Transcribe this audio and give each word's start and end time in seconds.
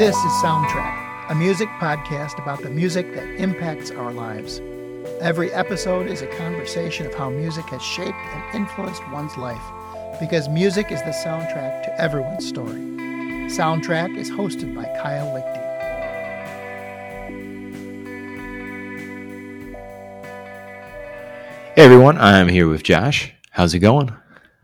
This 0.00 0.16
is 0.16 0.32
Soundtrack, 0.42 1.30
a 1.30 1.34
music 1.34 1.68
podcast 1.78 2.42
about 2.42 2.62
the 2.62 2.70
music 2.70 3.12
that 3.14 3.28
impacts 3.34 3.90
our 3.90 4.14
lives. 4.14 4.58
Every 5.20 5.52
episode 5.52 6.06
is 6.06 6.22
a 6.22 6.26
conversation 6.38 7.04
of 7.04 7.12
how 7.12 7.28
music 7.28 7.66
has 7.66 7.82
shaped 7.82 8.16
and 8.16 8.54
influenced 8.54 9.06
one's 9.10 9.36
life, 9.36 9.60
because 10.18 10.48
music 10.48 10.90
is 10.90 11.02
the 11.02 11.10
soundtrack 11.10 11.84
to 11.84 12.00
everyone's 12.00 12.48
story. 12.48 12.80
Soundtrack 13.50 14.16
is 14.16 14.30
hosted 14.30 14.74
by 14.74 14.84
Kyle 15.02 15.34
Lichty. 15.34 15.60
Hey 21.74 21.84
everyone, 21.84 22.16
I'm 22.16 22.48
here 22.48 22.68
with 22.70 22.82
Josh. 22.82 23.34
How's 23.50 23.74
it 23.74 23.80
going? 23.80 24.16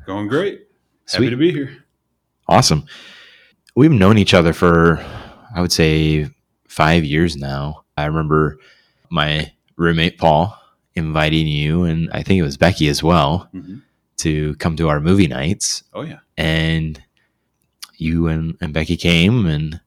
Going 0.07 0.29
great. 0.29 0.67
Sweet. 1.05 1.25
Happy 1.25 1.31
to 1.31 1.37
be 1.37 1.53
here. 1.53 1.85
Awesome. 2.49 2.87
We've 3.75 3.93
known 3.93 4.17
each 4.17 4.33
other 4.33 4.55
for, 4.55 5.05
I 5.57 5.61
would 5.61 5.73
say, 5.73 6.29
five 6.69 7.05
years 7.05 7.37
now. 7.37 7.85
I 7.97 8.05
remember 8.05 8.59
my 9.11 9.51
roommate 9.77 10.19
Paul 10.19 10.57
inviting 10.95 11.47
you, 11.49 11.85
and 11.85 12.11
I 12.13 12.23
think 12.23 12.39
it 12.39 12.43
was 12.43 12.57
Becky 12.57 12.89
as 12.89 13.03
well, 13.03 13.49
Mhm. 13.55 13.83
to 14.19 14.55
come 14.57 14.77
to 14.77 14.89
our 14.89 15.01
movie 15.01 15.27
nights. 15.27 15.83
Oh 15.95 16.03
yeah. 16.03 16.19
And 16.37 17.03
you 17.97 18.27
and, 18.29 18.57
and 18.61 18.73
Becky 18.75 18.97
came 18.97 19.47
and 19.47 19.81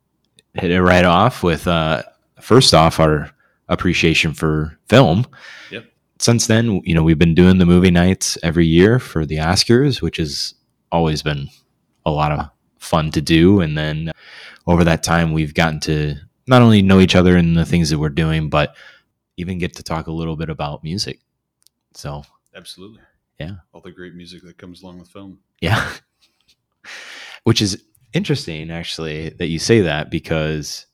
hit 0.56 0.72
it 0.72 0.82
right 0.82 1.06
off 1.06 1.44
with, 1.44 1.68
uh, 1.68 2.02
first 2.42 2.74
off, 2.74 3.00
our 3.00 3.30
appreciation 3.68 4.34
for 4.34 4.78
film. 4.88 5.28
Yep. 5.72 5.86
Since 6.18 6.48
then, 6.48 6.82
you 6.84 6.96
know, 6.96 7.04
we've 7.04 7.20
been 7.20 7.36
doing 7.36 7.60
the 7.60 7.66
movie 7.68 7.92
nights 7.92 8.38
every 8.42 8.66
year 8.66 8.98
for 9.00 9.26
the 9.26 9.38
Oscars, 9.38 10.02
which 10.02 10.18
has 10.18 10.56
always 10.92 11.22
been 11.22 11.50
a 12.06 12.12
lot 12.12 12.32
of 12.32 12.50
fun 12.80 13.12
to 13.12 13.22
do. 13.22 13.62
And 13.62 13.78
then 13.78 14.12
over 14.70 14.84
that 14.84 15.02
time, 15.04 15.34
we've 15.34 15.54
gotten 15.56 15.80
to 15.82 16.16
not 16.48 16.62
only 16.62 16.82
know 16.82 17.00
each 17.00 17.16
other 17.16 17.36
and 17.36 17.58
the 17.58 17.66
things 17.66 17.90
that 17.90 17.98
we're 18.00 18.10
doing, 18.10 18.50
but 18.50 18.76
even 19.38 19.58
get 19.58 19.76
to 19.76 19.84
talk 19.84 20.08
a 20.08 20.12
little 20.12 20.36
bit 20.36 20.50
about 20.50 20.84
music. 20.84 21.20
So, 21.96 22.24
Absolutely. 22.56 23.02
Yeah. 23.40 23.56
All 23.74 23.82
the 23.82 23.92
great 23.92 24.14
music 24.14 24.44
that 24.44 24.58
comes 24.58 24.84
along 24.84 25.00
with 25.00 25.10
film. 25.10 25.40
yeah. 25.60 25.92
Which 27.44 27.62
is 27.62 27.84
interesting, 28.14 28.70
actually, 28.70 29.30
that 29.30 29.48
you 29.48 29.60
say 29.60 29.82
that 29.82 30.12
because 30.12 30.86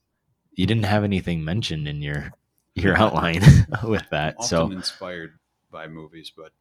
you 0.54 0.66
didn't 0.66 0.86
have 0.86 1.04
anything 1.04 1.44
mentioned 1.44 1.88
in 1.88 2.02
your 2.02 2.32
your 2.76 2.96
outline 3.02 3.42
with 3.84 4.04
that. 4.12 4.36
Often 4.38 4.48
So, 4.48 4.72
inspired 4.72 5.38
by 5.72 5.88
movies, 5.88 6.32
but 6.36 6.52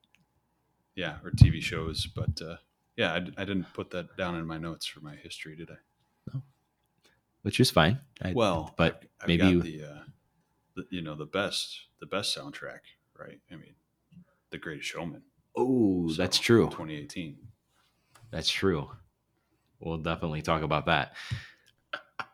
yeah, 0.97 1.17
or 1.23 1.31
TV 1.33 1.61
shows. 1.63 2.07
But 2.07 2.41
uh, 2.43 2.57
yeah, 2.97 3.13
I 3.15 3.45
didn't 3.45 3.73
put 3.75 3.91
that 3.91 4.17
down 4.17 4.37
in 4.37 4.47
my 4.47 4.59
notes 4.59 4.87
for 4.87 5.01
my 5.01 5.15
history, 5.17 5.55
did 5.55 5.71
I? 5.71 5.77
Which 7.45 7.61
is 7.61 7.71
fine. 7.71 8.01
I, 8.21 8.33
Well, 8.35 8.75
but 8.77 9.05
I've, 9.21 9.29
maybe 9.29 9.39
got 9.43 9.51
you- 9.53 9.63
the, 9.63 9.85
uh, 9.85 10.03
the 10.77 10.85
you 10.91 11.01
know 11.03 11.15
the 11.15 11.27
best 11.27 11.79
the 12.01 12.07
best 12.07 12.37
soundtrack, 12.37 12.81
right? 13.19 13.39
I 13.51 13.55
mean, 13.57 13.75
The 14.51 14.59
Greatest 14.59 14.89
Showman. 14.89 15.23
oh, 15.57 16.09
So, 16.09 16.15
that's 16.21 16.39
true. 16.39 16.65
2018. 16.67 17.37
That's 18.31 18.51
true. 18.51 18.91
We'll 19.81 19.99
definitely 19.99 20.43
talk 20.43 20.63
about 20.63 20.87
that. 20.87 21.15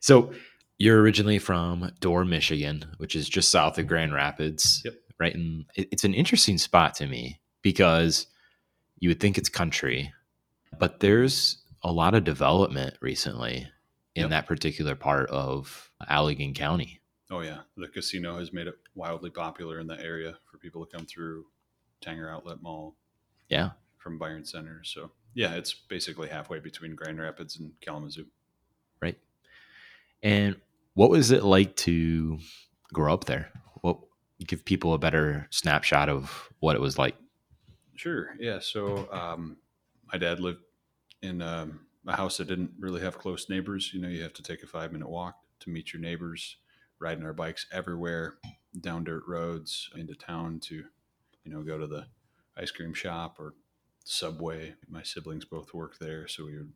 So, 0.00 0.32
you're 0.78 1.00
originally 1.00 1.38
from 1.38 1.90
Dorr, 2.00 2.24
Michigan, 2.26 2.84
which 2.98 3.16
is 3.16 3.26
just 3.28 3.48
south 3.48 3.78
of 3.78 3.86
Grand 3.86 4.12
Rapids. 4.12 4.82
Yep. 4.84 4.94
Right. 5.18 5.34
And 5.34 5.64
it- 5.76 5.88
it's 5.92 6.04
an 6.04 6.12
interesting 6.14 6.58
spot 6.58 6.94
to 6.96 7.06
me 7.06 7.40
because 7.62 8.26
you 8.98 9.08
would 9.08 9.20
think 9.20 9.38
it's 9.38 9.48
country, 9.48 10.12
but 10.78 11.00
there's 11.00 11.64
a 11.82 11.90
lot 11.92 12.14
of 12.14 12.24
development 12.24 12.96
recently 13.00 13.66
in 14.14 14.22
Yep. 14.22 14.30
that 14.30 14.46
particular 14.46 14.94
part 14.94 15.28
of 15.30 15.90
Allegan 16.08 16.54
County. 16.54 17.00
Oh 17.30 17.40
yeah, 17.40 17.60
the 17.76 17.88
casino 17.88 18.38
has 18.38 18.52
made 18.52 18.66
it 18.66 18.78
wildly 18.94 19.30
popular 19.30 19.80
in 19.80 19.86
that 19.88 20.00
area 20.00 20.36
for 20.50 20.58
people 20.58 20.84
to 20.86 20.96
come 20.96 21.06
through 21.06 21.46
Tanger 22.00 22.30
Outlet 22.32 22.62
Mall 22.62 22.94
Yeah. 23.48 23.70
from 23.98 24.18
Byron 24.18 24.44
Center. 24.44 24.82
So 24.84 25.10
yeah, 25.34 25.54
it's 25.54 25.72
basically 25.74 26.28
halfway 26.28 26.60
between 26.60 26.94
Grand 26.94 27.18
Rapids 27.18 27.58
and 27.58 27.72
Kalamazoo. 27.80 28.26
Right. 29.00 29.18
And 30.22 30.60
what 30.94 31.10
was 31.10 31.30
it 31.32 31.42
like 31.42 31.74
to 31.76 32.38
grow 32.92 33.12
up 33.12 33.24
there? 33.24 33.50
What 33.80 33.98
give 34.46 34.64
people 34.64 34.94
a 34.94 34.98
better 34.98 35.48
snapshot 35.50 36.08
of 36.08 36.50
what 36.60 36.76
it 36.76 36.80
was 36.80 36.98
like? 36.98 37.16
Sure. 37.96 38.34
Yeah. 38.38 38.58
So 38.60 39.10
um, 39.12 39.56
my 40.12 40.18
dad 40.18 40.38
lived 40.40 40.60
in 41.22 41.40
um, 41.42 41.83
a 42.06 42.16
house 42.16 42.36
that 42.38 42.48
didn't 42.48 42.72
really 42.78 43.00
have 43.00 43.18
close 43.18 43.48
neighbors. 43.48 43.92
You 43.92 44.00
know, 44.00 44.08
you 44.08 44.22
have 44.22 44.34
to 44.34 44.42
take 44.42 44.62
a 44.62 44.66
five 44.66 44.92
minute 44.92 45.08
walk 45.08 45.36
to 45.60 45.70
meet 45.70 45.92
your 45.92 46.02
neighbors. 46.02 46.56
Riding 47.00 47.24
our 47.24 47.32
bikes 47.32 47.66
everywhere, 47.72 48.36
down 48.80 49.04
dirt 49.04 49.24
roads 49.26 49.90
into 49.96 50.14
town 50.14 50.60
to, 50.60 50.84
you 51.44 51.52
know, 51.52 51.62
go 51.62 51.76
to 51.76 51.86
the 51.86 52.06
ice 52.56 52.70
cream 52.70 52.94
shop 52.94 53.36
or 53.38 53.54
Subway. 54.04 54.74
My 54.88 55.02
siblings 55.02 55.44
both 55.44 55.74
worked 55.74 55.98
there, 55.98 56.28
so 56.28 56.44
we 56.44 56.56
would 56.56 56.72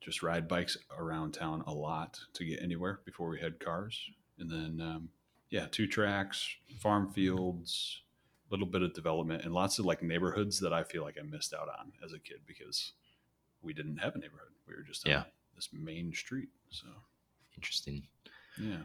just 0.00 0.22
ride 0.22 0.48
bikes 0.48 0.78
around 0.96 1.32
town 1.32 1.62
a 1.66 1.74
lot 1.74 2.20
to 2.34 2.44
get 2.44 2.62
anywhere 2.62 3.00
before 3.04 3.28
we 3.28 3.40
had 3.40 3.60
cars. 3.60 4.10
And 4.38 4.50
then, 4.50 4.80
um, 4.80 5.08
yeah, 5.50 5.66
two 5.70 5.86
tracks, 5.86 6.48
farm 6.80 7.12
fields, 7.12 8.02
a 8.48 8.54
little 8.54 8.66
bit 8.66 8.82
of 8.82 8.94
development, 8.94 9.44
and 9.44 9.52
lots 9.52 9.78
of 9.78 9.84
like 9.84 10.02
neighborhoods 10.02 10.60
that 10.60 10.72
I 10.72 10.84
feel 10.84 11.02
like 11.02 11.16
I 11.18 11.22
missed 11.22 11.52
out 11.52 11.68
on 11.68 11.92
as 12.04 12.12
a 12.12 12.18
kid 12.18 12.40
because 12.46 12.92
we 13.62 13.74
didn't 13.74 13.98
have 13.98 14.14
a 14.14 14.18
neighborhood. 14.18 14.52
We 14.70 14.76
were 14.76 14.82
just 14.82 15.06
on 15.06 15.12
Yeah. 15.12 15.24
this 15.54 15.68
main 15.72 16.12
street. 16.14 16.48
So 16.70 16.86
Interesting. 17.56 18.06
yeah. 18.58 18.82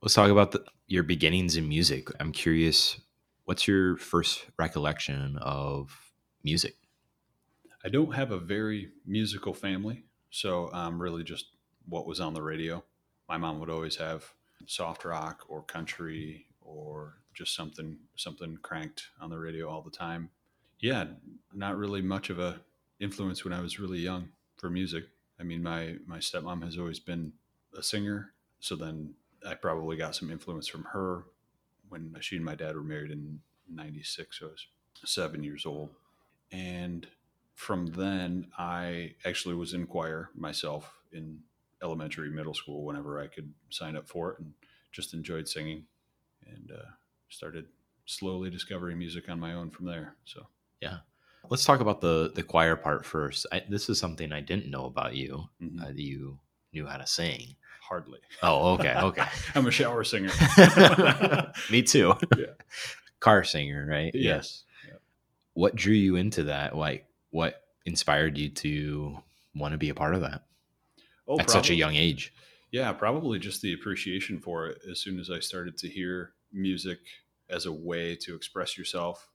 Let's 0.00 0.14
talk 0.14 0.30
about 0.30 0.52
the, 0.52 0.64
your 0.86 1.02
beginnings 1.02 1.56
in 1.56 1.68
music. 1.68 2.08
I'm 2.20 2.32
curious, 2.32 3.00
what's 3.44 3.66
your 3.66 3.96
first 3.96 4.44
recollection 4.58 5.38
of 5.38 6.12
music? 6.44 6.76
I 7.84 7.88
don't 7.88 8.14
have 8.14 8.30
a 8.30 8.38
very 8.38 8.92
musical 9.06 9.54
family, 9.54 10.04
so 10.30 10.68
I'm 10.72 10.94
um, 10.94 11.02
really 11.02 11.24
just 11.24 11.46
what 11.88 12.06
was 12.06 12.20
on 12.20 12.34
the 12.34 12.42
radio. 12.42 12.84
My 13.28 13.38
mom 13.38 13.58
would 13.60 13.70
always 13.70 13.96
have 13.96 14.24
soft 14.66 15.04
rock 15.04 15.44
or 15.48 15.62
country 15.62 16.46
or 16.60 17.14
just 17.34 17.54
something 17.56 17.98
something 18.16 18.58
cranked 18.62 19.08
on 19.20 19.30
the 19.30 19.38
radio 19.38 19.68
all 19.68 19.82
the 19.82 19.90
time. 19.90 20.30
Yeah, 20.78 21.06
not 21.52 21.76
really 21.76 22.02
much 22.02 22.30
of 22.30 22.38
a 22.38 22.60
influence 23.00 23.44
when 23.44 23.52
I 23.52 23.60
was 23.60 23.80
really 23.80 23.98
young 23.98 24.28
for 24.56 24.70
music. 24.70 25.04
I 25.42 25.44
mean, 25.44 25.62
my 25.62 25.96
my 26.06 26.18
stepmom 26.18 26.62
has 26.62 26.78
always 26.78 27.00
been 27.00 27.32
a 27.76 27.82
singer, 27.82 28.32
so 28.60 28.76
then 28.76 29.14
I 29.46 29.54
probably 29.54 29.96
got 29.96 30.14
some 30.14 30.30
influence 30.30 30.68
from 30.68 30.84
her 30.84 31.24
when 31.88 32.14
she 32.20 32.36
and 32.36 32.44
my 32.44 32.54
dad 32.54 32.76
were 32.76 32.82
married 32.84 33.10
in 33.10 33.40
'96. 33.68 34.38
So 34.38 34.46
I 34.46 34.50
was 34.50 34.66
seven 35.04 35.42
years 35.42 35.66
old, 35.66 35.90
and 36.52 37.08
from 37.56 37.88
then 37.88 38.52
I 38.56 39.16
actually 39.24 39.56
was 39.56 39.74
in 39.74 39.86
choir 39.88 40.30
myself 40.36 40.94
in 41.12 41.40
elementary, 41.82 42.30
middle 42.30 42.54
school 42.54 42.84
whenever 42.84 43.20
I 43.20 43.26
could 43.26 43.52
sign 43.68 43.96
up 43.96 44.08
for 44.08 44.30
it, 44.30 44.38
and 44.38 44.52
just 44.92 45.12
enjoyed 45.12 45.48
singing, 45.48 45.86
and 46.46 46.70
uh, 46.70 46.90
started 47.30 47.66
slowly 48.06 48.48
discovering 48.48 48.96
music 48.96 49.28
on 49.28 49.40
my 49.40 49.54
own 49.54 49.70
from 49.70 49.86
there. 49.86 50.14
So 50.24 50.46
Let's 51.52 51.66
talk 51.66 51.80
about 51.80 52.00
the 52.00 52.32
the 52.34 52.42
choir 52.42 52.76
part 52.76 53.04
first. 53.04 53.44
I, 53.52 53.62
this 53.68 53.90
is 53.90 53.98
something 53.98 54.32
I 54.32 54.40
didn't 54.40 54.70
know 54.70 54.86
about 54.86 55.14
you. 55.14 55.50
mhm, 55.62 55.82
Uh, 55.82 55.88
that 55.88 55.98
you 56.00 56.38
knew 56.72 56.86
how 56.86 56.96
to 56.96 57.06
sing. 57.06 57.56
hardly. 57.82 58.20
Oh, 58.42 58.72
okay, 58.74 58.94
okay. 59.08 59.24
I'm 59.54 59.66
a 59.66 59.70
shower 59.70 60.02
singer. 60.02 60.30
Me 61.70 61.82
too. 61.82 62.14
Yeah. 62.38 62.54
Car 63.20 63.44
singer, 63.44 63.86
right? 63.86 64.10
yes. 64.14 64.64
What 65.52 65.76
drew 65.76 65.92
you 65.94 66.16
into 66.16 66.44
that? 66.44 66.74
Like, 66.74 67.04
what 67.30 67.62
inspired 67.84 68.38
you 68.38 68.48
to 68.48 69.18
want 69.54 69.72
to 69.72 69.78
be 69.78 69.90
a 69.90 69.94
part 69.94 70.14
of 70.14 70.22
that 70.22 70.44
Oh, 71.28 71.38
at 71.38 71.50
such 71.50 71.68
a 71.68 71.74
young 71.74 71.94
age? 71.94 72.32
Yeah, 72.70 72.90
probably 72.94 73.38
just 73.38 73.60
the 73.60 73.74
appreciation 73.74 74.40
for 74.40 74.68
it 74.68 74.78
as 74.90 75.00
soon 75.00 75.20
as 75.20 75.28
I 75.28 75.40
started 75.40 75.76
to 75.78 75.88
hear 75.90 76.32
music 76.50 77.00
as 77.50 77.66
a 77.66 77.72
way 77.72 78.16
to 78.22 78.34
express 78.34 78.78
yourself. 78.78 79.28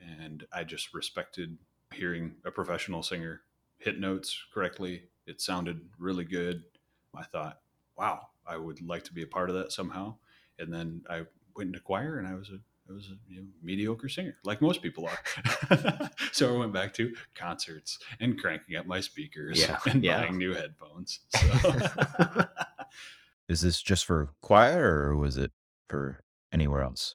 And 0.00 0.46
I 0.52 0.64
just 0.64 0.94
respected 0.94 1.58
hearing 1.92 2.34
a 2.44 2.50
professional 2.50 3.02
singer 3.02 3.42
hit 3.78 3.98
notes 3.98 4.36
correctly. 4.52 5.04
It 5.26 5.40
sounded 5.40 5.80
really 5.98 6.24
good. 6.24 6.64
I 7.14 7.24
thought, 7.24 7.60
wow, 7.96 8.28
I 8.46 8.56
would 8.56 8.80
like 8.82 9.04
to 9.04 9.12
be 9.12 9.22
a 9.22 9.26
part 9.26 9.50
of 9.50 9.56
that 9.56 9.72
somehow. 9.72 10.16
And 10.58 10.72
then 10.72 11.02
I 11.08 11.22
went 11.56 11.68
into 11.68 11.80
choir 11.80 12.18
and 12.18 12.26
I 12.28 12.34
was 12.34 12.50
a 12.50 12.58
I 12.88 12.92
was 12.92 13.06
a 13.06 13.32
you 13.32 13.40
know, 13.40 13.46
mediocre 13.62 14.08
singer, 14.08 14.36
like 14.42 14.60
most 14.60 14.82
people 14.82 15.06
are. 15.06 16.10
so 16.32 16.52
I 16.52 16.58
went 16.58 16.72
back 16.72 16.92
to 16.94 17.14
concerts 17.36 18.00
and 18.18 18.36
cranking 18.36 18.74
up 18.74 18.84
my 18.86 19.00
speakers 19.00 19.60
Yeah, 19.60 19.78
and 19.86 20.02
yeah. 20.02 20.22
buying 20.22 20.36
new 20.38 20.54
headphones. 20.54 21.20
So. 21.30 22.46
Is 23.48 23.60
this 23.62 23.82
just 23.82 24.04
for 24.06 24.30
choir 24.40 25.08
or 25.08 25.16
was 25.16 25.36
it 25.36 25.52
for 25.88 26.22
anywhere 26.52 26.82
else? 26.82 27.14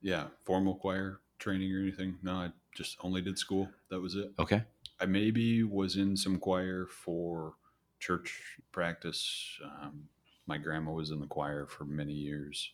yeah, 0.00 0.28
formal 0.44 0.76
choir 0.76 1.20
training 1.38 1.72
or 1.74 1.80
anything. 1.80 2.18
No, 2.22 2.32
I 2.32 2.50
just 2.74 2.96
only 3.00 3.20
did 3.20 3.38
school. 3.38 3.68
That 3.90 4.00
was 4.00 4.14
it. 4.14 4.32
Okay. 4.38 4.62
I 5.00 5.06
maybe 5.06 5.62
was 5.62 5.96
in 5.96 6.16
some 6.16 6.38
choir 6.38 6.86
for 6.86 7.54
church 7.98 8.58
practice, 8.72 9.58
um, 9.64 10.08
My 10.46 10.58
grandma 10.58 10.92
was 10.92 11.10
in 11.10 11.20
the 11.20 11.26
choir 11.26 11.66
for 11.66 11.84
many 11.84 12.12
years, 12.12 12.72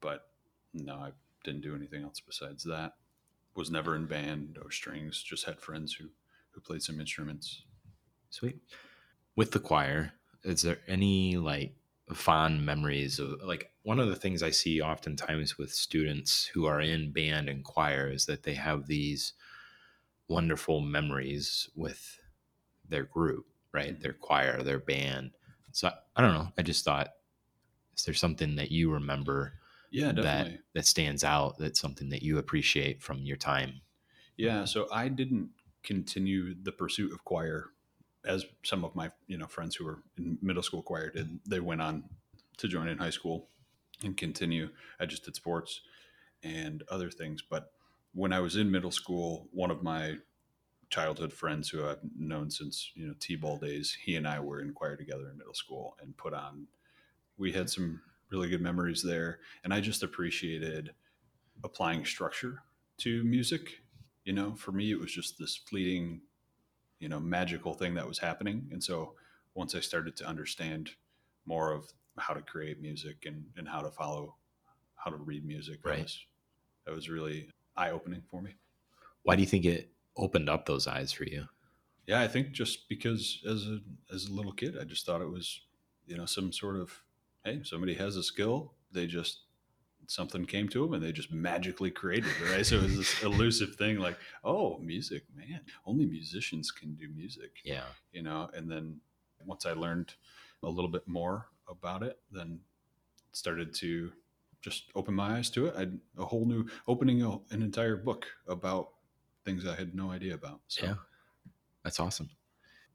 but 0.00 0.28
no, 0.72 0.94
I 0.94 1.10
didn't 1.44 1.62
do 1.62 1.74
anything 1.74 2.02
else 2.02 2.20
besides 2.20 2.64
that. 2.64 2.92
Was 3.56 3.70
never 3.70 3.96
in 3.96 4.06
band 4.06 4.58
or 4.62 4.70
strings. 4.70 5.22
Just 5.22 5.44
had 5.44 5.58
friends 5.58 5.92
who 5.92 6.06
who 6.52 6.60
played 6.60 6.82
some 6.82 7.00
instruments. 7.00 7.62
Sweet. 8.30 8.58
With 9.34 9.50
the 9.50 9.58
choir, 9.58 10.12
is 10.44 10.62
there 10.62 10.78
any 10.86 11.36
like 11.36 11.74
fond 12.14 12.64
memories 12.64 13.18
of 13.18 13.42
like 13.42 13.69
one 13.82 13.98
of 14.00 14.08
the 14.08 14.16
things 14.16 14.42
I 14.42 14.50
see 14.50 14.80
oftentimes 14.80 15.56
with 15.56 15.72
students 15.72 16.44
who 16.46 16.66
are 16.66 16.80
in 16.80 17.12
band 17.12 17.48
and 17.48 17.64
choir 17.64 18.10
is 18.10 18.26
that 18.26 18.42
they 18.42 18.54
have 18.54 18.86
these 18.86 19.32
wonderful 20.28 20.80
memories 20.80 21.68
with 21.74 22.18
their 22.88 23.04
group, 23.04 23.46
right? 23.72 23.98
Mhm. 23.98 24.02
Their 24.02 24.12
choir, 24.12 24.62
their 24.62 24.78
band. 24.78 25.32
So 25.72 25.90
I, 26.16 26.20
don't 26.20 26.34
know. 26.34 26.52
I 26.58 26.62
just 26.62 26.84
thought, 26.84 27.08
is 27.96 28.04
there 28.04 28.14
something 28.14 28.56
that 28.56 28.70
you 28.70 28.90
remember 28.92 29.54
Yeah, 29.90 30.12
that 30.12 30.22
definitely. 30.22 30.60
that 30.74 30.86
stands 30.86 31.24
out? 31.24 31.58
That's 31.58 31.80
something 31.80 32.10
that 32.10 32.22
you 32.22 32.38
appreciate 32.38 33.02
from 33.02 33.24
your 33.24 33.36
time. 33.36 33.80
Yeah, 34.36 34.64
so 34.64 34.88
I 34.90 35.08
didn't 35.08 35.50
continue 35.82 36.54
the 36.62 36.72
pursuit 36.72 37.12
of 37.12 37.24
choir 37.24 37.70
as 38.24 38.44
some 38.62 38.84
of 38.84 38.94
my 38.94 39.10
you 39.26 39.38
know 39.38 39.46
friends 39.46 39.76
who 39.76 39.84
were 39.84 40.02
in 40.18 40.38
middle 40.42 40.62
school 40.62 40.82
choir 40.82 41.10
did. 41.10 41.40
They 41.46 41.60
went 41.60 41.82
on 41.82 42.04
to 42.58 42.68
join 42.68 42.88
in 42.88 42.98
high 42.98 43.10
school 43.10 43.48
and 44.04 44.16
continue. 44.16 44.70
I 44.98 45.06
just 45.06 45.24
did 45.24 45.36
sports 45.36 45.80
and 46.42 46.82
other 46.90 47.10
things. 47.10 47.42
But 47.42 47.72
when 48.14 48.32
I 48.32 48.40
was 48.40 48.56
in 48.56 48.70
middle 48.70 48.90
school, 48.90 49.48
one 49.52 49.70
of 49.70 49.82
my 49.82 50.16
childhood 50.88 51.32
friends 51.32 51.68
who 51.68 51.86
I've 51.86 52.00
known 52.18 52.50
since 52.50 52.90
you 52.94 53.06
know 53.06 53.14
t-ball 53.20 53.58
days, 53.58 53.96
he 54.04 54.16
and 54.16 54.26
I 54.26 54.40
were 54.40 54.60
in 54.60 54.72
choir 54.72 54.96
together 54.96 55.28
in 55.30 55.38
middle 55.38 55.54
school 55.54 55.96
and 56.02 56.16
put 56.16 56.34
on. 56.34 56.66
We 57.38 57.52
had 57.52 57.70
some 57.70 58.00
really 58.30 58.48
good 58.48 58.60
memories 58.60 59.02
there, 59.02 59.38
and 59.64 59.72
I 59.72 59.80
just 59.80 60.02
appreciated 60.02 60.90
applying 61.62 62.04
structure 62.04 62.62
to 62.98 63.22
music. 63.24 63.82
You 64.24 64.32
know, 64.32 64.54
for 64.54 64.72
me, 64.72 64.90
it 64.90 65.00
was 65.00 65.12
just 65.12 65.38
this 65.38 65.56
fleeting, 65.56 66.20
you 66.98 67.08
know, 67.08 67.20
magical 67.20 67.74
thing 67.74 67.94
that 67.94 68.06
was 68.06 68.18
happening. 68.18 68.68
And 68.72 68.82
so 68.82 69.14
once 69.54 69.74
I 69.74 69.80
started 69.80 70.16
to 70.16 70.26
understand 70.26 70.90
more 71.46 71.72
of 71.72 71.92
how 72.18 72.34
to 72.34 72.42
create 72.42 72.80
music 72.80 73.24
and, 73.26 73.44
and 73.56 73.68
how 73.68 73.80
to 73.80 73.90
follow, 73.90 74.36
how 74.96 75.10
to 75.10 75.16
read 75.16 75.44
music, 75.44 75.80
Right. 75.84 75.96
that, 75.96 76.02
was, 76.02 76.26
that 76.86 76.94
was 76.94 77.08
really 77.08 77.48
eye 77.76 77.90
opening 77.90 78.22
for 78.30 78.42
me. 78.42 78.54
Why 79.22 79.36
do 79.36 79.42
you 79.42 79.48
think 79.48 79.64
it 79.64 79.90
opened 80.16 80.48
up 80.48 80.66
those 80.66 80.86
eyes 80.86 81.12
for 81.12 81.24
you? 81.24 81.46
Yeah, 82.06 82.20
I 82.20 82.28
think 82.28 82.52
just 82.52 82.88
because 82.88 83.42
as 83.48 83.66
a 83.66 83.78
as 84.12 84.26
a 84.26 84.32
little 84.32 84.52
kid, 84.52 84.76
I 84.80 84.84
just 84.84 85.06
thought 85.06 85.20
it 85.20 85.30
was, 85.30 85.60
you 86.06 86.16
know, 86.16 86.26
some 86.26 86.52
sort 86.52 86.76
of 86.76 86.90
hey, 87.44 87.60
somebody 87.62 87.94
has 87.94 88.16
a 88.16 88.22
skill, 88.22 88.72
they 88.90 89.06
just 89.06 89.42
something 90.06 90.44
came 90.44 90.68
to 90.68 90.82
them 90.82 90.94
and 90.94 91.02
they 91.04 91.12
just 91.12 91.30
magically 91.30 91.90
created 91.90 92.30
it, 92.42 92.50
right? 92.50 92.66
so 92.66 92.76
it 92.76 92.82
was 92.82 92.96
this 92.96 93.22
elusive 93.22 93.76
thing 93.76 93.98
like, 93.98 94.18
oh, 94.42 94.78
music, 94.78 95.22
man, 95.36 95.60
only 95.86 96.04
musicians 96.04 96.72
can 96.72 96.94
do 96.94 97.08
music, 97.14 97.58
Yeah. 97.64 97.84
you 98.12 98.22
know. 98.22 98.50
And 98.54 98.68
then 98.68 98.96
once 99.46 99.64
I 99.66 99.72
learned 99.72 100.14
a 100.64 100.68
little 100.68 100.90
bit 100.90 101.06
more 101.06 101.46
about 101.70 102.02
it, 102.02 102.18
then 102.30 102.60
started 103.32 103.74
to 103.76 104.10
just 104.60 104.90
open 104.94 105.14
my 105.14 105.38
eyes 105.38 105.50
to 105.50 105.66
it. 105.66 105.74
I 105.76 105.86
a 106.20 106.24
whole 106.24 106.44
new 106.44 106.66
opening 106.86 107.22
a, 107.22 107.38
an 107.50 107.62
entire 107.62 107.96
book 107.96 108.26
about 108.46 108.90
things 109.44 109.66
I 109.66 109.74
had 109.74 109.94
no 109.94 110.10
idea 110.10 110.34
about. 110.34 110.60
So 110.68 110.86
Yeah. 110.86 110.94
That's 111.84 112.00
awesome. 112.00 112.28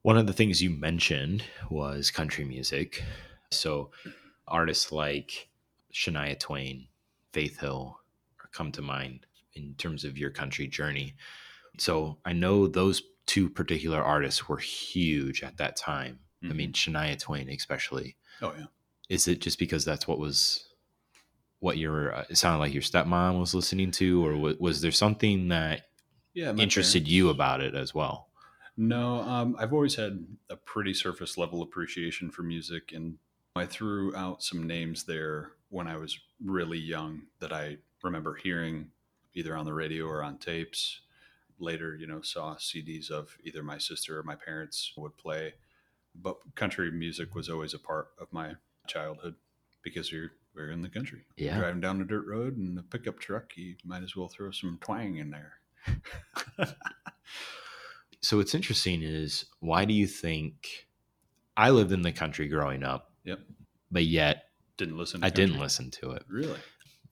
One 0.04 0.18
of 0.18 0.28
the 0.28 0.34
things 0.34 0.62
you 0.62 0.70
mentioned 0.70 1.44
was 1.72 2.12
country 2.12 2.46
music. 2.46 3.04
So 3.50 3.90
artists 4.48 4.92
like 4.92 5.50
Shania 5.92 6.40
Twain, 6.40 6.88
Faith 7.34 7.60
Hill 7.60 8.00
come 8.52 8.72
to 8.74 8.82
mind 8.82 9.26
in 9.56 9.74
terms 9.78 10.04
of 10.04 10.18
your 10.18 10.30
country 10.30 10.68
journey. 10.68 11.16
So 11.80 12.18
I 12.26 12.34
know 12.34 12.68
those 12.68 13.02
two 13.26 13.50
particular 13.50 14.02
artists 14.02 14.48
were 14.48 14.58
huge 14.58 15.42
at 15.42 15.58
that 15.58 15.76
time. 15.76 16.20
I 16.44 16.48
mm-hmm. 16.48 16.58
mean, 16.58 16.74
Shania 16.74 17.20
Twain, 17.20 17.50
especially. 17.50 18.16
Oh 18.42 18.54
yeah. 18.58 18.66
Is 19.10 19.28
it 19.28 19.40
just 19.42 19.60
because 19.60 19.86
that's 19.86 20.08
what 20.08 20.20
was 20.20 20.66
what 21.60 21.78
your 21.78 22.14
uh, 22.14 22.26
it 22.30 22.38
sounded 22.38 22.60
like 22.60 22.74
your 22.74 22.84
stepmom 22.84 23.40
was 23.40 23.54
listening 23.54 23.92
to, 23.92 24.26
or 24.26 24.38
was, 24.38 24.58
was 24.58 24.82
there 24.82 24.92
something 24.92 25.50
that 25.50 25.88
Yeah, 26.34 26.54
interested 26.56 27.08
you 27.08 27.30
about 27.30 27.62
it 27.62 27.76
as 27.76 27.94
well? 27.94 28.30
No, 28.78 29.22
um, 29.22 29.56
I've 29.58 29.74
always 29.74 29.96
had 29.96 30.26
a 30.50 30.56
pretty 30.56 30.94
surface 30.94 31.38
level 31.38 31.62
appreciation 31.62 32.30
for 32.30 32.44
music, 32.44 32.92
and 32.94 33.18
I 33.56 33.66
threw 33.66 34.14
out 34.16 34.44
some 34.44 34.68
names 34.68 35.06
there 35.06 35.52
when 35.70 35.88
I 35.88 35.98
was 35.98 36.20
really 36.44 36.78
young 36.78 37.24
that 37.40 37.54
I 37.54 37.78
remember 38.04 38.36
hearing 38.36 38.92
either 39.34 39.56
on 39.56 39.66
the 39.66 39.74
radio 39.74 40.06
or 40.06 40.24
on 40.24 40.38
tapes. 40.38 41.02
Later, 41.58 41.96
you 41.96 42.06
know, 42.06 42.22
saw 42.22 42.56
CDs 42.56 43.10
of 43.10 43.38
either 43.46 43.64
my 43.64 43.78
sister 43.78 44.20
or 44.20 44.24
my 44.24 44.36
parents 44.36 44.92
would 44.98 45.16
play, 45.16 45.54
but 46.22 46.38
country 46.56 46.92
music 46.92 47.36
was 47.36 47.50
always 47.50 47.74
a 47.74 47.80
part 47.80 48.08
of 48.20 48.28
my 48.32 48.54
childhood 48.88 49.36
because 49.84 50.12
you're 50.12 50.32
we're 50.56 50.72
in 50.72 50.82
the 50.82 50.90
country. 50.90 51.26
Yeah. 51.36 51.58
driving 51.60 51.82
down 51.82 52.00
the 52.00 52.06
dirt 52.06 52.26
road 52.28 52.58
in 52.58 52.78
a 52.78 52.84
pickup 52.84 53.20
truck, 53.20 53.58
you 53.58 53.76
might 53.84 54.04
as 54.04 54.16
well 54.16 54.30
throw 54.30 54.52
some 54.52 54.78
twang 54.82 55.18
in 55.18 55.30
there. 55.32 55.54
So 58.22 58.38
what's 58.38 58.56
interesting 58.56 59.04
is 59.04 59.46
why 59.60 59.86
do 59.86 59.94
you 59.94 60.08
think 60.08 60.88
I 61.56 61.70
lived 61.70 61.92
in 61.92 62.02
the 62.02 62.12
country 62.12 62.48
growing 62.48 62.84
up, 62.84 63.12
Yep, 63.24 63.40
but 63.92 64.06
yet 64.06 64.46
didn't 64.78 64.98
listen. 64.98 65.22
To 65.22 65.28
I 65.28 65.30
didn't 65.30 65.60
listen 65.60 65.92
to 66.02 66.12
it. 66.12 66.24
Really? 66.28 66.60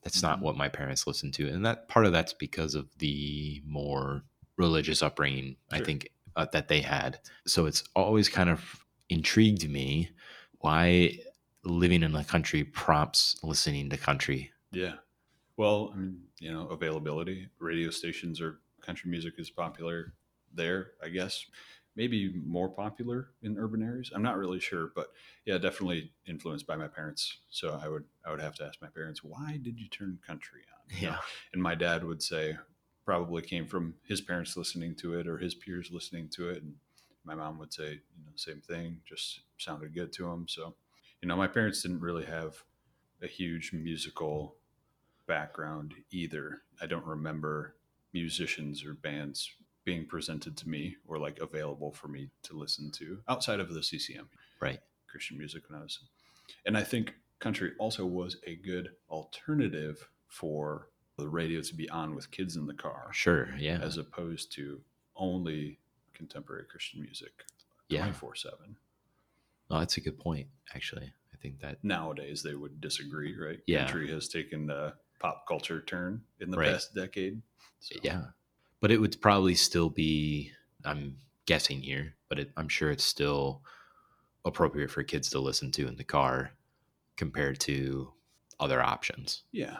That's 0.01 0.23
not 0.23 0.39
Mhm. 0.39 0.41
what 0.41 0.57
my 0.57 0.69
parents 0.69 1.05
listened 1.05 1.35
to, 1.35 1.47
and 1.47 1.63
that 1.67 1.87
part 1.87 2.07
of 2.07 2.13
that's 2.13 2.33
because 2.33 2.73
of 2.73 2.89
the 2.97 3.61
more 3.65 4.23
religious 4.57 5.03
upbringing 5.03 5.57
I 5.71 5.81
think 5.81 6.09
uh, 6.35 6.47
that 6.51 6.67
they 6.67 6.81
had. 6.81 7.19
So 7.45 7.67
it's 7.67 7.83
always 7.95 8.27
kind 8.27 8.49
of 8.49 8.82
intrigued 9.09 9.69
me 9.69 10.09
why 10.59 11.17
living 11.63 12.03
in 12.03 12.11
the 12.11 12.23
country 12.23 12.63
prompts 12.63 13.37
listening 13.43 13.89
to 13.89 13.97
country. 13.97 14.51
Yeah. 14.71 14.93
Well, 15.57 15.91
I 15.93 15.97
mean, 15.97 16.21
you 16.39 16.51
know, 16.51 16.67
availability. 16.67 17.47
Radio 17.59 17.89
stations 17.89 18.41
or 18.41 18.59
country 18.81 19.09
music 19.09 19.35
is 19.37 19.49
popular 19.49 20.13
there, 20.53 20.91
I 21.03 21.09
guess. 21.09 21.45
Maybe 21.95 22.33
more 22.33 22.69
popular 22.69 23.29
in 23.43 23.57
urban 23.59 23.83
areas. 23.83 24.11
I'm 24.15 24.23
not 24.23 24.37
really 24.37 24.59
sure, 24.59 24.91
but 24.95 25.11
yeah, 25.45 25.59
definitely 25.59 26.11
influenced 26.27 26.65
by 26.65 26.75
my 26.75 26.87
parents. 26.87 27.37
So 27.51 27.79
I 27.81 27.87
would 27.87 28.05
I 28.25 28.31
would 28.31 28.41
have 28.41 28.55
to 28.55 28.65
ask 28.65 28.81
my 28.81 28.87
parents, 28.87 29.23
why 29.23 29.59
did 29.61 29.79
you 29.79 29.87
turn 29.89 30.17
country 30.25 30.61
on? 30.73 30.97
You 30.97 31.09
know? 31.09 31.17
And 31.53 31.61
my 31.61 31.75
dad 31.75 32.03
would 32.03 32.23
say 32.23 32.57
probably 33.05 33.43
came 33.43 33.67
from 33.67 33.93
his 34.07 34.21
parents 34.21 34.57
listening 34.57 34.95
to 34.95 35.13
it 35.19 35.27
or 35.27 35.37
his 35.37 35.53
peers 35.53 35.89
listening 35.91 36.29
to 36.29 36.49
it. 36.49 36.63
And 36.63 36.75
my 37.25 37.35
mom 37.35 37.57
would 37.59 37.73
say, 37.73 37.91
you 37.91 38.25
know, 38.25 38.31
same 38.35 38.61
thing, 38.61 38.99
just 39.05 39.41
sounded 39.57 39.93
good 39.93 40.11
to 40.13 40.27
him. 40.29 40.45
So, 40.47 40.75
you 41.21 41.27
know, 41.27 41.35
my 41.37 41.47
parents 41.47 41.81
didn't 41.81 42.01
really 42.01 42.25
have 42.25 42.63
a 43.21 43.27
huge 43.27 43.71
musical 43.73 44.55
background 45.27 45.93
either. 46.11 46.61
I 46.81 46.85
don't 46.85 47.05
remember 47.05 47.75
musicians 48.13 48.83
or 48.85 48.93
bands 48.93 49.49
being 49.85 50.05
presented 50.05 50.55
to 50.57 50.69
me 50.69 50.95
or 51.07 51.17
like 51.17 51.39
available 51.39 51.91
for 51.91 52.07
me 52.07 52.29
to 52.43 52.53
listen 52.57 52.91
to 52.91 53.19
outside 53.27 53.59
of 53.59 53.73
the 53.73 53.83
CCM 53.83 54.29
Right. 54.59 54.79
Christian 55.07 55.37
music 55.37 55.63
when 55.69 55.79
I 55.79 55.83
was. 55.83 55.99
And 56.65 56.77
I 56.77 56.83
think 56.83 57.13
country 57.39 57.71
also 57.79 58.05
was 58.05 58.37
a 58.45 58.55
good 58.55 58.89
alternative 59.09 60.09
for 60.27 60.89
the 61.17 61.27
radio 61.27 61.61
to 61.61 61.75
be 61.75 61.89
on 61.89 62.15
with 62.15 62.31
kids 62.31 62.55
in 62.55 62.65
the 62.65 62.73
car 62.73 63.09
Sure. 63.11 63.49
Yeah. 63.57 63.79
as 63.81 63.97
opposed 63.97 64.51
to 64.53 64.81
only 65.15 65.79
contemporary 66.13 66.65
Christian 66.69 67.01
music 67.01 67.31
yeah. 67.89 68.01
24 68.01 68.35
7. 68.35 68.57
Oh, 69.69 69.79
that's 69.79 69.97
a 69.97 70.01
good 70.01 70.19
point. 70.19 70.47
Actually, 70.75 71.13
I 71.33 71.37
think 71.37 71.59
that 71.61 71.83
Nowadays, 71.83 72.43
they 72.43 72.53
would 72.55 72.79
disagree, 72.81 73.35
right? 73.37 73.59
Yeah. 73.67 73.85
Country 73.85 74.11
has 74.11 74.27
taken 74.27 74.69
a 74.69 74.93
pop 75.19 75.45
culture 75.47 75.81
turn 75.81 76.21
in 76.39 76.51
the 76.51 76.57
Right. 76.57 76.71
past 76.71 76.93
decade. 76.93 77.41
So, 77.79 77.95
Yeah. 78.03 78.25
But 78.81 78.91
it 78.91 78.97
would 78.99 79.19
probably 79.21 79.55
still 79.55 79.89
be, 79.89 80.51
I'm 80.83 81.17
guessing 81.45 81.81
here, 81.81 82.15
but 82.29 82.39
it, 82.39 82.51
I'm 82.57 82.67
sure 82.67 82.91
it's 82.91 83.03
still 83.05 83.63
appropriate 84.45 84.91
for 84.91 85.03
kids 85.03 85.29
to 85.29 85.39
listen 85.39 85.71
to 85.71 85.87
in 85.87 85.95
the 85.95 86.03
car 86.03 86.51
compared 87.15 87.59
to 87.61 88.11
other 88.59 88.81
options. 88.81 89.43
Yeah. 89.51 89.77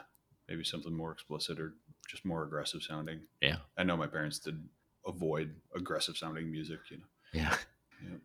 Maybe 0.48 0.64
something 0.64 0.94
more 0.94 1.12
explicit 1.12 1.60
or 1.60 1.74
just 2.08 2.24
more 2.24 2.44
aggressive 2.44 2.82
sounding. 2.82 3.20
Yeah. 3.42 3.56
I 3.76 3.82
know 3.84 3.96
my 3.96 4.06
parents 4.06 4.38
did 4.38 4.62
avoid 5.06 5.54
aggressive 5.76 6.16
sounding 6.16 6.50
music, 6.50 6.78
you 6.90 6.98
know. 6.98 7.04
Yeah. 7.32 7.56
Yep. 8.10 8.20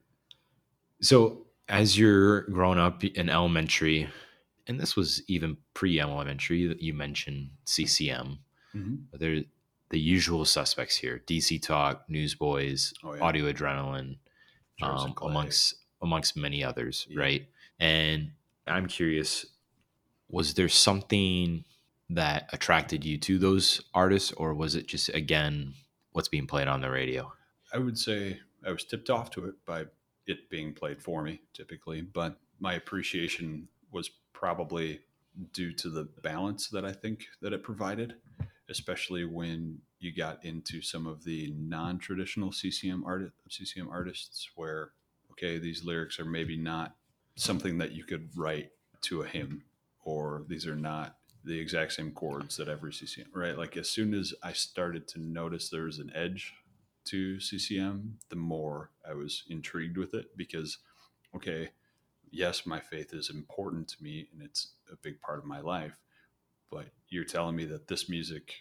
So 1.02 1.46
as 1.68 1.98
you're 1.98 2.42
growing 2.42 2.80
up 2.80 3.04
in 3.04 3.30
elementary, 3.30 4.10
and 4.68 4.80
this 4.80 4.96
was 4.96 5.22
even 5.28 5.58
pre 5.74 6.00
elementary, 6.00 6.68
that 6.68 6.82
you 6.82 6.94
mentioned 6.94 7.52
CCM, 7.66 8.40
Mm-hmm. 8.76 9.18
there 9.18 9.42
the 9.90 10.00
usual 10.00 10.46
suspects 10.46 10.96
here 10.96 11.24
DC 11.26 11.60
Talk, 11.60 12.06
Newsboys, 12.08 12.94
Oh, 13.04 13.16
yeah. 13.16 13.22
Audio 13.22 13.52
Adrenaline, 13.52 14.18
um, 14.84 15.16
amongst 15.24 15.74
amongst 16.04 16.38
many 16.38 16.64
others, 16.64 17.08
Yeah. 17.10 17.20
right? 17.20 17.48
And 17.80 18.32
I'm 18.68 18.86
curious, 18.88 19.48
was 20.30 20.54
there 20.54 20.70
something 20.70 21.66
that 22.12 22.48
attracted 22.54 23.04
you 23.04 23.18
to 23.18 23.40
those 23.40 23.82
artists, 23.96 24.32
or 24.34 24.54
was 24.54 24.76
it 24.76 24.86
just 24.86 25.10
again 25.10 25.74
what's 26.12 26.28
being 26.28 26.48
played 26.48 26.68
on 26.68 26.82
the 26.82 26.90
radio? 26.90 27.32
I 27.74 27.78
would 27.78 27.98
say 27.98 28.40
I 28.66 28.72
was 28.72 28.84
tipped 28.84 29.10
off 29.10 29.30
to 29.32 29.46
it 29.46 29.56
by 29.66 29.86
it 30.26 30.50
being 30.50 30.74
played 30.74 31.02
for 31.02 31.24
me 31.24 31.42
typically, 31.54 32.02
but 32.02 32.38
my 32.60 32.74
appreciation 32.74 33.68
was 33.92 34.10
probably 34.34 35.02
due 35.54 35.74
to 35.74 35.90
the 35.90 36.08
balance 36.24 36.70
that 36.70 36.86
I 36.86 36.92
think 36.92 37.26
that 37.42 37.54
it 37.54 37.64
provided, 37.64 38.16
especially 38.70 39.26
when 39.26 39.80
you 40.00 40.14
got 40.16 40.44
into 40.44 40.82
some 40.82 41.08
of 41.08 41.24
the 41.24 41.54
non-traditional 41.58 42.52
CCM 42.52 43.04
art 43.06 43.32
CCM 43.50 43.90
artists 43.90 44.50
where 44.56 44.92
okay, 45.32 45.58
these 45.58 45.86
lyrics 45.86 46.20
are 46.20 46.26
maybe 46.26 46.58
not 46.58 46.96
something 47.36 47.78
that 47.78 47.94
you 47.94 48.04
could 48.04 48.30
write 48.36 48.72
to 49.02 49.22
a 49.22 49.28
hymn 49.28 49.64
or 50.04 50.44
these 50.48 50.68
are 50.68 50.76
not 50.76 51.16
the 51.44 51.60
exact 51.60 51.94
same 51.94 52.12
chords 52.12 52.58
that 52.58 52.68
every 52.68 52.94
CCM, 52.94 53.28
right? 53.34 53.58
Like 53.58 53.78
as 53.78 53.90
soon 53.90 54.14
as 54.14 54.34
I 54.44 54.54
started 54.54 55.08
to 55.10 55.20
notice 55.20 55.70
there 55.70 55.84
was 55.84 56.00
an 56.00 56.12
edge 56.14 56.54
to 57.06 57.40
CCM, 57.40 58.18
the 58.30 58.36
more 58.36 58.92
I 59.08 59.14
was 59.14 59.44
intrigued 59.50 59.98
with 59.98 60.14
it 60.14 60.36
because, 60.36 60.80
okay, 61.36 61.70
yes, 62.30 62.66
my 62.66 62.80
faith 62.80 63.14
is 63.14 63.30
important 63.30 63.88
to 63.90 64.04
me 64.04 64.28
and 64.34 64.42
it's 64.42 64.74
a 64.92 64.96
big 64.98 65.22
part 65.22 65.40
of 65.40 65.46
my 65.46 65.62
life, 65.62 65.98
but 66.70 66.88
you're 67.08 67.24
telling 67.24 67.56
me 67.56 67.66
that 67.66 67.88
this 67.88 68.10
music 68.10 68.54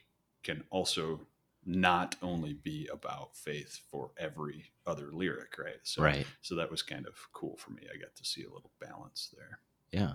can 0.42 0.64
also 0.70 1.20
not 1.66 2.16
only 2.22 2.54
be 2.54 2.88
about 2.90 3.36
faith 3.36 3.80
for 3.90 4.10
every 4.16 4.70
other 4.86 5.10
lyric, 5.12 5.58
right? 5.58 5.80
So, 5.82 6.02
right. 6.02 6.26
So 6.40 6.54
that 6.54 6.70
was 6.70 6.82
kind 6.82 7.06
of 7.06 7.14
cool 7.32 7.56
for 7.58 7.72
me. 7.72 7.82
I 7.92 7.98
got 7.98 8.14
to 8.16 8.24
see 8.24 8.44
a 8.44 8.50
little 8.52 8.70
balance 8.80 9.34
there. 9.36 9.58
Yeah. 9.90 10.14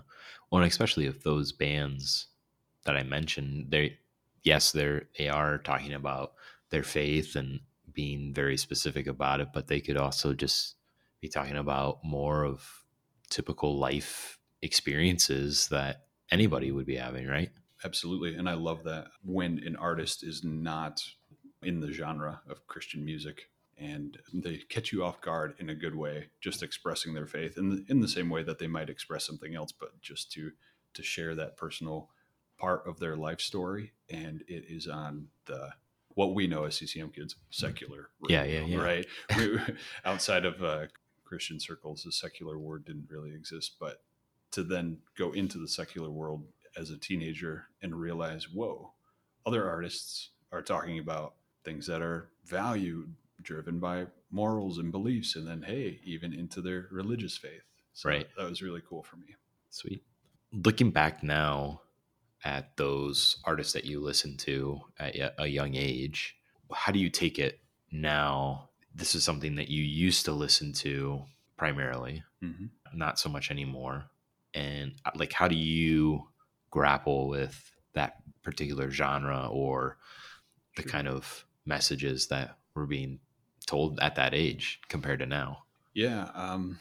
Well, 0.49 0.61
and 0.61 0.71
especially 0.71 1.05
if 1.05 1.21
those 1.23 1.51
bands 1.51 2.27
that 2.85 2.97
I 2.97 3.03
mentioned, 3.03 3.67
they, 3.69 3.97
yes, 4.43 4.71
they're, 4.71 5.03
they 5.17 5.29
are 5.29 5.57
talking 5.57 5.93
about 5.93 6.33
their 6.69 6.83
faith 6.83 7.35
and 7.35 7.59
being 7.93 8.33
very 8.33 8.57
specific 8.57 9.07
about 9.07 9.39
it, 9.39 9.49
but 9.53 9.67
they 9.67 9.79
could 9.79 9.97
also 9.97 10.33
just 10.33 10.75
be 11.21 11.29
talking 11.29 11.57
about 11.57 12.03
more 12.03 12.43
of 12.43 12.83
typical 13.29 13.77
life 13.77 14.39
experiences 14.61 15.67
that 15.69 16.05
anybody 16.31 16.71
would 16.71 16.85
be 16.85 16.95
having, 16.95 17.27
right? 17.27 17.51
Absolutely. 17.83 18.35
And 18.35 18.49
I 18.49 18.53
love 18.53 18.83
that 18.85 19.07
when 19.23 19.61
an 19.65 19.75
artist 19.75 20.23
is 20.23 20.43
not 20.43 21.01
in 21.61 21.79
the 21.79 21.91
genre 21.91 22.41
of 22.49 22.65
Christian 22.67 23.03
music 23.05 23.49
and 23.77 24.17
they 24.33 24.57
catch 24.69 24.91
you 24.91 25.03
off 25.03 25.21
guard 25.21 25.55
in 25.59 25.69
a 25.69 25.75
good 25.75 25.95
way, 25.95 26.29
just 26.39 26.63
expressing 26.63 27.13
their 27.13 27.25
faith 27.25 27.57
in 27.57 27.69
the, 27.69 27.85
in 27.89 27.99
the 27.99 28.07
same 28.07 28.29
way 28.29 28.43
that 28.43 28.59
they 28.59 28.67
might 28.67 28.89
express 28.89 29.25
something 29.25 29.55
else, 29.55 29.71
but 29.71 29.99
just 30.01 30.31
to 30.33 30.51
to 30.93 31.01
share 31.01 31.33
that 31.33 31.57
personal 31.57 32.09
part 32.63 32.87
of 32.87 32.97
their 32.97 33.17
life 33.17 33.41
story. 33.41 33.91
And 34.09 34.41
it 34.47 34.63
is 34.69 34.87
on 34.87 35.27
the 35.45 35.71
what 36.15 36.33
we 36.33 36.47
know 36.47 36.63
as 36.63 36.77
CCM 36.77 37.09
kids, 37.09 37.35
secular. 37.49 38.09
Yeah, 38.29 38.43
yeah, 38.43 38.61
yeah. 38.61 38.77
Right. 38.77 39.05
we, 39.37 39.59
outside 40.05 40.45
of 40.45 40.63
uh, 40.63 40.85
Christian 41.25 41.59
circles, 41.59 42.03
the 42.03 42.11
secular 42.11 42.57
word 42.57 42.85
didn't 42.85 43.07
really 43.09 43.33
exist, 43.33 43.75
but 43.79 44.01
to 44.51 44.63
then 44.63 44.99
go 45.17 45.31
into 45.31 45.57
the 45.57 45.67
secular 45.67 46.09
world 46.09 46.45
as 46.77 46.89
a 46.89 46.97
teenager 46.97 47.65
and 47.81 47.95
realize, 47.95 48.47
whoa, 48.49 48.93
other 49.45 49.67
artists 49.67 50.29
are 50.51 50.61
talking 50.61 50.99
about 50.99 51.33
things 51.65 51.87
that 51.87 52.01
are 52.01 52.29
value 52.45 53.07
driven 53.41 53.79
by 53.79 54.05
morals 54.31 54.77
and 54.77 54.91
beliefs 54.91 55.35
and 55.35 55.45
then 55.45 55.61
hey 55.61 55.99
even 56.03 56.33
into 56.33 56.61
their 56.61 56.87
religious 56.91 57.35
faith 57.35 57.63
so 57.93 58.09
right 58.09 58.27
that 58.37 58.49
was 58.49 58.61
really 58.61 58.81
cool 58.87 59.03
for 59.03 59.17
me 59.17 59.35
sweet 59.69 60.03
looking 60.53 60.91
back 60.91 61.23
now 61.23 61.81
at 62.43 62.75
those 62.77 63.37
artists 63.45 63.73
that 63.73 63.85
you 63.85 63.99
listened 64.01 64.39
to 64.39 64.81
at 64.99 65.33
a 65.37 65.47
young 65.47 65.75
age 65.75 66.35
how 66.73 66.91
do 66.91 66.99
you 66.99 67.09
take 67.09 67.39
it 67.39 67.59
now 67.91 68.69
this 68.95 69.15
is 69.15 69.23
something 69.23 69.55
that 69.55 69.69
you 69.69 69.83
used 69.83 70.25
to 70.25 70.31
listen 70.31 70.73
to 70.73 71.21
primarily 71.57 72.23
mm-hmm. 72.43 72.65
not 72.93 73.19
so 73.19 73.29
much 73.29 73.51
anymore 73.51 74.05
and 74.53 74.93
uh, 75.05 75.11
like 75.15 75.33
how 75.33 75.47
do 75.47 75.55
you 75.55 76.27
grapple 76.69 77.27
with 77.27 77.71
that 77.93 78.17
particular 78.41 78.91
genre 78.91 79.47
or 79.49 79.97
the 80.75 80.81
sure. 80.83 80.91
kind 80.91 81.07
of 81.07 81.45
messages 81.65 82.27
that 82.27 82.57
were 82.75 82.85
being 82.85 83.19
told 83.65 83.99
at 83.99 84.15
that 84.15 84.33
age 84.33 84.79
compared 84.89 85.19
to 85.19 85.25
now? 85.25 85.59
Yeah, 85.93 86.29
um, 86.33 86.79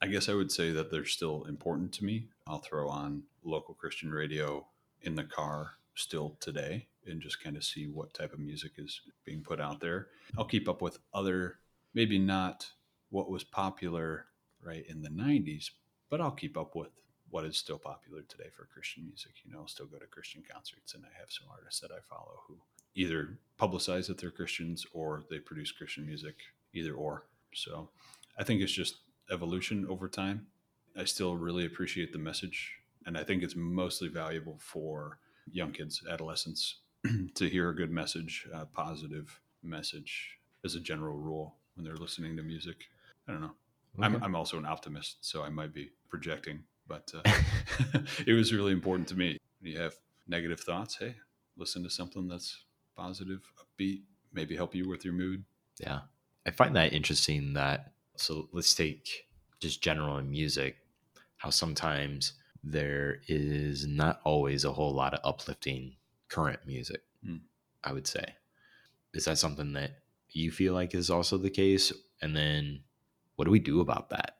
I 0.00 0.06
guess 0.06 0.28
I 0.28 0.34
would 0.34 0.52
say 0.52 0.72
that 0.72 0.90
they're 0.90 1.04
still 1.04 1.44
important 1.44 1.92
to 1.94 2.04
me. 2.04 2.28
I'll 2.46 2.58
throw 2.58 2.88
on 2.88 3.24
local 3.44 3.74
Christian 3.74 4.10
radio 4.10 4.66
in 5.02 5.14
the 5.14 5.24
car 5.24 5.72
still 5.94 6.36
today 6.40 6.86
and 7.06 7.20
just 7.20 7.42
kind 7.42 7.56
of 7.56 7.64
see 7.64 7.86
what 7.86 8.14
type 8.14 8.32
of 8.32 8.38
music 8.38 8.72
is 8.78 9.00
being 9.24 9.42
put 9.42 9.60
out 9.60 9.80
there. 9.80 10.08
I'll 10.38 10.44
keep 10.44 10.68
up 10.68 10.80
with 10.80 10.98
other, 11.12 11.58
maybe 11.94 12.18
not 12.18 12.70
what 13.10 13.30
was 13.30 13.44
popular 13.44 14.26
right 14.62 14.84
in 14.88 15.02
the 15.02 15.10
90s, 15.10 15.70
but 16.08 16.20
I'll 16.20 16.30
keep 16.30 16.56
up 16.56 16.74
with 16.74 16.90
what 17.30 17.44
is 17.44 17.56
still 17.56 17.78
popular 17.78 18.22
today 18.28 18.50
for 18.54 18.68
Christian 18.72 19.06
music. 19.06 19.32
You 19.44 19.52
know, 19.52 19.60
I'll 19.60 19.68
still 19.68 19.86
go 19.86 19.98
to 19.98 20.06
Christian 20.06 20.42
concerts 20.50 20.94
and 20.94 21.04
I 21.04 21.18
have 21.18 21.30
some 21.30 21.48
artists 21.50 21.80
that 21.80 21.90
I 21.90 21.98
follow 22.08 22.42
who 22.46 22.56
either 22.94 23.38
publicize 23.58 24.06
that 24.06 24.18
they're 24.18 24.30
Christians 24.30 24.86
or 24.92 25.24
they 25.30 25.38
produce 25.38 25.72
Christian 25.72 26.06
music, 26.06 26.36
either 26.74 26.92
or. 26.92 27.24
So 27.54 27.88
I 28.38 28.44
think 28.44 28.60
it's 28.60 28.72
just 28.72 28.96
evolution 29.30 29.86
over 29.88 30.08
time. 30.08 30.46
I 30.96 31.04
still 31.04 31.36
really 31.36 31.64
appreciate 31.64 32.12
the 32.12 32.18
message. 32.18 32.81
And 33.06 33.16
I 33.16 33.24
think 33.24 33.42
it's 33.42 33.56
mostly 33.56 34.08
valuable 34.08 34.58
for 34.60 35.18
young 35.50 35.72
kids, 35.72 36.02
adolescents, 36.10 36.80
to 37.34 37.48
hear 37.48 37.70
a 37.70 37.76
good 37.76 37.90
message, 37.90 38.46
a 38.52 38.66
positive 38.66 39.40
message 39.62 40.38
as 40.64 40.74
a 40.74 40.80
general 40.80 41.16
rule 41.16 41.56
when 41.74 41.84
they're 41.84 41.96
listening 41.96 42.36
to 42.36 42.42
music. 42.42 42.84
I 43.28 43.32
don't 43.32 43.40
know. 43.40 43.52
Okay. 43.98 44.06
I'm, 44.06 44.22
I'm 44.22 44.34
also 44.34 44.58
an 44.58 44.66
optimist, 44.66 45.18
so 45.20 45.42
I 45.42 45.50
might 45.50 45.74
be 45.74 45.90
projecting, 46.08 46.62
but 46.86 47.12
uh, 47.14 47.30
it 48.26 48.32
was 48.32 48.52
really 48.52 48.72
important 48.72 49.08
to 49.08 49.16
me. 49.16 49.38
When 49.60 49.72
you 49.72 49.78
have 49.78 49.94
negative 50.26 50.60
thoughts, 50.60 50.96
hey, 50.98 51.16
listen 51.56 51.82
to 51.82 51.90
something 51.90 52.28
that's 52.28 52.64
positive, 52.96 53.40
upbeat, 53.58 54.02
maybe 54.32 54.56
help 54.56 54.74
you 54.74 54.88
with 54.88 55.04
your 55.04 55.14
mood. 55.14 55.44
Yeah. 55.78 56.00
I 56.46 56.50
find 56.50 56.74
that 56.76 56.92
interesting 56.92 57.52
that 57.54 57.92
so 58.16 58.48
let's 58.52 58.74
take 58.74 59.26
just 59.60 59.82
general 59.82 60.18
in 60.18 60.30
music, 60.30 60.76
how 61.36 61.50
sometimes 61.50 62.34
there 62.62 63.20
is 63.26 63.86
not 63.86 64.20
always 64.24 64.64
a 64.64 64.72
whole 64.72 64.94
lot 64.94 65.14
of 65.14 65.20
uplifting 65.24 65.96
current 66.28 66.60
music, 66.66 67.02
mm. 67.26 67.40
I 67.82 67.92
would 67.92 68.06
say. 68.06 68.24
Is 69.14 69.24
that 69.26 69.38
something 69.38 69.72
that 69.74 69.92
you 70.30 70.50
feel 70.50 70.72
like 70.72 70.94
is 70.94 71.10
also 71.10 71.36
the 71.36 71.50
case? 71.50 71.92
And 72.20 72.36
then 72.36 72.80
what 73.36 73.44
do 73.44 73.50
we 73.50 73.58
do 73.58 73.80
about 73.80 74.10
that? 74.10 74.38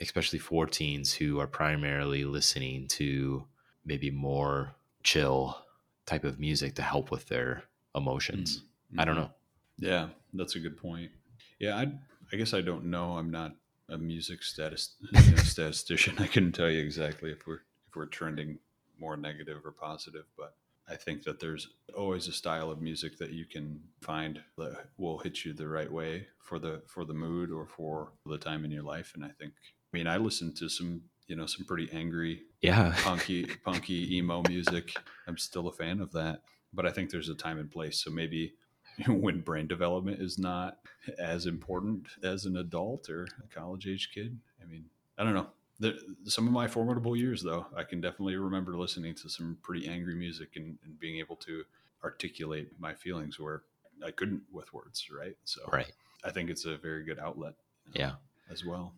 Especially 0.00 0.38
for 0.38 0.66
teens 0.66 1.12
who 1.12 1.40
are 1.40 1.46
primarily 1.46 2.24
listening 2.24 2.88
to 2.88 3.44
maybe 3.84 4.10
more 4.10 4.74
chill 5.02 5.58
type 6.06 6.24
of 6.24 6.38
music 6.38 6.74
to 6.76 6.82
help 6.82 7.10
with 7.10 7.26
their 7.26 7.64
emotions. 7.94 8.58
Mm-hmm. 8.90 9.00
I 9.00 9.04
don't 9.04 9.16
know. 9.16 9.30
Yeah, 9.78 10.08
that's 10.32 10.56
a 10.56 10.60
good 10.60 10.76
point. 10.76 11.10
Yeah, 11.58 11.76
I 11.76 11.92
I 12.32 12.36
guess 12.36 12.54
I 12.54 12.60
don't 12.60 12.86
know. 12.86 13.12
I'm 13.12 13.30
not 13.30 13.56
a 13.88 13.98
music 13.98 14.42
status 14.42 14.96
statistician. 15.36 16.16
I 16.18 16.26
couldn't 16.26 16.52
tell 16.52 16.70
you 16.70 16.80
exactly 16.80 17.30
if 17.32 17.46
we're 17.46 17.62
if 17.88 17.96
we're 17.96 18.06
trending 18.06 18.58
more 18.98 19.16
negative 19.16 19.58
or 19.64 19.72
positive, 19.72 20.24
but 20.36 20.54
I 20.88 20.96
think 20.96 21.22
that 21.24 21.40
there's 21.40 21.68
always 21.96 22.28
a 22.28 22.32
style 22.32 22.70
of 22.70 22.80
music 22.80 23.18
that 23.18 23.32
you 23.32 23.46
can 23.46 23.80
find 24.02 24.40
that 24.58 24.86
will 24.98 25.18
hit 25.18 25.44
you 25.44 25.52
the 25.52 25.68
right 25.68 25.90
way 25.90 26.26
for 26.38 26.58
the 26.58 26.82
for 26.86 27.04
the 27.04 27.14
mood 27.14 27.50
or 27.50 27.66
for 27.66 28.12
the 28.26 28.38
time 28.38 28.64
in 28.64 28.70
your 28.70 28.82
life. 28.82 29.12
And 29.14 29.24
I 29.24 29.30
think, 29.38 29.52
I 29.92 29.96
mean, 29.96 30.06
I 30.06 30.16
listen 30.16 30.54
to 30.54 30.68
some 30.68 31.02
you 31.26 31.36
know 31.36 31.46
some 31.46 31.66
pretty 31.66 31.88
angry, 31.92 32.42
yeah, 32.60 32.94
punky 33.02 33.46
punky 33.64 34.16
emo 34.16 34.42
music. 34.48 34.96
I'm 35.26 35.38
still 35.38 35.68
a 35.68 35.72
fan 35.72 36.00
of 36.00 36.12
that 36.12 36.42
but 36.74 36.86
I 36.86 36.90
think 36.90 37.10
there's 37.10 37.28
a 37.28 37.34
time 37.34 37.58
and 37.58 37.70
place. 37.70 38.02
So 38.02 38.10
maybe 38.10 38.54
when 39.08 39.40
brain 39.40 39.66
development 39.66 40.20
is 40.20 40.38
not 40.38 40.78
as 41.18 41.46
important 41.46 42.06
as 42.22 42.46
an 42.46 42.56
adult 42.56 43.08
or 43.08 43.26
a 43.42 43.54
college 43.54 43.86
age 43.86 44.10
kid. 44.14 44.38
I 44.62 44.66
mean, 44.66 44.84
I 45.18 45.24
don't 45.24 45.34
know. 45.34 45.48
The, 45.80 45.98
some 46.24 46.46
of 46.46 46.52
my 46.52 46.68
formidable 46.68 47.16
years, 47.16 47.42
though, 47.42 47.66
I 47.76 47.82
can 47.82 48.00
definitely 48.00 48.36
remember 48.36 48.76
listening 48.76 49.14
to 49.16 49.28
some 49.28 49.58
pretty 49.62 49.88
angry 49.88 50.14
music 50.14 50.50
and, 50.56 50.78
and 50.84 50.98
being 51.00 51.18
able 51.18 51.36
to 51.36 51.64
articulate 52.04 52.68
my 52.78 52.94
feelings 52.94 53.40
where 53.40 53.62
I 54.04 54.12
couldn't 54.12 54.42
with 54.52 54.72
words, 54.72 55.08
right? 55.10 55.36
So, 55.44 55.62
right. 55.72 55.90
I 56.22 56.30
think 56.30 56.48
it's 56.48 56.64
a 56.64 56.76
very 56.76 57.04
good 57.04 57.18
outlet. 57.18 57.54
You 57.86 58.00
know, 58.00 58.06
yeah. 58.06 58.12
As 58.52 58.64
well. 58.64 58.92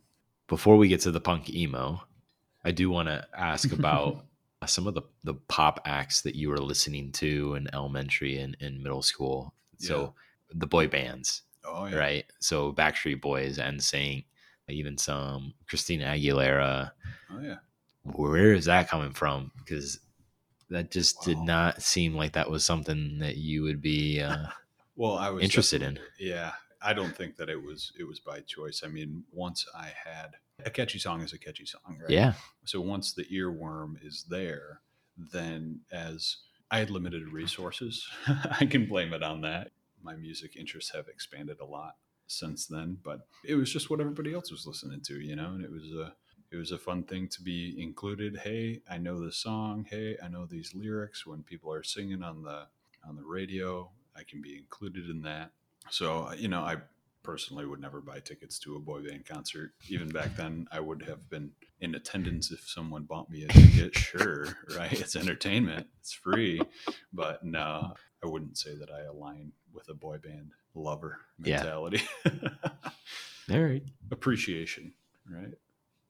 Before 0.48 0.76
we 0.76 0.88
get 0.88 1.00
to 1.02 1.10
the 1.10 1.20
punk 1.20 1.50
emo, 1.50 2.02
I 2.64 2.72
do 2.72 2.90
want 2.90 3.08
to 3.08 3.26
ask 3.34 3.72
about 3.78 4.24
some 4.66 4.86
of 4.86 4.94
the 4.94 5.02
the 5.24 5.34
pop 5.34 5.80
acts 5.84 6.22
that 6.22 6.34
you 6.34 6.48
were 6.48 6.58
listening 6.58 7.12
to 7.12 7.54
in 7.54 7.68
elementary 7.72 8.38
and 8.38 8.56
in 8.60 8.82
middle 8.82 9.02
school. 9.02 9.54
Yeah. 9.80 9.88
So 9.88 10.14
the 10.52 10.66
boy 10.66 10.88
bands, 10.88 11.42
oh, 11.64 11.86
yeah. 11.86 11.96
right? 11.96 12.24
So 12.40 12.72
Backstreet 12.72 13.20
Boys, 13.20 13.58
NSYNC, 13.58 14.24
even 14.68 14.98
some 14.98 15.54
Christina 15.68 16.06
Aguilera. 16.06 16.92
Oh 17.30 17.40
yeah. 17.40 17.56
where 18.04 18.52
is 18.52 18.66
that 18.66 18.88
coming 18.88 19.12
from? 19.12 19.50
Because 19.58 20.00
that 20.70 20.90
just 20.90 21.22
did 21.22 21.38
not 21.38 21.82
seem 21.82 22.14
like 22.14 22.32
that 22.32 22.50
was 22.50 22.64
something 22.64 23.18
that 23.20 23.36
you 23.36 23.62
would 23.62 23.80
be 23.80 24.20
uh, 24.20 24.46
Well, 24.96 25.16
I 25.16 25.28
was 25.28 25.44
interested 25.44 25.82
in. 25.82 25.98
Yeah, 26.18 26.52
I 26.82 26.94
don't 26.94 27.14
think 27.14 27.36
that 27.36 27.50
it 27.50 27.62
was 27.62 27.92
it 27.98 28.04
was 28.04 28.18
by 28.18 28.40
choice. 28.40 28.82
I 28.84 28.88
mean, 28.88 29.24
once 29.30 29.66
I 29.76 29.92
had 30.04 30.36
a 30.64 30.70
catchy 30.70 30.98
song 30.98 31.20
is 31.20 31.34
a 31.34 31.38
catchy 31.38 31.66
song, 31.66 31.98
right? 32.00 32.10
Yeah. 32.10 32.32
So 32.64 32.80
once 32.80 33.12
the 33.12 33.24
earworm 33.24 33.96
is 34.02 34.24
there, 34.28 34.80
then 35.32 35.80
as 35.92 36.38
I 36.70 36.78
had 36.78 36.90
limited 36.90 37.32
resources, 37.32 38.06
I 38.60 38.66
can 38.66 38.86
blame 38.86 39.12
it 39.12 39.22
on 39.22 39.42
that. 39.42 39.70
My 40.02 40.16
music 40.16 40.56
interests 40.56 40.92
have 40.94 41.08
expanded 41.08 41.58
a 41.60 41.64
lot 41.64 41.96
since 42.26 42.66
then, 42.66 42.98
but 43.02 43.26
it 43.44 43.54
was 43.54 43.72
just 43.72 43.88
what 43.90 44.00
everybody 44.00 44.34
else 44.34 44.50
was 44.50 44.66
listening 44.66 45.00
to, 45.02 45.20
you 45.20 45.36
know, 45.36 45.54
and 45.54 45.64
it 45.64 45.70
was 45.70 45.92
a 45.92 46.14
it 46.50 46.56
was 46.56 46.70
a 46.70 46.78
fun 46.78 47.02
thing 47.02 47.28
to 47.28 47.42
be 47.42 47.74
included. 47.76 48.38
Hey, 48.38 48.80
I 48.88 48.98
know 48.98 49.22
this 49.22 49.36
song. 49.36 49.84
Hey, 49.90 50.16
I 50.22 50.28
know 50.28 50.46
these 50.46 50.74
lyrics. 50.74 51.26
When 51.26 51.42
people 51.42 51.72
are 51.72 51.82
singing 51.82 52.22
on 52.22 52.42
the 52.42 52.66
on 53.06 53.16
the 53.16 53.24
radio, 53.24 53.90
I 54.16 54.22
can 54.22 54.40
be 54.40 54.56
included 54.56 55.10
in 55.10 55.22
that. 55.22 55.50
So, 55.90 56.32
you 56.36 56.48
know, 56.48 56.60
I 56.60 56.76
personally 57.26 57.66
would 57.66 57.80
never 57.80 58.00
buy 58.00 58.20
tickets 58.20 58.58
to 58.60 58.76
a 58.76 58.78
boy 58.78 59.02
band 59.02 59.26
concert. 59.26 59.72
Even 59.88 60.08
back 60.08 60.36
then, 60.36 60.68
I 60.70 60.78
would 60.80 61.02
have 61.02 61.28
been 61.28 61.50
in 61.80 61.94
attendance 61.96 62.50
if 62.52 62.68
someone 62.68 63.02
bought 63.02 63.28
me 63.28 63.44
a 63.44 63.48
ticket. 63.48 63.94
sure, 63.96 64.46
right? 64.76 64.92
It's 64.92 65.16
entertainment, 65.16 65.88
it's 66.00 66.12
free. 66.12 66.60
But 67.12 67.44
no, 67.44 67.94
I 68.22 68.26
wouldn't 68.26 68.56
say 68.56 68.74
that 68.76 68.90
I 68.90 69.02
align 69.02 69.52
with 69.74 69.88
a 69.88 69.94
boy 69.94 70.18
band 70.18 70.52
lover 70.74 71.18
Yeah. 71.44 71.56
mentality. 71.56 72.02
All 73.50 73.60
right. 73.60 73.82
Appreciation, 74.10 74.92
right? 75.30 75.52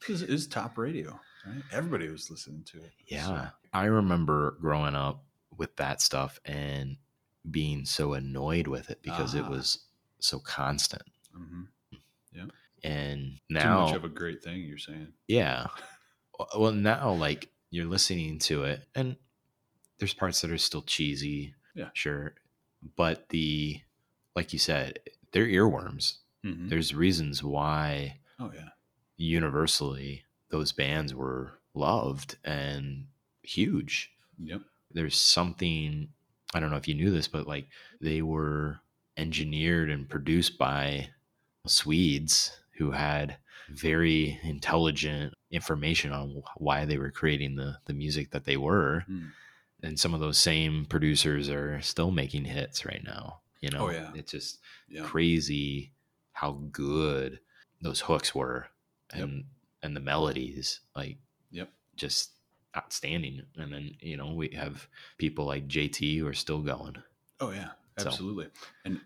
This 0.07 0.23
is 0.23 0.47
top 0.47 0.77
radio, 0.79 1.19
right? 1.47 1.63
Everybody 1.73 2.09
was 2.09 2.31
listening 2.31 2.63
to 2.73 2.79
it. 2.85 2.93
Yeah. 3.07 3.51
I 3.73 3.85
remember 3.87 4.57
growing 4.61 4.95
up 4.95 5.25
with 5.57 5.75
that 5.77 6.01
stuff 6.03 6.39
and 6.45 6.97
being 7.51 7.85
so 7.87 8.13
annoyed 8.13 8.67
with 8.67 8.91
it 8.91 9.01
because 9.03 9.35
it 9.35 9.45
Ah. 9.47 9.51
was 9.51 9.86
so 10.21 10.39
constant. 10.39 11.03
Mhm. 11.37 11.69
Yeah. 12.33 12.47
And 12.85 13.33
too 13.49 13.55
now, 13.55 13.87
much 13.87 13.95
of 13.97 14.05
a 14.05 14.09
great 14.09 14.43
thing, 14.43 14.63
you're 14.63 14.79
saying. 14.79 15.13
yeah. 15.29 15.67
Well, 16.57 16.73
now, 16.73 17.13
like, 17.13 17.51
you're 17.71 17.87
listening 17.87 18.39
to 18.41 18.65
it, 18.65 18.83
and 18.95 19.17
there's 19.99 20.13
parts 20.15 20.43
that 20.43 20.51
are 20.51 20.59
still 20.59 20.83
cheesy. 20.83 21.55
Yeah. 21.75 21.89
Sure. 21.95 22.35
But 22.97 23.31
the, 23.31 23.81
like 24.35 24.53
you 24.53 24.59
said, 24.59 25.01
they're 25.33 25.47
earworms. 25.47 26.19
Mhm. 26.45 26.69
There's 26.69 26.95
reasons 26.95 27.43
why 27.43 28.21
Oh 28.39 28.53
yeah, 28.55 28.69
universally 29.17 30.25
those 30.51 30.73
bands 30.73 31.15
were 31.15 31.59
loved 31.75 32.37
and 32.45 33.07
huge. 33.43 34.13
yep. 34.39 34.61
There's 34.93 35.19
something 35.19 36.13
I 36.55 36.61
don't 36.61 36.71
know 36.71 36.77
if 36.77 36.87
you 36.87 36.95
knew 36.95 37.11
this, 37.11 37.27
but 37.29 37.47
like 37.47 37.67
they 38.01 38.23
were 38.23 38.79
engineered 39.17 39.91
and 39.91 40.09
produced 40.09 40.59
by 40.59 41.09
Swedes 41.67 42.53
who 42.79 42.91
had 42.93 43.37
very 43.71 44.39
intelligent 44.45 45.35
information 45.51 46.13
on 46.13 46.43
why 46.57 46.85
they 46.85 46.99
were 46.99 47.11
creating 47.11 47.57
the 47.57 47.79
the 47.87 47.93
music 47.95 48.31
that 48.31 48.45
they 48.45 48.57
were. 48.57 49.01
Hmm. 49.07 49.27
And 49.83 49.99
some 50.01 50.15
of 50.15 50.21
those 50.21 50.39
same 50.39 50.85
producers 50.87 51.49
are 51.51 51.81
still 51.83 52.11
making 52.11 52.45
hits 52.45 52.85
right 52.87 53.03
now. 53.05 53.41
You 53.61 53.71
know, 53.71 53.87
Oh, 53.89 53.91
yeah. 53.91 54.13
it's 54.15 54.33
just 54.33 54.61
Yeah. 54.89 55.03
crazy 55.05 55.93
how 56.33 56.53
good 56.71 57.41
those 57.81 58.01
hooks 58.01 58.35
were 58.35 58.69
Yep. 59.15 59.23
and 59.23 59.45
and 59.83 59.97
the 59.97 60.01
melodies 60.01 60.81
like 60.95 61.19
Yep. 61.51 61.73
just 61.97 62.31
outstanding 62.77 63.43
and 63.57 63.73
then 63.73 63.97
you 64.01 64.17
know 64.17 64.33
we 64.35 64.49
have 64.51 64.87
people 65.17 65.47
like 65.47 65.67
jt 65.69 66.19
who 66.19 66.27
are 66.27 66.35
still 66.35 66.61
going 66.61 67.03
Oh 67.41 67.51
yeah, 67.53 67.71
So- 67.99 68.09
absolutely. 68.09 68.49
And 68.85 69.01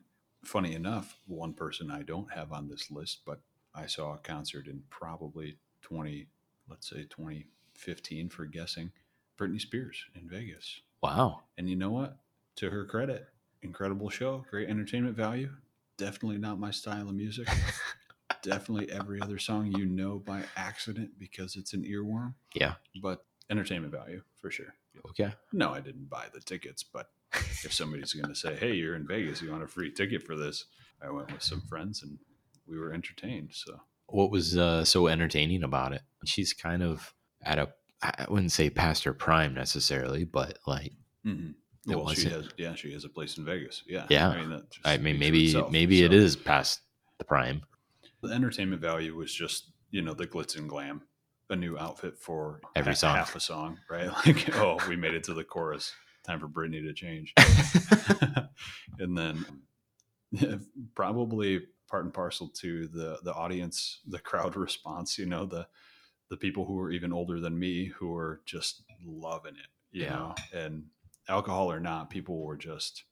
funny 0.44 0.74
enough, 0.74 1.18
one 1.26 1.52
person 1.54 1.90
I 1.90 2.02
don't 2.02 2.32
have 2.32 2.52
on 2.52 2.68
this 2.68 2.90
list, 2.90 3.20
but 3.24 3.40
I 3.74 3.86
saw 3.86 4.14
a 4.14 4.18
concert 4.18 4.66
in 4.66 4.82
probably 4.90 5.58
twenty, 5.82 6.26
let's 6.68 6.88
say 6.90 7.04
twenty 7.04 7.46
fifteen 7.74 8.28
for 8.28 8.44
guessing, 8.46 8.90
Britney 9.38 9.60
Spears 9.60 10.04
in 10.14 10.28
Vegas. 10.28 10.80
wow 11.02 11.40
And 11.56 11.68
you 11.70 11.76
know 11.76 11.90
what? 11.90 12.18
To 12.56 12.70
her 12.70 12.84
credit, 12.84 13.28
incredible 13.62 14.10
show, 14.10 14.44
great 14.50 14.68
entertainment 14.68 15.16
value. 15.16 15.50
Definitely 15.96 16.38
not 16.38 16.58
my 16.58 16.70
style 16.70 17.08
of 17.08 17.14
music. 17.14 17.46
Definitely 18.42 18.90
every 18.90 19.20
other 19.20 19.38
song 19.38 19.70
you 19.76 19.84
know 19.84 20.18
by 20.18 20.42
accident 20.56 21.10
because 21.18 21.56
it's 21.56 21.74
an 21.74 21.84
earworm, 21.84 22.34
yeah 22.54 22.74
but 23.02 23.24
entertainment 23.50 23.92
value 23.92 24.22
for 24.40 24.50
sure. 24.50 24.74
okay 25.10 25.32
No, 25.52 25.72
I 25.72 25.80
didn't 25.80 26.08
buy 26.08 26.26
the 26.32 26.40
tickets, 26.40 26.82
but 26.82 27.10
if 27.32 27.72
somebody's 27.72 28.12
going 28.12 28.28
to 28.32 28.38
say, 28.38 28.56
"Hey, 28.56 28.74
you're 28.74 28.94
in 28.96 29.06
Vegas, 29.06 29.40
you 29.42 29.50
want 29.50 29.62
a 29.62 29.68
free 29.68 29.90
ticket 29.90 30.22
for 30.22 30.36
this?" 30.36 30.64
I 31.02 31.10
went 31.10 31.32
with 31.32 31.42
some 31.42 31.62
friends 31.62 32.02
and 32.02 32.18
we 32.66 32.78
were 32.78 32.92
entertained. 32.92 33.50
So, 33.52 33.80
what 34.06 34.30
was 34.30 34.56
uh, 34.56 34.84
so 34.84 35.06
entertaining 35.06 35.62
about 35.62 35.92
it 35.92 36.02
she's 36.24 36.52
kind 36.52 36.82
of 36.82 37.14
at 37.42 37.58
a 37.58 37.68
i 38.02 38.26
wouldn't 38.28 38.52
say 38.52 38.68
past 38.68 39.04
her 39.04 39.14
prime 39.14 39.54
necessarily 39.54 40.24
but 40.24 40.58
like 40.66 40.92
mhm. 41.24 41.54
It 41.88 41.96
well, 41.96 42.08
she 42.12 42.28
has, 42.28 42.46
yeah, 42.58 42.74
she 42.74 42.92
has 42.92 43.04
a 43.06 43.08
place 43.08 43.38
in 43.38 43.44
Vegas. 43.46 43.82
Yeah, 43.86 44.06
Yeah. 44.10 44.28
I 44.28 44.40
mean, 44.40 44.50
that 44.50 44.64
i 44.84 44.98
mean 44.98 45.18
maybe 45.18 45.46
itself. 45.46 45.70
maybe 45.72 46.02
it 46.02 46.10
So, 46.10 46.16
is 46.16 46.36
past 46.36 46.80
the 47.18 47.24
prime 47.24 47.62
The 48.22 48.32
entertainment 48.34 48.82
value 48.82 49.14
was 49.14 49.32
just 49.32 49.70
you 49.90 50.02
know 50.02 50.12
the 50.12 50.26
glitz 50.26 50.58
and 50.58 50.68
glam, 50.68 51.02
a 51.48 51.56
new 51.56 51.78
outfit 51.78 52.18
for 52.18 52.60
Every 52.76 52.92
ha- 52.92 52.96
song. 52.96 53.16
half 53.16 53.34
a 53.34 53.40
song, 53.40 53.78
right? 53.88 54.10
Like, 54.26 54.54
oh, 54.56 54.78
we 54.88 54.96
made 54.96 55.14
it 55.14 55.24
to 55.24 55.34
the 55.34 55.42
chorus. 55.44 55.92
Time 56.26 56.40
for 56.40 56.48
Britney 56.48 56.82
to 56.86 56.92
change. 56.92 57.34
and 58.98 59.16
then 59.16 59.44
probably 60.94 61.60
part 61.88 62.04
and 62.04 62.14
parcel 62.14 62.48
to 62.48 62.86
the 62.88 63.18
the 63.24 63.34
audience 63.34 64.00
the 64.06 64.18
crowd 64.20 64.56
response 64.56 65.18
you 65.18 65.26
know 65.26 65.44
the 65.44 65.66
the 66.28 66.36
people 66.36 66.64
who 66.64 66.78
are 66.78 66.92
even 66.92 67.12
older 67.12 67.40
than 67.40 67.58
me 67.58 67.86
who 67.86 68.14
are 68.14 68.40
just 68.46 68.82
loving 69.04 69.56
it 69.56 69.66
you 69.90 70.04
Yeah. 70.04 70.10
know? 70.10 70.34
And 70.54 70.84
alcohol 71.28 71.70
or 71.72 71.80
not 71.80 72.10
people 72.10 72.44
were 72.44 72.56
just 72.56 73.04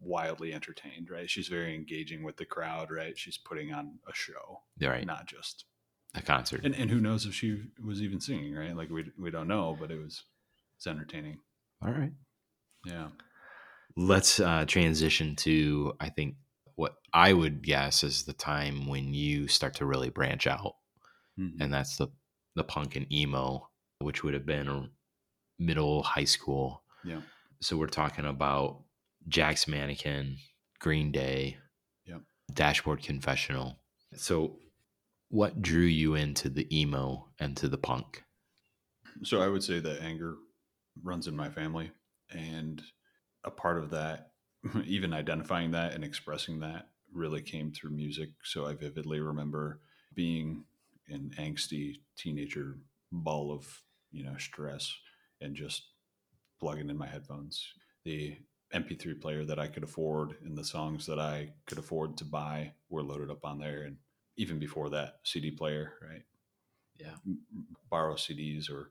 wildly 0.00 0.52
entertained 0.52 1.08
right? 1.10 1.30
She's 1.30 1.48
very 1.48 1.74
engaging 1.74 2.24
with 2.24 2.36
the 2.36 2.44
crowd 2.44 2.90
right? 2.90 3.16
She's 3.16 3.38
putting 3.38 3.72
on 3.72 3.98
a 4.08 4.14
show 4.14 4.62
right. 4.80 5.06
not 5.06 5.26
just 5.26 5.64
a 6.14 6.22
concert. 6.22 6.64
And, 6.64 6.74
and 6.74 6.90
who 6.90 7.00
knows 7.00 7.26
if 7.26 7.34
she 7.34 7.62
was 7.84 8.02
even 8.02 8.20
singing 8.20 8.54
right? 8.54 8.76
Like 8.76 8.90
we, 8.90 9.04
we 9.18 9.30
don't 9.30 9.48
know 9.48 9.76
but 9.78 9.92
it 9.92 9.98
was 9.98 10.24
it's 10.76 10.86
entertaining. 10.88 11.38
All 11.80 11.92
right 11.92 12.12
yeah. 12.86 13.08
Let's 13.96 14.40
uh, 14.40 14.64
transition 14.66 15.34
to 15.36 15.94
i 16.00 16.08
think 16.10 16.36
what 16.74 16.96
i 17.14 17.32
would 17.32 17.62
guess 17.62 18.04
is 18.04 18.24
the 18.24 18.32
time 18.34 18.86
when 18.86 19.14
you 19.14 19.48
start 19.48 19.74
to 19.76 19.86
really 19.86 20.10
branch 20.10 20.46
out. 20.46 20.76
Mhm. 21.38 21.56
and 21.60 21.72
that's 21.74 21.96
the 21.96 22.08
the 22.54 22.64
punk 22.64 22.96
and 22.96 23.10
emo 23.12 23.68
which 24.00 24.22
would 24.22 24.34
have 24.34 24.46
been 24.46 24.90
middle 25.58 26.02
high 26.02 26.24
school. 26.24 26.82
Yeah. 27.04 27.20
So 27.60 27.76
we're 27.78 27.86
talking 27.88 28.26
about 28.26 28.82
jack's 29.28 29.66
mannequin 29.66 30.36
green 30.78 31.10
day 31.12 31.56
Yep. 32.04 32.20
dashboard 32.52 33.02
confessional. 33.02 33.78
So 34.16 34.58
what 35.28 35.60
drew 35.62 35.84
you 36.02 36.14
into 36.14 36.48
the 36.50 36.66
emo 36.78 37.28
and 37.38 37.56
to 37.56 37.68
the 37.68 37.78
punk? 37.78 38.22
So 39.22 39.40
I 39.40 39.48
would 39.48 39.62
say 39.64 39.80
that 39.80 40.02
anger 40.02 40.36
runs 41.02 41.26
in 41.26 41.34
my 41.36 41.48
family, 41.50 41.90
and 42.30 42.82
a 43.44 43.50
part 43.50 43.78
of 43.78 43.90
that, 43.90 44.32
even 44.84 45.12
identifying 45.12 45.70
that 45.72 45.94
and 45.94 46.04
expressing 46.04 46.60
that, 46.60 46.88
really 47.12 47.40
came 47.40 47.72
through 47.72 47.90
music. 47.90 48.30
So 48.42 48.66
I 48.66 48.74
vividly 48.74 49.20
remember 49.20 49.80
being 50.14 50.64
an 51.08 51.30
angsty 51.38 51.96
teenager 52.16 52.78
ball 53.12 53.52
of 53.52 53.82
you 54.10 54.24
know 54.24 54.36
stress 54.38 54.92
and 55.40 55.54
just 55.54 55.84
plugging 56.58 56.90
in 56.90 56.98
my 56.98 57.06
headphones. 57.06 57.72
The 58.04 58.36
MP3 58.74 59.20
player 59.20 59.44
that 59.44 59.58
I 59.58 59.68
could 59.68 59.84
afford 59.84 60.36
and 60.44 60.56
the 60.56 60.64
songs 60.64 61.06
that 61.06 61.18
I 61.18 61.52
could 61.66 61.78
afford 61.78 62.16
to 62.18 62.24
buy 62.24 62.72
were 62.88 63.02
loaded 63.02 63.30
up 63.30 63.44
on 63.44 63.58
there, 63.58 63.82
and 63.82 63.96
even 64.36 64.58
before 64.58 64.90
that, 64.90 65.20
CD 65.22 65.50
player, 65.50 65.94
right? 66.02 66.22
Yeah. 66.98 67.14
Borrow 67.90 68.14
CDs 68.14 68.70
or 68.70 68.90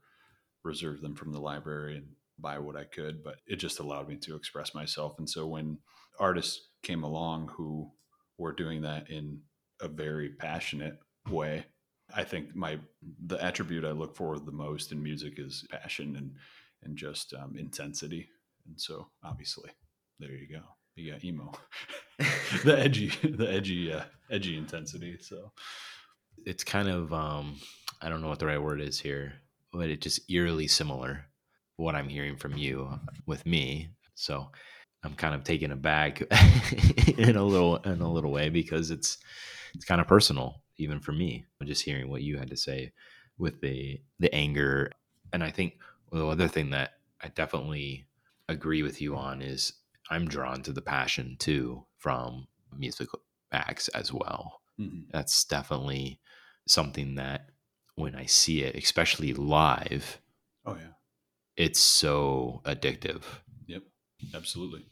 reserve 0.64 1.02
them 1.02 1.16
from 1.16 1.32
the 1.32 1.40
library 1.40 1.98
and 1.98 2.08
buy 2.40 2.60
what 2.60 2.76
I 2.76 2.84
could, 2.84 3.24
but 3.24 3.38
it 3.48 3.58
just 3.58 3.80
allowed 3.80 4.08
me 4.08 4.18
to 4.18 4.36
express 4.36 4.74
myself. 4.74 5.16
And 5.18 5.30
so 5.30 5.48
when 5.48 5.78
artists 6.20 6.70
came 6.84 7.04
along 7.04 7.50
who 7.56 7.92
were 8.38 8.54
doing 8.54 8.82
that 8.84 9.10
in 9.10 9.42
a 9.82 9.88
very 9.88 10.30
passionate 10.30 11.00
way, 11.30 11.66
I 12.14 12.24
think 12.24 12.56
my 12.56 12.80
the 13.26 13.44
attribute 13.44 13.84
I 13.86 13.92
look 13.92 14.16
for 14.16 14.38
the 14.40 14.52
most 14.52 14.92
in 14.92 15.02
music 15.02 15.36
is 15.38 15.66
passion 15.72 16.16
and 16.16 16.32
and 16.84 16.98
just 16.98 17.34
um, 17.34 17.56
intensity. 17.58 18.30
And 18.68 18.80
so 18.80 19.08
obviously, 19.24 19.72
there 20.20 20.32
you 20.32 20.48
go. 20.48 20.62
You 20.96 21.12
got 21.12 21.24
emo, 21.26 21.52
the 22.64 22.78
edgy, 22.78 23.12
the 23.24 23.52
edgy, 23.52 23.92
uh, 23.92 24.04
edgy 24.30 24.56
intensity. 24.56 25.18
So 25.20 25.52
it's 26.46 26.64
kind 26.64 26.90
of 26.90 27.14
um 27.14 27.56
i 28.02 28.10
don't 28.10 28.22
know 28.22 28.28
what 28.28 28.40
the 28.40 28.46
right 28.46 28.62
word 28.62 28.82
is 28.82 29.00
here 29.00 29.34
but 29.72 29.90
it 29.90 30.02
just 30.02 30.30
eerily 30.30 30.68
similar 30.68 31.26
what 31.78 31.96
I'm 31.96 32.10
hearing 32.10 32.38
from 32.38 32.58
you 32.58 33.00
with 33.26 33.46
me. 33.46 33.90
So 34.16 34.52
I'm 35.04 35.16
kind 35.16 35.36
of 35.36 35.44
taken 35.44 35.72
aback 35.72 36.22
in 37.18 37.36
a 37.36 37.44
little 37.44 37.78
in 37.78 38.02
a 38.02 38.12
little 38.12 38.32
way 38.32 38.50
because 38.50 38.92
it's 38.92 39.18
it's 39.74 39.86
kind 39.86 40.02
of 40.02 40.08
personal 40.08 40.64
even 40.78 41.00
for 41.00 41.12
me. 41.12 41.46
Just 41.64 41.84
hearing 41.84 42.10
what 42.10 42.22
you 42.22 42.38
had 42.38 42.50
to 42.50 42.58
say 42.58 42.94
with 43.38 43.62
the 43.62 44.02
the 44.20 44.34
anger, 44.34 44.92
and 45.34 45.44
I 45.44 45.52
think 45.52 45.80
the 46.12 46.28
other 46.28 46.48
thing 46.48 46.70
that 46.72 46.94
I 47.22 47.30
definitely 47.30 48.08
agree 48.48 48.84
with 48.84 49.02
you 49.02 49.16
on 49.16 49.42
is 49.42 49.74
I'm 50.10 50.28
drawn 50.28 50.62
to 50.64 50.74
the 50.74 50.82
passion 50.82 51.36
too 51.40 51.86
from 51.98 52.48
musical 52.72 53.22
acts 53.52 53.88
as 53.90 54.12
well. 54.14 54.62
Mhm. 54.80 55.08
That's 55.12 55.44
definitely 55.46 56.20
something 56.68 57.16
that 57.16 57.50
when 57.96 58.16
I 58.16 58.26
see 58.26 58.64
it, 58.64 58.76
especially 58.76 59.34
live, 59.34 60.20
Oh 60.66 60.76
yeah. 60.76 60.94
It's 61.58 61.80
so 61.80 62.62
addictive. 62.66 63.24
Yep. 63.68 63.84
Absolutely. 64.34 64.86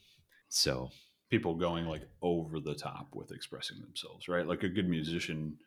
So 0.50 0.90
People 1.30 1.56
going 1.56 1.86
like 1.88 2.04
over 2.22 2.60
the 2.60 2.76
top 2.76 3.08
with 3.16 3.32
expressing 3.32 3.80
themselves, 3.82 4.28
right? 4.28 4.46
Like 4.48 4.64
a 4.64 4.70
good 4.70 4.88
musician 4.88 5.58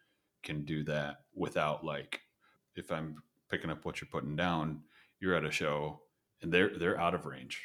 can 0.44 0.64
do 0.64 0.84
that 0.84 1.16
without 1.34 1.84
like 1.84 2.20
if 2.76 2.92
I'm 2.92 3.16
picking 3.50 3.70
up 3.70 3.84
what 3.84 4.00
you're 4.00 4.08
putting 4.12 4.36
down, 4.36 4.82
you're 5.18 5.34
at 5.34 5.44
a 5.44 5.50
show 5.50 6.00
and 6.42 6.52
they're 6.52 6.78
they're 6.78 7.00
out 7.00 7.14
of 7.14 7.26
range 7.26 7.60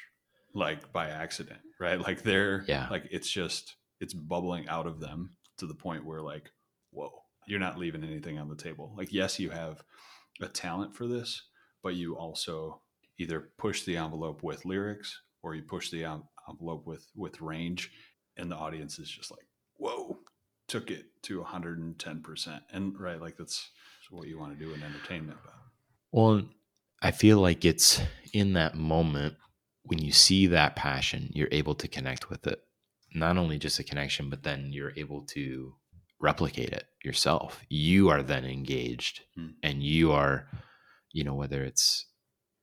like 0.55 0.91
by 0.91 1.09
accident, 1.09 1.59
right? 1.79 1.99
Like 2.01 2.23
they're 2.23 2.65
Yeah. 2.67 2.87
like 2.89 3.07
it's 3.11 3.29
just 3.29 3.75
it's 3.99 4.13
bubbling 4.15 4.67
out 4.67 4.87
of 4.87 4.99
them 4.99 5.35
to 5.57 5.67
the 5.67 5.75
point 5.75 6.03
where 6.05 6.21
like 6.21 6.49
whoa, 6.89 7.11
you're 7.45 7.59
not 7.59 7.77
leaving 7.77 8.03
anything 8.03 8.39
on 8.39 8.49
the 8.49 8.55
table. 8.55 8.93
Like 8.97 9.13
yes, 9.13 9.39
you 9.39 9.51
have 9.51 9.83
a 10.41 10.47
talent 10.47 10.95
for 10.95 11.05
this, 11.07 11.43
but 11.83 11.93
you 11.93 12.17
also 12.17 12.81
either 13.21 13.49
push 13.57 13.83
the 13.83 13.97
envelope 13.97 14.41
with 14.43 14.65
lyrics 14.65 15.09
or 15.43 15.55
you 15.55 15.63
push 15.63 15.89
the 15.91 16.03
envelope 16.49 16.85
with 16.85 17.05
with 17.15 17.41
range 17.41 17.91
and 18.37 18.49
the 18.51 18.55
audience 18.55 18.99
is 18.99 19.09
just 19.09 19.31
like 19.31 19.47
whoa 19.77 20.17
took 20.67 20.89
it 20.89 21.05
to 21.21 21.41
110% 21.41 22.61
and 22.71 22.99
right 22.99 23.19
like 23.21 23.35
that's 23.37 23.69
what 24.09 24.27
you 24.27 24.37
want 24.39 24.57
to 24.57 24.65
do 24.65 24.73
in 24.73 24.81
entertainment 24.83 25.37
but 25.43 25.53
Well, 26.11 26.43
I 27.01 27.11
feel 27.11 27.39
like 27.39 27.65
it's 27.65 28.01
in 28.33 28.53
that 28.53 28.75
moment 28.75 29.35
when 29.83 29.99
you 29.99 30.11
see 30.11 30.47
that 30.47 30.75
passion, 30.75 31.29
you're 31.33 31.49
able 31.51 31.75
to 31.75 31.87
connect 31.87 32.29
with 32.29 32.45
it. 32.47 32.59
Not 33.13 33.37
only 33.37 33.57
just 33.57 33.79
a 33.79 33.83
connection, 33.83 34.29
but 34.29 34.43
then 34.43 34.71
you're 34.71 34.93
able 34.95 35.21
to 35.35 35.73
replicate 36.19 36.69
it 36.71 36.85
yourself. 37.03 37.59
You 37.67 38.09
are 38.09 38.21
then 38.23 38.45
engaged 38.45 39.21
Hmm. 39.35 39.51
and 39.63 39.81
you 39.83 40.11
are, 40.11 40.47
you 41.11 41.23
know, 41.23 41.33
whether 41.33 41.63
it's 41.63 42.05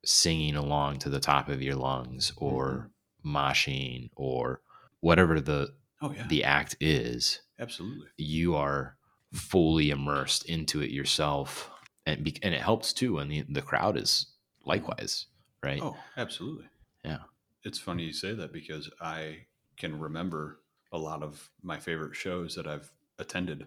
singing 0.04 0.54
along 0.54 0.98
to 0.98 1.08
the 1.08 1.20
top 1.20 1.48
of 1.48 1.62
your 1.62 1.74
lungs 1.74 2.30
mm-hmm. 2.32 2.44
or 2.44 2.90
moshing 3.24 4.10
or 4.16 4.60
whatever 5.00 5.40
the 5.40 5.72
oh 6.00 6.12
yeah. 6.12 6.26
the 6.28 6.44
act 6.44 6.76
is, 6.80 7.40
absolutely. 7.58 8.06
you 8.16 8.54
are 8.54 8.96
fully 9.32 9.90
immersed 9.90 10.44
into 10.46 10.80
it 10.80 10.90
yourself 10.90 11.70
and 12.06 12.24
be, 12.24 12.34
and 12.42 12.54
it 12.54 12.62
helps 12.62 12.92
too 12.92 13.14
when 13.14 13.28
the, 13.28 13.44
the 13.48 13.62
crowd 13.62 13.96
is 13.98 14.26
mm-hmm. 14.60 14.70
likewise 14.70 15.26
right? 15.62 15.80
Oh 15.82 15.96
absolutely. 16.16 16.66
Yeah. 17.04 17.18
it's 17.64 17.78
funny 17.78 18.04
you 18.04 18.12
say 18.12 18.34
that 18.34 18.52
because 18.52 18.90
i 19.00 19.46
can 19.76 19.98
remember 19.98 20.60
a 20.92 20.98
lot 20.98 21.22
of 21.22 21.48
my 21.62 21.78
favorite 21.78 22.16
shows 22.16 22.56
that 22.56 22.66
i've 22.66 22.90
attended 23.18 23.66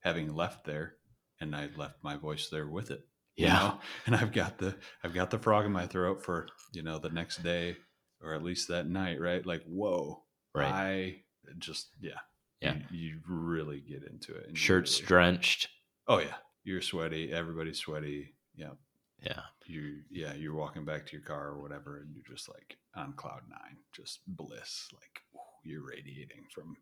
having 0.00 0.34
left 0.34 0.64
there 0.64 0.96
and 1.40 1.54
i 1.54 1.68
left 1.76 2.02
my 2.02 2.16
voice 2.16 2.48
there 2.48 2.66
with 2.66 2.90
it 2.90 3.06
you 3.36 3.46
yeah. 3.46 3.52
know? 3.54 3.78
and 4.06 4.14
i've 4.16 4.32
got 4.32 4.58
the 4.58 4.74
i've 5.04 5.14
got 5.14 5.30
the 5.30 5.38
frog 5.38 5.64
in 5.64 5.72
my 5.72 5.86
throat 5.86 6.22
for 6.24 6.46
you 6.72 6.82
know 6.82 6.98
the 6.98 7.08
next 7.10 7.42
day 7.42 7.76
or 8.22 8.34
at 8.34 8.42
least 8.42 8.68
that 8.68 8.86
night 8.88 9.20
right? 9.20 9.44
Like 9.44 9.62
whoa 9.66 10.22
right. 10.54 10.70
I 10.72 11.16
just 11.58 11.88
yeah 12.00 12.20
Yeah. 12.60 12.74
you, 12.90 12.98
you 12.98 13.20
really 13.28 13.80
get 13.80 14.04
into 14.04 14.34
it 14.34 14.56
shirts 14.56 14.98
really- 15.00 15.06
drenched. 15.08 15.68
Oh 16.06 16.18
yeah. 16.18 16.34
You're 16.64 16.82
sweaty. 16.82 17.32
Everybody's 17.32 17.78
sweaty. 17.78 18.34
Yeah. 18.54 18.74
Yeah. 19.20 19.40
You 19.66 20.02
yeah 20.10 20.34
you're 20.34 20.54
walking 20.54 20.84
back 20.84 21.06
to 21.06 21.12
your 21.12 21.24
car 21.26 21.48
or 21.48 21.60
whatever 21.60 21.98
and 21.98 22.14
you're 22.14 22.36
just 22.36 22.48
like 22.48 22.76
on 22.94 23.12
cloud 23.14 23.42
nine 23.50 23.78
just 23.96 24.20
bliss 24.28 24.88
like 24.92 25.20
ooh, 25.34 25.40
you're 25.68 25.84
radiating 25.86 26.44
from 26.54 26.76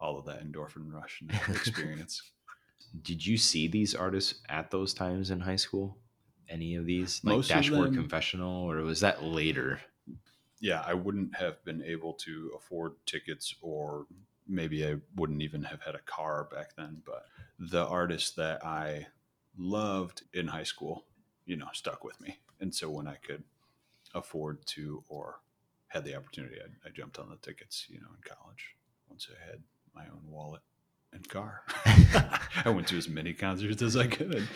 all 0.00 0.18
of 0.18 0.24
that 0.26 0.42
endorphin 0.44 0.90
rush 0.90 1.20
and 1.20 1.30
experience 1.56 2.22
did 3.02 3.24
you 3.24 3.36
see 3.36 3.68
these 3.68 3.94
artists 3.94 4.40
at 4.48 4.70
those 4.70 4.94
times 4.94 5.30
in 5.30 5.40
high 5.40 5.56
school 5.56 5.98
any 6.48 6.76
of 6.76 6.86
these 6.86 7.20
like 7.24 7.36
Most 7.36 7.48
dashboard 7.48 7.88
them- 7.88 7.94
confessional 7.94 8.70
or 8.70 8.82
was 8.82 9.00
that 9.00 9.22
later 9.22 9.80
yeah, 10.60 10.82
I 10.86 10.94
wouldn't 10.94 11.36
have 11.36 11.62
been 11.64 11.82
able 11.82 12.14
to 12.14 12.52
afford 12.56 12.94
tickets, 13.04 13.54
or 13.60 14.06
maybe 14.48 14.86
I 14.86 14.96
wouldn't 15.14 15.42
even 15.42 15.62
have 15.64 15.82
had 15.82 15.94
a 15.94 16.00
car 16.00 16.48
back 16.50 16.74
then. 16.76 17.02
But 17.04 17.26
the 17.58 17.86
artists 17.86 18.30
that 18.32 18.64
I 18.64 19.06
loved 19.56 20.22
in 20.32 20.48
high 20.48 20.64
school, 20.64 21.04
you 21.44 21.56
know, 21.56 21.68
stuck 21.72 22.04
with 22.04 22.20
me. 22.20 22.38
And 22.60 22.74
so 22.74 22.88
when 22.88 23.06
I 23.06 23.16
could 23.16 23.44
afford 24.14 24.64
to 24.66 25.04
or 25.08 25.40
had 25.88 26.04
the 26.04 26.16
opportunity, 26.16 26.56
I, 26.60 26.88
I 26.88 26.90
jumped 26.90 27.18
on 27.18 27.28
the 27.28 27.36
tickets, 27.36 27.86
you 27.88 28.00
know, 28.00 28.08
in 28.08 28.22
college 28.22 28.76
once 29.08 29.28
I 29.30 29.50
had 29.50 29.62
my 29.94 30.04
own 30.10 30.22
wallet 30.28 30.62
and 31.16 31.28
car. 31.28 31.62
I 32.64 32.70
went 32.70 32.88
to 32.88 32.98
as 32.98 33.08
many 33.08 33.32
concerts 33.32 33.82
as 33.82 33.96
I 33.96 34.06
could. 34.06 34.48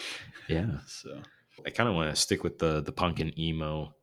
yeah. 0.48 0.66
So, 0.86 1.20
i 1.66 1.70
kind 1.70 1.90
of 1.90 1.94
want 1.94 2.08
to 2.14 2.20
stick 2.20 2.42
with 2.42 2.58
the 2.58 2.80
the 2.80 2.92
punk 2.92 3.20
and 3.20 3.38
emo. 3.38 3.94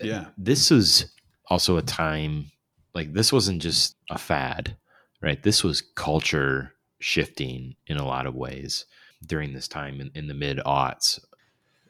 Yeah. 0.00 0.26
this 0.36 0.70
was 0.70 1.10
also 1.48 1.76
a 1.76 1.82
time 1.82 2.50
like 2.94 3.12
this 3.12 3.32
wasn't 3.32 3.62
just 3.62 3.96
a 4.10 4.18
fad 4.18 4.76
right? 5.20 5.42
This 5.42 5.64
was 5.64 5.80
culture 5.80 6.74
shifting 7.00 7.76
in 7.86 7.96
a 7.96 8.06
lot 8.06 8.26
of 8.26 8.34
ways 8.34 8.86
during 9.26 9.52
this 9.52 9.68
time 9.68 10.00
in, 10.00 10.10
in 10.14 10.28
the 10.28 10.34
mid 10.34 10.58
aughts. 10.58 11.20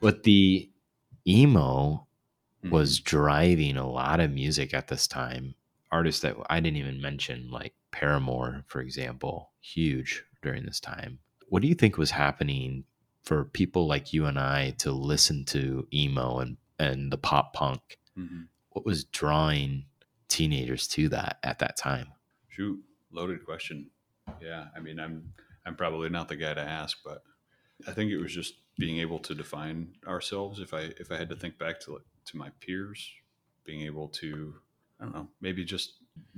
But 0.01 0.23
the 0.23 0.71
emo 1.27 2.07
mm-hmm. 2.65 2.71
was 2.71 3.01
driving 3.01 3.77
a 3.77 3.89
lot 3.89 4.21
of 4.21 4.31
music 4.31 4.73
at 4.73 4.89
this 4.89 5.07
time. 5.07 5.55
Artists 5.91 6.21
that 6.21 6.37
i 6.51 6.61
didn't 6.61 6.77
even 6.77 7.01
mention 7.01 7.51
like 7.51 7.73
paramore 7.91 8.65
for 8.67 8.81
example 8.81 9.51
huge 9.61 10.25
during 10.43 10.65
this 10.65 10.81
time 10.81 11.19
what 11.49 11.63
do 11.63 11.69
you 11.69 11.75
think 11.75 11.97
was 11.97 12.11
happening 12.11 12.85
for 13.25 13.45
people 13.45 13.87
like 13.87 14.13
you 14.13 14.27
and 14.27 14.39
i 14.39 14.71
to 14.79 14.93
listen 14.93 15.45
to 15.45 15.87
emo 15.93 16.39
and 16.39 16.57
and 16.79 17.11
the 17.13 17.19
pop 17.19 17.53
punk 17.55 17.99
Mhm. 18.17 18.49
what 18.71 18.85
was 18.85 19.05
drawing 19.05 19.85
teenagers 20.29 20.87
to 20.89 21.09
that 21.09 21.39
at 21.43 21.59
that 21.61 21.77
time 21.77 22.09
Shoot, 22.49 22.83
loaded 23.13 23.45
question. 23.45 23.91
Yeah, 24.43 24.67
I 24.77 24.81
mean, 24.81 24.99
I'm 24.99 25.33
I'm 25.65 25.77
probably 25.77 26.09
not 26.09 26.27
the 26.29 26.35
guy 26.37 26.53
to 26.55 26.61
ask, 26.61 26.99
but 27.05 27.23
I 27.87 27.93
think 27.93 28.11
it 28.11 28.19
was 28.19 28.35
just 28.35 28.55
being 28.79 28.99
able 28.99 29.21
to 29.21 29.35
define 29.35 29.95
ourselves. 30.07 30.59
If 30.59 30.75
I 30.75 30.91
if 30.99 31.13
I 31.13 31.17
had 31.17 31.29
to 31.29 31.37
think 31.37 31.57
back 31.59 31.79
to 31.83 32.01
to 32.27 32.37
my 32.37 32.51
peers, 32.61 33.09
being 33.65 33.83
able 33.83 34.09
to, 34.09 34.57
I 35.01 35.05
don't 35.05 35.15
know, 35.15 35.29
maybe 35.41 35.65
just 35.65 35.93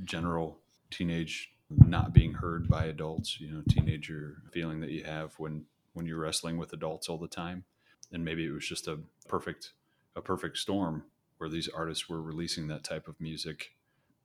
general 0.04 0.60
teenage 0.90 1.52
not 1.70 2.12
being 2.12 2.34
heard 2.34 2.68
by 2.68 2.86
adults. 2.86 3.40
You 3.40 3.50
know, 3.52 3.62
teenager 3.68 4.42
feeling 4.52 4.80
that 4.80 4.90
you 4.90 5.04
have 5.04 5.34
when 5.38 5.64
when 5.92 6.06
you're 6.06 6.18
wrestling 6.18 6.58
with 6.58 6.72
adults 6.72 7.08
all 7.08 7.18
the 7.18 7.28
time, 7.28 7.64
and 8.12 8.24
maybe 8.24 8.44
it 8.44 8.50
was 8.50 8.66
just 8.66 8.88
a 8.88 8.98
perfect 9.28 9.72
a 10.16 10.20
perfect 10.20 10.58
storm 10.58 11.04
where 11.38 11.48
these 11.48 11.68
artists 11.68 12.08
were 12.08 12.20
releasing 12.20 12.68
that 12.68 12.84
type 12.84 13.08
of 13.08 13.20
music 13.20 13.72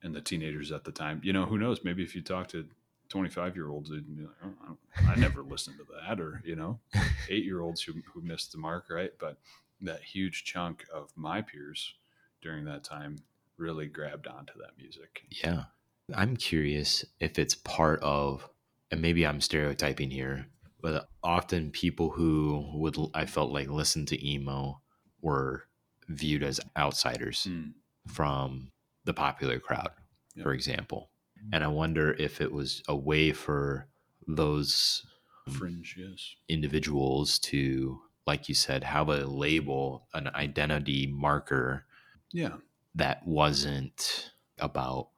and 0.03 0.13
the 0.13 0.21
teenagers 0.21 0.71
at 0.71 0.83
the 0.83 0.91
time. 0.91 1.21
You 1.23 1.33
know, 1.33 1.45
who 1.45 1.57
knows? 1.57 1.83
Maybe 1.83 2.03
if 2.03 2.15
you 2.15 2.21
talk 2.21 2.47
to 2.49 2.65
25 3.09 3.55
year 3.55 3.69
olds, 3.69 3.89
they'd 3.89 4.05
like, 4.17 4.29
oh, 4.43 4.77
I 5.07 5.13
I 5.13 5.15
never 5.15 5.41
listened 5.43 5.77
to 5.77 5.85
that, 6.01 6.19
or 6.19 6.41
you 6.43 6.55
know, 6.55 6.79
eight 7.29 7.45
year 7.45 7.61
olds 7.61 7.81
who 7.81 7.93
who 8.13 8.21
missed 8.21 8.51
the 8.51 8.57
mark, 8.57 8.85
right? 8.89 9.11
But 9.19 9.37
that 9.81 10.01
huge 10.01 10.43
chunk 10.45 10.85
of 10.93 11.11
my 11.15 11.41
peers 11.41 11.93
during 12.41 12.65
that 12.65 12.83
time 12.83 13.17
really 13.57 13.87
grabbed 13.87 14.27
onto 14.27 14.53
that 14.59 14.77
music. 14.77 15.23
Yeah. 15.29 15.65
I'm 16.13 16.37
curious 16.37 17.03
if 17.19 17.39
it's 17.39 17.55
part 17.55 17.99
of, 18.01 18.47
and 18.91 19.01
maybe 19.01 19.25
I'm 19.25 19.41
stereotyping 19.41 20.11
here, 20.11 20.45
but 20.81 21.09
often 21.23 21.71
people 21.71 22.11
who 22.11 22.69
would, 22.75 22.95
I 23.13 23.25
felt 23.25 23.51
like, 23.51 23.69
listen 23.69 24.05
to 24.07 24.27
emo 24.27 24.81
were 25.21 25.63
viewed 26.07 26.43
as 26.43 26.59
outsiders 26.77 27.47
Mm. 27.49 27.73
from 28.07 28.71
the 29.05 29.13
popular 29.13 29.59
crowd, 29.59 29.91
Yep. 30.35 30.43
for 30.43 30.53
example. 30.53 31.09
And 31.51 31.63
I 31.63 31.67
wonder 31.67 32.13
if 32.13 32.41
it 32.41 32.51
was 32.51 32.81
a 32.87 32.95
way 32.95 33.31
for 33.31 33.87
those 34.27 35.05
Fringe, 35.49 35.95
yes. 35.97 36.35
individuals 36.49 37.37
to, 37.39 38.01
like 38.25 38.47
you 38.49 38.55
said, 38.55 38.83
have 38.83 39.09
a 39.09 39.25
label, 39.25 40.07
an 40.13 40.27
identity 40.29 41.07
marker 41.07 41.85
Yeah. 42.31 42.57
that 42.95 43.25
wasn't 43.27 44.31
about 44.57 45.09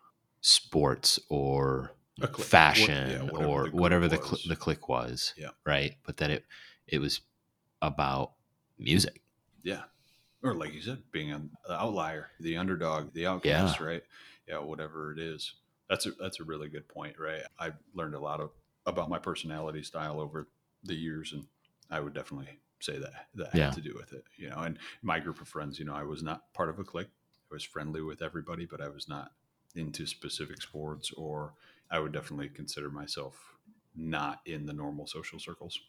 sports 0.48 1.20
or 1.30 1.92
fashion 2.38 3.28
What- 3.28 3.42
yeah, 3.42 3.48
whatever 3.48 3.48
or 3.52 3.70
the 3.70 3.76
whatever 3.76 4.08
the 4.08 4.18
cl- 4.18 4.42
the 4.48 4.56
click 4.56 4.88
was 4.90 5.34
Yeah. 5.38 5.50
right 5.66 5.96
but 6.06 6.18
that 6.18 6.32
it 6.32 6.46
it 6.88 7.00
was 7.00 7.22
about 7.82 8.34
music 8.80 9.22
Yeah. 9.64 9.84
or 10.42 10.54
like 10.56 10.74
you 10.74 10.82
said, 10.82 11.04
being 11.12 11.32
an 11.32 11.50
outlier, 11.70 12.32
the 12.40 12.56
underdog, 12.58 13.14
the 13.14 13.28
outcast, 13.28 13.80
right? 13.82 14.04
Yeah, 14.48 14.60
whatever 14.60 15.12
it 15.12 15.20
is. 15.20 15.54
That's 15.90 16.06
a 16.06 16.12
that's 16.12 16.40
a 16.40 16.44
really 16.44 16.70
good 16.70 16.88
point, 16.88 17.20
right? 17.20 17.44
I've 17.60 17.76
learned 17.94 18.16
a 18.16 18.20
lot 18.20 18.40
of 18.40 18.52
about 18.86 19.10
my 19.10 19.20
personality 19.20 19.84
style 19.84 20.20
over 20.22 20.48
the 20.84 20.94
years, 20.96 21.34
and 21.34 21.46
I 21.90 22.00
would 22.00 22.14
definitely 22.14 22.60
say 22.80 22.98
that 23.00 23.28
that 23.36 23.54
Yeah. 23.54 23.66
had 23.66 23.74
to 23.74 23.82
do 23.82 23.94
with 23.96 24.14
it, 24.14 24.24
you 24.38 24.50
know. 24.50 24.60
And 24.60 24.80
my 25.02 25.20
group 25.20 25.42
of 25.42 25.48
friends, 25.48 25.78
you 25.80 25.86
know, 25.86 25.94
I 25.96 26.04
was 26.04 26.24
not 26.24 26.54
part 26.54 26.70
of 26.70 26.80
a 26.80 26.84
clique. 26.84 27.10
I 27.52 27.54
was 27.54 27.64
friendly 27.64 28.02
with 28.02 28.22
everybody, 28.22 28.66
but 28.66 28.80
I 28.82 28.88
was 28.88 29.08
not 29.10 29.34
into 29.78 30.06
specific 30.06 30.62
sports, 30.62 31.12
or 31.16 31.54
I 31.90 32.00
would 32.00 32.12
definitely 32.12 32.50
consider 32.50 32.90
myself 32.90 33.36
not 33.96 34.40
in 34.46 34.66
the 34.66 34.74
normal 34.74 35.08
social 35.08 35.40
circles. 35.40 35.80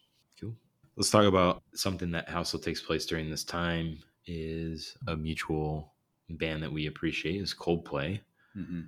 Cool. 0.40 0.54
Let's 0.96 1.10
talk 1.10 1.24
about 1.24 1.62
something 1.74 2.10
that 2.12 2.32
also 2.34 2.58
takes 2.58 2.80
place 2.80 3.06
during 3.06 3.30
this 3.30 3.44
time 3.44 3.98
is 4.26 4.96
a 5.06 5.16
mutual 5.16 5.92
band 6.28 6.62
that 6.62 6.72
we 6.72 6.86
appreciate 6.86 7.40
is 7.40 7.54
Coldplay. 7.54 8.20
Mm-hmm. 8.56 8.80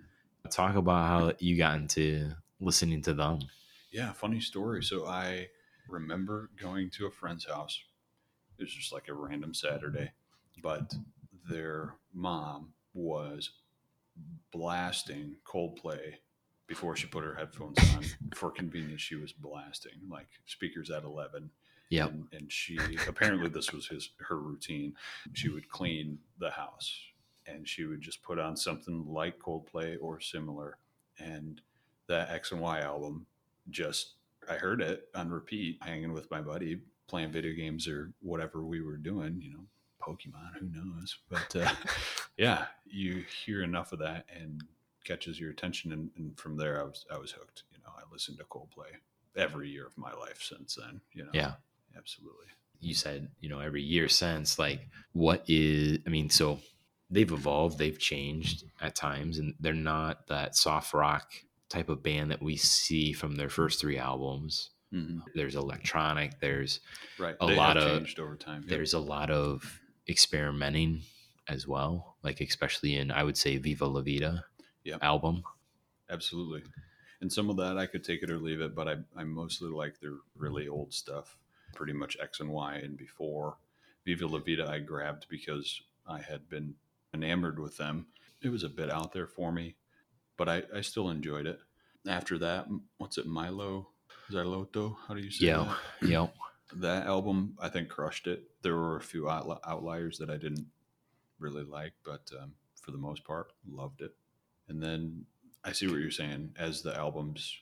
Talk 0.50 0.76
about 0.76 1.06
how 1.06 1.32
you 1.38 1.56
got 1.56 1.76
into 1.76 2.32
listening 2.60 3.02
to 3.02 3.14
them. 3.14 3.40
Yeah, 3.92 4.12
funny 4.12 4.40
story. 4.40 4.82
So 4.82 5.06
I 5.06 5.48
remember 5.88 6.50
going 6.60 6.90
to 6.90 7.06
a 7.06 7.10
friend's 7.10 7.46
house. 7.46 7.80
It 8.58 8.62
was 8.62 8.72
just 8.72 8.92
like 8.92 9.08
a 9.08 9.14
random 9.14 9.54
Saturday, 9.54 10.12
but 10.62 10.92
their 11.48 11.94
mom 12.12 12.72
was 12.92 13.50
blasting 14.52 15.36
Coldplay 15.44 16.14
before 16.66 16.96
she 16.96 17.06
put 17.06 17.24
her 17.24 17.34
headphones 17.34 17.78
on. 17.96 18.04
For 18.34 18.50
convenience, 18.50 19.00
she 19.00 19.16
was 19.16 19.32
blasting 19.32 20.00
like 20.10 20.28
speakers 20.46 20.90
at 20.90 21.04
eleven. 21.04 21.50
Yeah, 21.88 22.06
And, 22.06 22.26
and 22.32 22.52
she 22.52 22.78
apparently 23.08 23.48
this 23.48 23.72
was 23.72 23.88
his 23.88 24.10
her 24.28 24.38
routine. 24.38 24.94
She 25.32 25.48
would 25.48 25.68
clean 25.68 26.18
the 26.38 26.50
house 26.50 26.96
and 27.46 27.66
she 27.66 27.84
would 27.84 28.00
just 28.00 28.22
put 28.22 28.38
on 28.38 28.56
something 28.56 29.04
like 29.08 29.38
Coldplay 29.38 29.96
or 30.00 30.20
similar. 30.20 30.78
And 31.18 31.60
that 32.06 32.30
X 32.30 32.52
and 32.52 32.60
Y 32.60 32.80
album 32.80 33.26
just 33.70 34.14
I 34.48 34.54
heard 34.54 34.80
it 34.80 35.08
on 35.14 35.30
repeat, 35.30 35.78
hanging 35.82 36.12
with 36.12 36.30
my 36.30 36.40
buddy, 36.40 36.80
playing 37.08 37.32
video 37.32 37.54
games 37.54 37.86
or 37.86 38.12
whatever 38.20 38.64
we 38.64 38.80
were 38.80 38.96
doing, 38.96 39.40
you 39.40 39.52
know, 39.52 39.64
Pokemon, 40.00 40.54
who 40.58 40.68
knows? 40.72 41.16
But 41.28 41.54
uh, 41.56 41.70
yeah, 42.36 42.66
you 42.86 43.24
hear 43.44 43.62
enough 43.62 43.92
of 43.92 43.98
that 44.00 44.24
and 44.34 44.62
catches 45.04 45.38
your 45.40 45.50
attention, 45.50 45.92
and, 45.92 46.10
and 46.16 46.38
from 46.38 46.56
there, 46.56 46.80
I 46.80 46.84
was 46.84 47.04
I 47.12 47.18
was 47.18 47.32
hooked. 47.32 47.64
You 47.72 47.78
know, 47.84 47.92
I 47.96 48.02
listened 48.12 48.38
to 48.38 48.44
Coldplay 48.44 48.90
every 49.36 49.68
year 49.68 49.86
of 49.86 49.96
my 49.96 50.12
life 50.12 50.42
since 50.42 50.74
then. 50.74 51.00
You 51.12 51.24
know, 51.24 51.30
Yeah. 51.32 51.52
absolutely. 51.96 52.46
You 52.80 52.94
said, 52.94 53.28
you 53.40 53.48
know, 53.48 53.60
every 53.60 53.82
year 53.82 54.08
since, 54.08 54.58
like, 54.58 54.88
what 55.12 55.44
is, 55.48 55.98
I 56.06 56.10
mean, 56.10 56.30
so 56.30 56.58
they've 57.10 57.30
evolved, 57.30 57.78
they've 57.78 57.98
changed 57.98 58.64
at 58.80 58.94
times, 58.94 59.38
and 59.38 59.54
they're 59.60 59.74
not 59.74 60.26
that 60.28 60.56
soft 60.56 60.94
rock 60.94 61.30
type 61.68 61.90
of 61.90 62.02
band 62.02 62.30
that 62.30 62.42
we 62.42 62.56
see 62.56 63.12
from 63.12 63.36
their 63.36 63.50
first 63.50 63.80
three 63.80 63.98
albums. 63.98 64.70
Mhm. 64.94 65.20
There's 65.34 65.54
electronic, 65.56 66.40
there's 66.40 66.80
Right, 67.18 67.36
A 67.40 67.46
They 67.46 67.54
lot 67.56 67.76
of- 67.76 67.84
changed 67.84 68.18
over 68.18 68.34
time. 68.34 68.62
Yep. 68.62 68.70
there's 68.70 68.94
a 68.94 68.98
lot 68.98 69.30
of 69.30 69.78
experimenting 70.10 71.02
as 71.48 71.66
well, 71.66 72.16
like 72.22 72.40
especially 72.40 72.96
in 72.96 73.10
I 73.10 73.22
would 73.24 73.36
say 73.38 73.56
Viva 73.56 73.86
La 73.86 74.00
Vida 74.02 74.44
album. 75.00 75.44
Absolutely. 76.10 76.62
And 77.20 77.32
some 77.32 77.50
of 77.50 77.56
that 77.58 77.78
I 77.78 77.86
could 77.86 78.02
take 78.02 78.22
it 78.22 78.30
or 78.30 78.38
leave 78.38 78.60
it, 78.60 78.74
but 78.74 78.88
I, 78.88 78.96
I 79.16 79.24
mostly 79.24 79.70
like 79.70 80.00
their 80.00 80.14
really 80.36 80.68
old 80.68 80.92
stuff, 80.92 81.36
pretty 81.74 81.92
much 81.92 82.16
X 82.20 82.40
and 82.40 82.50
Y 82.50 82.74
and 82.76 82.96
before. 82.96 83.56
Viva 84.06 84.26
La 84.26 84.38
Vida 84.38 84.66
I 84.68 84.78
grabbed 84.78 85.26
because 85.28 85.82
I 86.06 86.20
had 86.20 86.48
been 86.48 86.74
enamored 87.12 87.58
with 87.58 87.76
them. 87.76 88.06
It 88.42 88.48
was 88.48 88.64
a 88.64 88.68
bit 88.68 88.90
out 88.90 89.12
there 89.12 89.26
for 89.26 89.52
me, 89.52 89.76
but 90.36 90.48
I, 90.48 90.62
I 90.74 90.80
still 90.80 91.10
enjoyed 91.10 91.46
it. 91.46 91.60
After 92.08 92.38
that, 92.38 92.66
what's 92.96 93.18
it, 93.18 93.26
Mylo 93.28 93.86
Xyloto? 94.30 94.96
How 95.06 95.14
do 95.14 95.20
you 95.20 95.30
say 95.30 95.46
Yeah, 95.46 95.74
that? 96.00 96.08
yeah, 96.08 96.26
That 96.76 97.06
album, 97.06 97.56
I 97.58 97.68
think, 97.68 97.88
crushed 97.88 98.26
it. 98.26 98.44
There 98.62 98.76
were 98.76 98.96
a 98.96 99.02
few 99.02 99.22
outli- 99.24 99.60
outliers 99.66 100.18
that 100.18 100.30
I 100.30 100.36
didn't 100.36 100.66
really 101.38 101.64
like, 101.64 101.92
but 102.04 102.30
um, 102.40 102.52
for 102.80 102.90
the 102.92 102.98
most 102.98 103.24
part, 103.24 103.52
loved 103.68 104.02
it. 104.02 104.14
And 104.68 104.82
then 104.82 105.26
I 105.64 105.72
see 105.72 105.86
what 105.88 106.00
you're 106.00 106.10
saying. 106.10 106.54
As 106.58 106.82
the 106.82 106.96
albums 106.96 107.56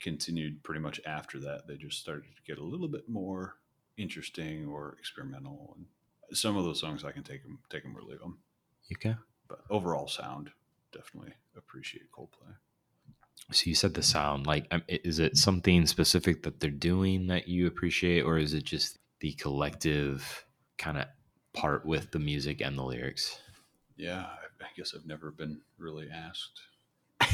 continued, 0.00 0.62
pretty 0.62 0.80
much 0.80 1.00
after 1.06 1.38
that, 1.40 1.66
they 1.66 1.76
just 1.76 2.00
started 2.00 2.24
to 2.36 2.42
get 2.46 2.58
a 2.58 2.64
little 2.64 2.88
bit 2.88 3.08
more 3.08 3.56
interesting 3.96 4.66
or 4.66 4.96
experimental. 4.98 5.76
And 5.76 6.36
some 6.36 6.56
of 6.56 6.64
those 6.64 6.80
songs 6.80 7.04
I 7.04 7.12
can 7.12 7.22
take 7.22 7.42
them, 7.42 7.58
take 7.70 7.82
them 7.82 7.96
or 7.96 8.02
leave 8.02 8.20
them. 8.20 8.38
You 8.88 8.96
can. 8.96 9.18
But 9.48 9.60
overall 9.70 10.08
sound, 10.08 10.50
definitely 10.92 11.32
appreciate 11.56 12.10
Coldplay. 12.12 12.54
So 13.50 13.68
you 13.68 13.74
said 13.74 13.94
the 13.94 14.02
sound, 14.02 14.46
like, 14.46 14.66
um, 14.70 14.82
is 14.88 15.18
it 15.18 15.36
something 15.36 15.86
specific 15.86 16.42
that 16.42 16.60
they're 16.60 16.70
doing 16.70 17.28
that 17.28 17.48
you 17.48 17.66
appreciate, 17.66 18.22
or 18.22 18.38
is 18.38 18.52
it 18.52 18.64
just 18.64 18.98
the 19.20 19.32
collective 19.32 20.44
kind 20.76 20.98
of 20.98 21.06
part 21.54 21.86
with 21.86 22.10
the 22.10 22.18
music 22.18 22.60
and 22.60 22.76
the 22.76 22.82
lyrics? 22.82 23.38
Yeah, 23.96 24.26
I, 24.60 24.66
guess 24.76 24.94
I've 24.94 25.06
never 25.06 25.30
been 25.30 25.60
really 25.78 26.08
asked 26.10 26.60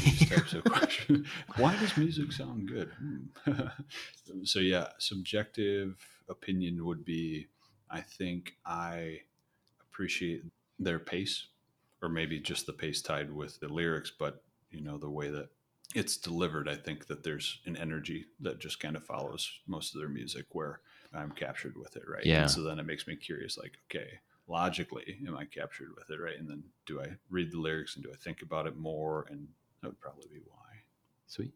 these 0.03 0.29
types 0.29 0.53
of 0.53 0.63
questions. 0.65 1.27
Why 1.57 1.77
does 1.77 1.95
music 1.97 2.31
sound 2.31 2.69
good? 2.69 2.91
Hmm. 3.45 3.67
so 4.43 4.59
yeah, 4.59 4.87
subjective 4.97 5.97
opinion 6.29 6.85
would 6.85 7.05
be 7.05 7.47
I 7.89 8.01
think 8.01 8.55
I 8.65 9.19
appreciate 9.81 10.43
their 10.79 10.99
pace 10.99 11.47
or 12.01 12.09
maybe 12.09 12.39
just 12.39 12.65
the 12.65 12.73
pace 12.73 13.01
tied 13.01 13.31
with 13.31 13.59
the 13.59 13.67
lyrics, 13.67 14.11
but 14.17 14.43
you 14.71 14.81
know, 14.81 14.97
the 14.97 15.09
way 15.09 15.29
that 15.29 15.49
it's 15.95 16.17
delivered, 16.17 16.67
I 16.67 16.75
think 16.75 17.07
that 17.07 17.23
there's 17.23 17.59
an 17.65 17.77
energy 17.77 18.25
that 18.41 18.59
just 18.59 18.79
kind 18.79 18.95
of 18.95 19.03
follows 19.03 19.49
most 19.67 19.93
of 19.95 20.01
their 20.01 20.09
music 20.09 20.45
where 20.51 20.81
I'm 21.13 21.31
captured 21.31 21.77
with 21.77 21.95
it, 21.95 22.03
right? 22.07 22.25
Yeah. 22.25 22.41
And 22.41 22.51
so 22.51 22.61
then 22.61 22.79
it 22.79 22.85
makes 22.85 23.07
me 23.07 23.15
curious, 23.15 23.57
like, 23.57 23.73
okay, 23.89 24.19
logically, 24.47 25.17
am 25.27 25.37
I 25.37 25.45
captured 25.45 25.89
with 25.95 26.09
it, 26.09 26.21
right? 26.21 26.37
And 26.37 26.49
then 26.49 26.63
do 26.85 27.01
I 27.01 27.07
read 27.29 27.51
the 27.51 27.59
lyrics 27.59 27.95
and 27.95 28.03
do 28.03 28.11
I 28.11 28.17
think 28.17 28.41
about 28.41 28.67
it 28.67 28.77
more? 28.77 29.25
And 29.29 29.47
that 29.81 29.89
would 29.89 30.01
probably 30.01 30.27
be 30.31 30.41
why. 30.45 30.83
Sweet. 31.27 31.53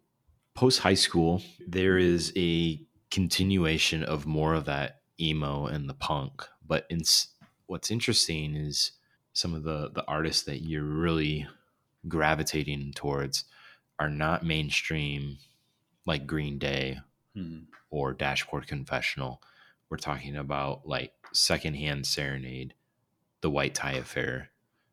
Post 0.55 0.79
high 0.79 0.93
school, 0.93 1.41
there 1.67 1.97
is 1.97 2.33
a 2.35 2.81
continuation 3.11 4.03
of 4.03 4.25
more 4.25 4.53
of 4.53 4.65
that 4.65 5.01
emo 5.19 5.65
and 5.65 5.89
the 5.89 5.93
punk. 5.93 6.43
But 6.65 6.85
in, 6.89 7.01
what's 7.67 7.91
interesting 7.91 8.55
is 8.55 8.91
some 9.33 9.53
of 9.53 9.63
the 9.63 9.91
the 9.93 10.05
artists 10.05 10.43
that 10.43 10.61
you're 10.61 10.83
really 10.83 11.47
gravitating 12.07 12.93
towards 12.95 13.45
are 13.99 14.09
not 14.09 14.45
mainstream, 14.45 15.37
like 16.05 16.25
Green 16.25 16.57
Day 16.57 16.99
Hmm. 17.35 17.63
or 17.91 18.13
Dashboard 18.13 18.65
Confessional. 18.67 19.41
We're 19.89 19.97
talking 19.97 20.35
about 20.35 20.87
like 20.87 21.13
Secondhand 21.33 22.07
Serenade, 22.07 22.73
The 23.41 23.49
White 23.49 23.75
Tie 23.75 23.93
Affair. 23.93 24.49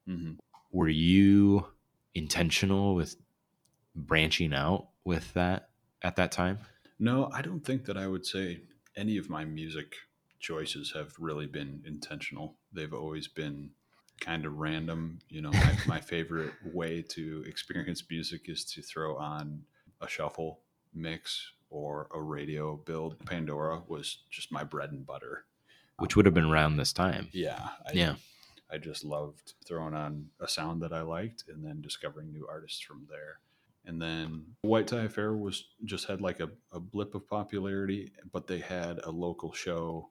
hmm 0.06 0.32
Were 0.70 0.88
you 0.88 1.66
intentional 2.14 2.94
with 2.94 3.16
branching 3.94 4.52
out 4.52 4.88
with 5.04 5.32
that 5.34 5.70
at 6.02 6.16
that 6.16 6.32
time? 6.32 6.58
No, 6.98 7.30
I 7.32 7.42
don't 7.42 7.64
think 7.64 7.84
that 7.86 7.96
I 7.96 8.06
would 8.06 8.26
say 8.26 8.62
any 8.96 9.16
of 9.18 9.28
my 9.30 9.44
music 9.44 9.94
choices 10.40 10.92
have 10.92 11.14
really 11.18 11.46
been 11.46 11.82
intentional. 11.86 12.56
They've 12.72 12.92
always 12.92 13.28
been 13.28 13.70
kind 14.20 14.44
of 14.44 14.58
random. 14.58 15.18
You 15.28 15.42
know, 15.42 15.50
my, 15.50 15.76
my 15.86 16.00
favorite 16.00 16.52
way 16.72 17.02
to 17.10 17.44
experience 17.46 18.02
music 18.08 18.48
is 18.48 18.64
to 18.64 18.82
throw 18.82 19.16
on 19.16 19.62
a 20.00 20.08
shuffle 20.08 20.60
mix 20.94 21.52
or 21.70 22.08
a 22.14 22.20
radio 22.20 22.76
build. 22.76 23.24
Pandora 23.26 23.82
was 23.88 24.18
just 24.30 24.52
my 24.52 24.64
bread 24.64 24.92
and 24.92 25.06
butter. 25.06 25.44
Which 25.98 26.16
would 26.16 26.26
have 26.26 26.34
been 26.34 26.50
around 26.50 26.76
this 26.76 26.92
time. 26.92 27.28
Yeah. 27.32 27.68
I, 27.86 27.92
Yeah. 27.92 28.14
I 28.70 28.78
just 28.78 29.04
loved 29.04 29.54
throwing 29.64 29.94
on 29.94 30.26
a 30.40 30.48
sound 30.48 30.82
that 30.82 30.92
I 30.92 31.02
liked 31.02 31.44
and 31.48 31.64
then 31.64 31.80
discovering 31.80 32.32
new 32.32 32.46
artists 32.50 32.80
from 32.80 33.06
there. 33.08 33.40
And 33.84 34.02
then 34.02 34.42
White 34.62 34.88
Tie 34.88 35.04
Affair 35.04 35.36
was 35.36 35.68
just 35.84 36.08
had 36.08 36.20
like 36.20 36.40
a, 36.40 36.50
a 36.72 36.80
blip 36.80 37.14
of 37.14 37.28
popularity, 37.28 38.10
but 38.32 38.48
they 38.48 38.58
had 38.58 38.98
a 39.04 39.10
local 39.10 39.52
show 39.52 40.10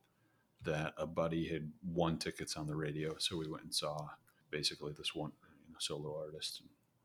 that 0.66 0.94
a 0.98 1.08
buddy 1.08 1.48
had 1.48 1.72
won 1.94 2.18
tickets 2.18 2.56
on 2.56 2.68
the 2.68 2.76
radio. 2.76 3.16
So 3.18 3.38
we 3.38 3.48
went 3.48 3.64
and 3.64 3.74
saw 3.74 4.10
basically 4.52 4.94
this 4.98 5.16
one 5.16 5.32
you 5.68 5.74
know, 5.74 5.78
solo 5.80 6.18
artist. 6.18 6.62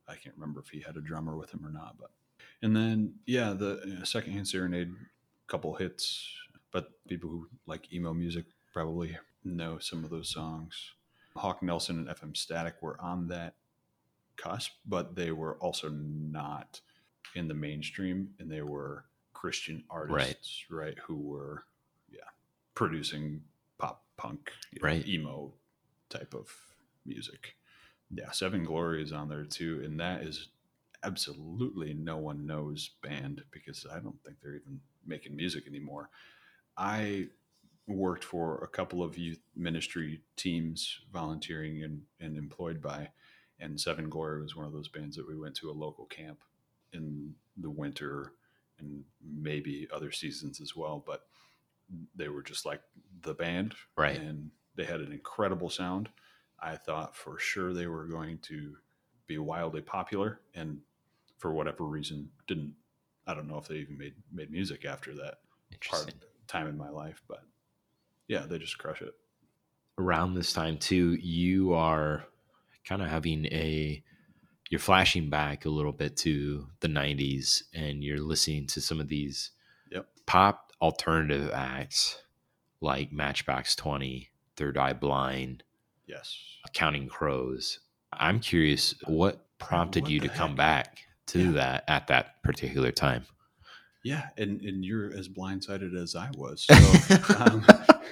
I 0.09 0.14
can't 0.14 0.35
remember 0.37 0.61
if 0.61 0.68
he 0.68 0.81
had 0.81 0.96
a 0.96 1.01
drummer 1.01 1.37
with 1.37 1.53
him 1.53 1.64
or 1.64 1.70
not, 1.70 1.96
but 1.99 2.11
and 2.62 2.75
then 2.77 3.14
yeah, 3.27 3.53
the 3.53 3.81
you 3.87 3.94
know, 3.94 4.05
secondhand 4.05 4.49
serenade, 4.49 4.92
couple 5.46 5.75
hits, 5.75 6.33
but 6.73 6.90
people 7.09 7.31
who 7.31 7.49
like 7.66 7.92
emo 7.92 8.12
music 8.12 8.44
probably 8.73 9.16
know 9.44 9.79
some 9.79 10.05
of 10.05 10.11
those 10.11 10.29
songs. 10.29 10.92
Hawk 11.37 11.62
Nelson 11.62 11.99
and 11.99 12.09
FM 12.09 12.37
Static 12.37 12.77
were 12.81 13.01
on 13.01 13.29
that 13.29 13.55
cusp, 14.37 14.73
but 14.87 15.14
they 15.14 15.31
were 15.31 15.57
also 15.57 15.88
not 15.88 16.81
in 17.35 17.49
the 17.49 17.55
mainstream, 17.55 18.31
and 18.38 18.51
they 18.51 18.62
were 18.62 19.05
Christian 19.33 19.85
artists, 19.88 20.64
right? 20.70 20.99
Who 21.07 21.16
were, 21.16 21.64
yeah, 22.11 22.29
producing 22.75 23.42
punk, 24.20 24.52
you 24.72 24.80
know, 24.80 24.87
Right. 24.87 25.06
emo 25.09 25.52
type 26.11 26.35
of 26.35 26.54
music. 27.06 27.56
Yeah, 28.11 28.30
Sevenglory 28.30 29.02
is 29.02 29.12
on 29.12 29.28
there 29.28 29.44
too, 29.44 29.83
and 29.85 29.98
that 30.00 30.22
is 30.22 30.48
absolutely 31.02 31.94
no 31.94 32.18
one 32.18 32.46
knows 32.46 32.90
band 33.02 33.42
because 33.50 33.87
I 33.90 34.00
don't 34.00 34.22
think 34.24 34.37
they're 34.42 34.56
even 34.56 34.80
making 35.06 35.37
music 35.37 35.66
anymore. 35.66 36.11
I 36.76 37.28
worked 37.87 38.24
for 38.24 38.62
a 38.62 38.68
couple 38.68 39.02
of 39.02 39.16
youth 39.16 39.40
ministry 39.56 40.20
teams, 40.37 41.00
volunteering 41.12 41.83
and, 41.83 42.02
and 42.20 42.37
employed 42.37 42.83
by, 42.83 43.09
and 43.59 43.78
Sevenglory 43.78 44.42
was 44.42 44.54
one 44.56 44.66
of 44.66 44.72
those 44.72 44.88
bands 44.88 45.16
that 45.16 45.26
we 45.26 45.37
went 45.37 45.54
to 45.56 45.70
a 45.70 45.72
local 45.72 46.04
camp 46.06 46.40
in 46.92 47.35
the 47.56 47.70
winter 47.70 48.33
and 48.78 49.04
maybe 49.22 49.88
other 49.92 50.12
seasons 50.12 50.61
as 50.61 50.76
well. 50.76 51.02
But 51.06 51.26
they 52.14 52.29
were 52.29 52.42
just 52.42 52.64
like 52.66 52.81
the 53.22 53.35
band, 53.35 53.74
Right. 53.96 54.16
And 54.16 54.50
they 54.76 54.85
had 54.85 55.00
an 55.00 55.12
incredible 55.12 55.68
sound. 55.70 56.09
I 56.61 56.76
thought 56.76 57.16
for 57.16 57.38
sure 57.38 57.72
they 57.72 57.87
were 57.87 58.07
going 58.07 58.38
to 58.42 58.76
be 59.26 59.38
wildly 59.38 59.81
popular, 59.83 60.40
and 60.55 60.81
for 61.38 61.53
whatever 61.53 61.85
reason, 61.85 62.31
didn't. 62.46 62.74
I 63.26 63.35
don't 63.35 63.48
know 63.48 63.59
if 63.59 63.68
they 63.68 63.76
even 63.76 63.96
made 63.98 64.14
made 64.33 64.50
music 64.50 64.85
after 64.85 65.14
that 65.14 65.38
part 65.88 66.12
time 66.46 66.66
in 66.66 66.76
my 66.76 66.88
life, 66.90 67.22
but 67.29 67.42
yeah, 68.29 68.46
they 68.46 68.59
just 68.59 68.79
crush 68.79 69.03
it. 69.03 69.14
Around 69.98 70.35
this 70.35 70.53
time 70.53 70.79
too, 70.79 71.14
you 71.14 71.74
are 71.74 72.24
kind 72.85 73.03
of 73.03 73.09
having 73.09 73.46
a 73.46 74.03
you're 74.70 74.79
flashing 74.81 75.29
back 75.31 75.64
a 75.64 75.68
little 75.70 75.92
bit 75.92 76.16
to 76.18 76.66
the 76.81 76.88
90s 76.88 77.64
and 77.74 78.03
you're 78.05 78.20
listening 78.20 78.66
to 78.68 78.81
some 78.81 79.00
of 79.00 79.09
these 79.09 79.50
Yep. 79.90 80.07
pop 80.26 80.69
alternative 80.80 81.50
acts 81.52 82.22
like 82.80 83.12
Matchbox 83.12 83.74
20, 83.76 84.30
Third 84.56 84.78
Eye 84.78 84.92
Blind, 84.94 85.62
Yes. 86.06 86.36
Counting 86.72 87.08
Crows. 87.08 87.78
I'm 88.12 88.40
curious 88.40 88.94
what 89.06 89.46
prompted 89.58 90.04
what 90.04 90.12
you 90.12 90.20
to 90.20 90.28
come 90.28 90.56
back 90.56 90.98
to 91.26 91.38
Yeah. 91.44 91.50
that 91.52 91.84
at 91.88 92.06
that 92.08 92.42
particular 92.42 92.90
time. 92.90 93.26
Yeah, 94.02 94.30
and 94.38 94.60
and 94.62 94.82
you're 94.84 95.12
as 95.12 95.28
blindsided 95.28 95.94
as 95.94 96.16
I 96.16 96.30
was. 96.34 96.62
So, 96.62 97.34
um, 97.38 97.64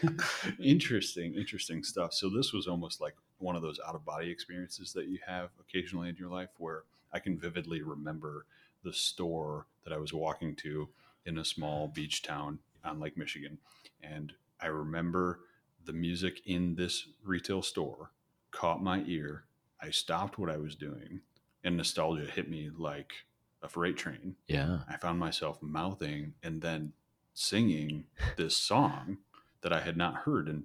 interesting, 0.62 1.34
interesting 1.34 1.82
stuff. 1.82 2.12
So 2.12 2.28
this 2.28 2.52
was 2.52 2.66
almost 2.66 3.00
like 3.00 3.14
one 3.38 3.56
of 3.56 3.62
those 3.62 3.80
out 3.86 3.94
of 3.94 4.04
body 4.04 4.30
experiences 4.30 4.92
that 4.92 5.06
you 5.08 5.18
have 5.26 5.48
occasionally 5.60 6.08
in 6.10 6.16
your 6.16 6.28
life, 6.28 6.50
where 6.58 6.84
I 7.12 7.18
can 7.18 7.38
vividly 7.38 7.82
remember 7.82 8.44
the 8.84 8.92
store 8.92 9.66
that 9.84 9.92
I 9.92 9.96
was 9.96 10.12
walking 10.12 10.54
to 10.56 10.88
in 11.28 11.38
a 11.38 11.44
small 11.44 11.88
beach 11.88 12.22
town 12.22 12.58
on 12.84 12.98
Lake 12.98 13.16
Michigan, 13.16 13.58
and 14.02 14.32
I 14.60 14.66
remember 14.66 15.40
the 15.84 15.92
music 15.92 16.40
in 16.46 16.74
this 16.74 17.06
retail 17.22 17.62
store 17.62 18.10
caught 18.50 18.82
my 18.82 19.04
ear. 19.06 19.44
I 19.80 19.90
stopped 19.90 20.38
what 20.38 20.50
I 20.50 20.56
was 20.56 20.74
doing, 20.74 21.20
and 21.62 21.76
nostalgia 21.76 22.26
hit 22.26 22.48
me 22.48 22.70
like 22.76 23.12
a 23.62 23.68
freight 23.68 23.96
train. 23.96 24.36
Yeah. 24.46 24.80
I 24.88 24.96
found 24.96 25.18
myself 25.18 25.62
mouthing 25.62 26.34
and 26.42 26.62
then 26.62 26.92
singing 27.34 28.04
this 28.36 28.56
song 28.56 29.18
that 29.60 29.72
I 29.72 29.80
had 29.80 29.96
not 29.96 30.14
heard 30.14 30.48
in, 30.48 30.64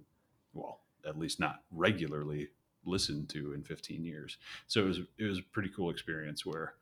well, 0.53 0.79
at 1.05 1.19
least 1.19 1.39
not 1.39 1.61
regularly 1.71 2.49
listened 2.85 3.29
to 3.29 3.53
in 3.53 3.63
15 3.63 4.03
years. 4.03 4.37
So 4.67 4.81
it 4.81 4.87
was 4.87 4.99
it 5.17 5.25
was 5.25 5.39
a 5.39 5.43
pretty 5.43 5.69
cool 5.75 5.89
experience 5.89 6.45
where 6.45 6.75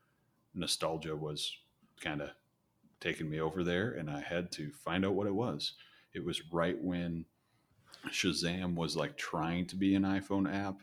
nostalgia 0.54 1.16
was 1.16 1.56
kind 2.00 2.20
of 2.20 2.30
taking 3.02 3.28
me 3.28 3.40
over 3.40 3.62
there, 3.64 3.90
and 3.90 4.08
I 4.10 4.20
had 4.20 4.50
to 4.52 4.70
find 4.70 5.04
out 5.04 5.14
what 5.14 5.26
it 5.26 5.34
was. 5.34 5.74
It 6.14 6.24
was 6.24 6.40
right 6.52 6.80
when 6.80 7.26
Shazam 8.08 8.74
was 8.74 8.96
like 8.96 9.16
trying 9.16 9.66
to 9.66 9.76
be 9.76 9.94
an 9.94 10.02
iPhone 10.02 10.52
app, 10.52 10.80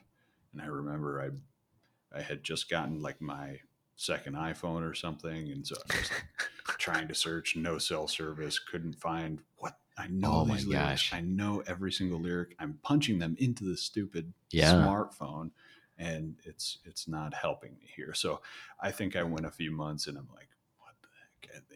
and 0.54 0.62
I 0.62 0.66
remember 0.66 1.22
I 1.22 2.18
I 2.18 2.22
had 2.22 2.44
just 2.44 2.70
gotten 2.70 3.02
like 3.02 3.22
my 3.22 3.60
second 3.96 4.36
iPhone 4.36 4.90
or 4.90 4.94
something, 4.94 5.52
and 5.52 5.66
so 5.66 5.76
I 5.90 5.98
was 5.98 6.12
trying 6.78 7.08
to 7.08 7.16
search 7.16 7.56
no 7.56 7.78
cell 7.78 8.08
service, 8.08 8.60
couldn't 8.60 8.94
find 9.00 9.42
what 9.58 9.78
I 9.98 10.08
know 10.08 10.32
Oh 10.34 10.46
my 10.46 10.56
lyrics. 10.62 10.72
gosh. 10.72 11.14
I 11.14 11.22
know 11.22 11.62
every 11.68 11.92
single 11.92 12.20
lyric. 12.20 12.56
I'm 12.60 12.80
punching 12.84 13.20
them 13.20 13.36
into 13.40 13.64
the 13.66 13.78
stupid 13.78 14.34
Yeah. 14.52 14.74
smartphone, 14.74 15.52
and 15.98 16.36
it's 16.46 16.80
it's 16.86 17.08
not 17.08 17.34
helping 17.34 17.72
me 17.78 17.90
here. 17.96 18.14
So 18.14 18.42
I 18.80 18.92
think 18.92 19.16
I 19.16 19.24
went 19.24 19.46
a 19.46 19.52
few 19.52 19.72
months, 19.72 20.08
and 20.08 20.18
I'm 20.18 20.30
like, 20.34 20.48
what 20.48 20.48
the 20.48 20.48
heck? 20.48 20.59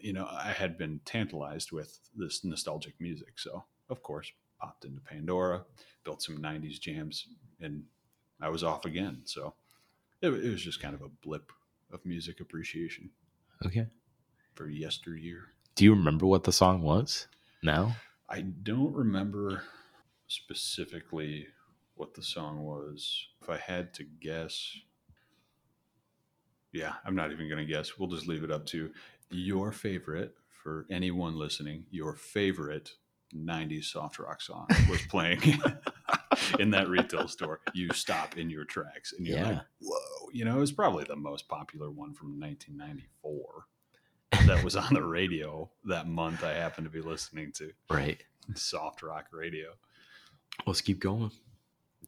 You 0.00 0.12
know, 0.12 0.26
I 0.30 0.52
had 0.52 0.76
been 0.78 1.00
tantalized 1.04 1.72
with 1.72 1.98
this 2.16 2.44
nostalgic 2.44 2.94
music, 3.00 3.38
so 3.38 3.64
of 3.88 4.02
course 4.02 4.30
popped 4.60 4.84
into 4.84 5.00
Pandora, 5.00 5.64
built 6.04 6.22
some 6.22 6.38
'90s 6.38 6.80
jams, 6.80 7.26
and 7.60 7.84
I 8.40 8.48
was 8.48 8.62
off 8.64 8.84
again. 8.84 9.22
So 9.24 9.54
it, 10.20 10.28
it 10.28 10.50
was 10.50 10.62
just 10.62 10.80
kind 10.82 10.94
of 10.94 11.02
a 11.02 11.08
blip 11.08 11.50
of 11.92 12.04
music 12.04 12.40
appreciation 12.40 13.10
Okay. 13.64 13.86
for 14.54 14.68
yesteryear. 14.68 15.44
Do 15.74 15.84
you 15.84 15.94
remember 15.94 16.26
what 16.26 16.44
the 16.44 16.52
song 16.52 16.82
was 16.82 17.26
now? 17.62 17.96
I 18.28 18.40
don't 18.42 18.92
remember 18.94 19.62
specifically 20.26 21.46
what 21.94 22.14
the 22.14 22.22
song 22.22 22.62
was. 22.64 23.26
If 23.42 23.48
I 23.50 23.56
had 23.58 23.94
to 23.94 24.04
guess, 24.04 24.76
yeah, 26.72 26.94
I'm 27.04 27.14
not 27.14 27.30
even 27.32 27.48
going 27.48 27.64
to 27.64 27.72
guess. 27.72 27.98
We'll 27.98 28.08
just 28.08 28.26
leave 28.26 28.42
it 28.44 28.50
up 28.50 28.66
to 28.66 28.90
your 29.34 29.72
favorite 29.72 30.34
for 30.62 30.86
anyone 30.90 31.36
listening. 31.36 31.84
Your 31.90 32.14
favorite 32.14 32.92
90s 33.34 33.84
soft 33.84 34.18
rock 34.18 34.40
song 34.40 34.66
was 34.88 35.00
playing 35.10 35.40
in 36.58 36.70
that 36.70 36.88
retail 36.88 37.28
store. 37.28 37.60
You 37.72 37.90
stop 37.92 38.36
in 38.38 38.48
your 38.48 38.64
tracks 38.64 39.12
and 39.12 39.26
you're 39.26 39.38
Yeah. 39.38 39.48
like, 39.48 39.60
whoa. 39.80 40.28
You 40.32 40.44
know, 40.44 40.56
it 40.56 40.60
was 40.60 40.72
probably 40.72 41.04
the 41.04 41.16
most 41.16 41.48
popular 41.48 41.90
one 41.90 42.12
from 42.14 42.38
1994 42.40 43.66
that 44.46 44.64
was 44.64 44.76
on 44.76 44.92
the 44.94 45.02
radio 45.02 45.70
that 45.84 46.08
month 46.08 46.42
I 46.44 46.52
happened 46.54 46.86
to 46.86 46.90
be 46.90 47.00
listening 47.00 47.52
to 47.52 47.72
Right. 47.90 48.22
soft 48.54 49.02
rock 49.02 49.26
radio. 49.32 49.74
Let's 50.66 50.80
keep 50.80 50.98
going. 51.00 51.30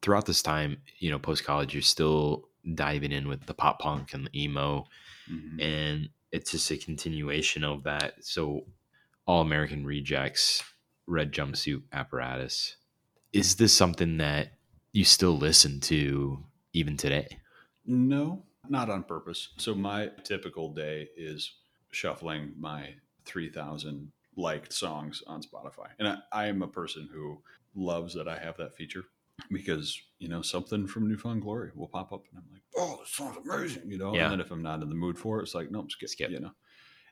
Throughout 0.03 0.27
this 0.27 0.43
time, 0.43 0.79
you 0.99 1.11
know, 1.11 1.19
post 1.19 1.45
college, 1.45 1.73
you're 1.75 1.83
still 1.83 2.49
diving 2.75 3.13
in 3.13 3.29
with 3.29 3.47
the 3.47 3.55
pop 3.55 3.79
punk 3.81 4.13
and 4.13 4.27
the 4.27 4.41
emo, 4.43 4.87
Mhm. 5.31 5.63
and 5.63 6.09
it's 6.33 6.51
just 6.51 6.71
a 6.71 6.77
continuation 6.77 7.65
of 7.65 7.85
that. 7.85 8.25
So, 8.25 8.67
All 9.27 9.43
American 9.43 9.85
Rejects, 9.85 10.63
Red 11.07 11.33
Jumpsuit 11.33 11.83
Apparatus. 11.93 12.77
Is 13.33 13.57
this 13.57 13.73
something 13.73 14.19
that 14.19 14.53
you 14.93 15.05
still 15.05 15.37
listen 15.37 15.81
to 15.81 16.45
even 16.73 16.97
today? 16.97 17.39
No, 17.85 18.43
not 18.69 18.91
on 18.91 19.05
purpose. 19.05 19.49
So 19.57 19.75
my 19.75 20.11
typical 20.25 20.73
day 20.73 21.09
is 21.17 21.53
shuffling 21.91 22.53
my 22.59 22.95
3000 23.25 24.11
liked 24.37 24.73
songs 24.73 25.23
on 25.27 25.43
Spotify. 25.43 25.89
And 25.99 26.09
I, 26.09 26.19
I 26.33 26.47
am 26.47 26.63
a 26.63 26.69
person 26.69 27.09
who 27.13 27.39
loves 27.75 28.15
that 28.15 28.29
I 28.29 28.39
have 28.39 28.57
that 28.57 28.75
feature 28.75 29.05
because, 29.51 30.01
you 30.19 30.29
know, 30.29 30.43
something 30.43 30.87
from 30.87 31.09
New 31.09 31.17
Found 31.19 31.43
Glory 31.43 31.71
will 31.75 31.89
pop 31.89 32.13
up 32.13 32.25
and 32.31 32.39
I'm 32.43 32.51
like, 32.53 32.63
oh, 32.77 32.99
this 33.01 33.13
sounds 33.13 33.37
amazing, 33.45 33.91
you 33.91 33.99
know? 33.99 34.15
Yeah. 34.15 34.25
And 34.25 34.33
then 34.33 34.41
if 34.41 34.51
I'm 34.51 34.63
not 34.63 34.83
in 34.83 34.89
the 34.89 34.95
mood 34.95 35.19
for 35.19 35.39
it, 35.39 35.43
it's 35.43 35.55
like, 35.55 35.71
nope, 35.71 35.91
skip, 35.91 36.09
Skip. 36.09 36.31
you 36.31 36.41
know? 36.41 36.53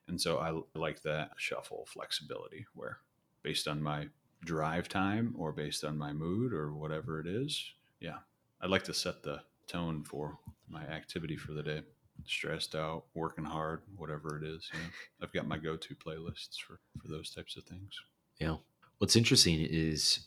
And 0.08 0.20
so 0.20 0.38
I 0.38 0.78
like 0.78 1.02
that 1.02 1.30
shuffle 1.36 1.86
flexibility 1.88 2.66
where 2.74 2.98
based 3.42 3.68
on 3.68 3.82
my 3.82 4.08
drive 4.44 4.88
time 4.88 5.34
or 5.38 5.52
based 5.52 5.84
on 5.84 5.96
my 5.96 6.12
mood 6.12 6.52
or 6.52 6.72
whatever 6.74 7.20
it 7.20 7.26
is, 7.26 7.72
yeah, 8.00 8.18
I'd 8.60 8.70
like 8.70 8.84
to 8.84 8.94
set 8.94 9.22
the 9.22 9.40
tone 9.66 10.04
for 10.04 10.38
my 10.68 10.82
activity 10.84 11.36
for 11.36 11.52
the 11.52 11.62
day. 11.62 11.82
Stressed 12.26 12.74
out, 12.74 13.04
working 13.14 13.44
hard, 13.44 13.82
whatever 13.96 14.36
it 14.36 14.46
is. 14.46 14.68
You 14.72 14.78
know, 14.78 14.84
I've 15.22 15.32
got 15.32 15.48
my 15.48 15.58
go-to 15.58 15.94
playlists 15.94 16.58
for 16.64 16.78
for 17.00 17.08
those 17.08 17.30
types 17.30 17.56
of 17.56 17.64
things. 17.64 17.92
Yeah. 18.38 18.56
What's 18.98 19.16
interesting 19.16 19.60
is 19.60 20.20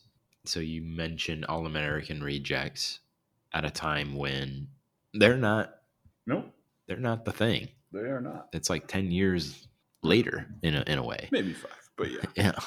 so 0.48 0.60
you 0.60 0.82
mentioned 0.82 1.45
All 1.45 1.66
American 1.66 2.22
Rejects 2.24 3.00
at 3.54 3.66
a 3.66 3.70
time 3.72 4.16
when 4.16 4.68
they're 5.14 5.38
not 5.38 5.74
Nope, 6.26 6.54
they're 6.88 6.98
not 6.98 7.26
the 7.26 7.32
thing. 7.32 7.70
they 7.93 8.00
are 8.00 8.22
not. 8.22 8.50
It's 8.54 8.70
like 8.70 8.88
10 8.88 9.12
years 9.12 9.68
later 10.04 10.48
in 10.62 10.76
a, 10.76 10.84
in 10.88 10.98
a 10.98 11.04
way. 11.04 11.30
Maybe 11.32 11.54
five, 11.54 11.72
but 11.95 12.12
yeah. 12.12 12.20
Yeah. 12.36 12.60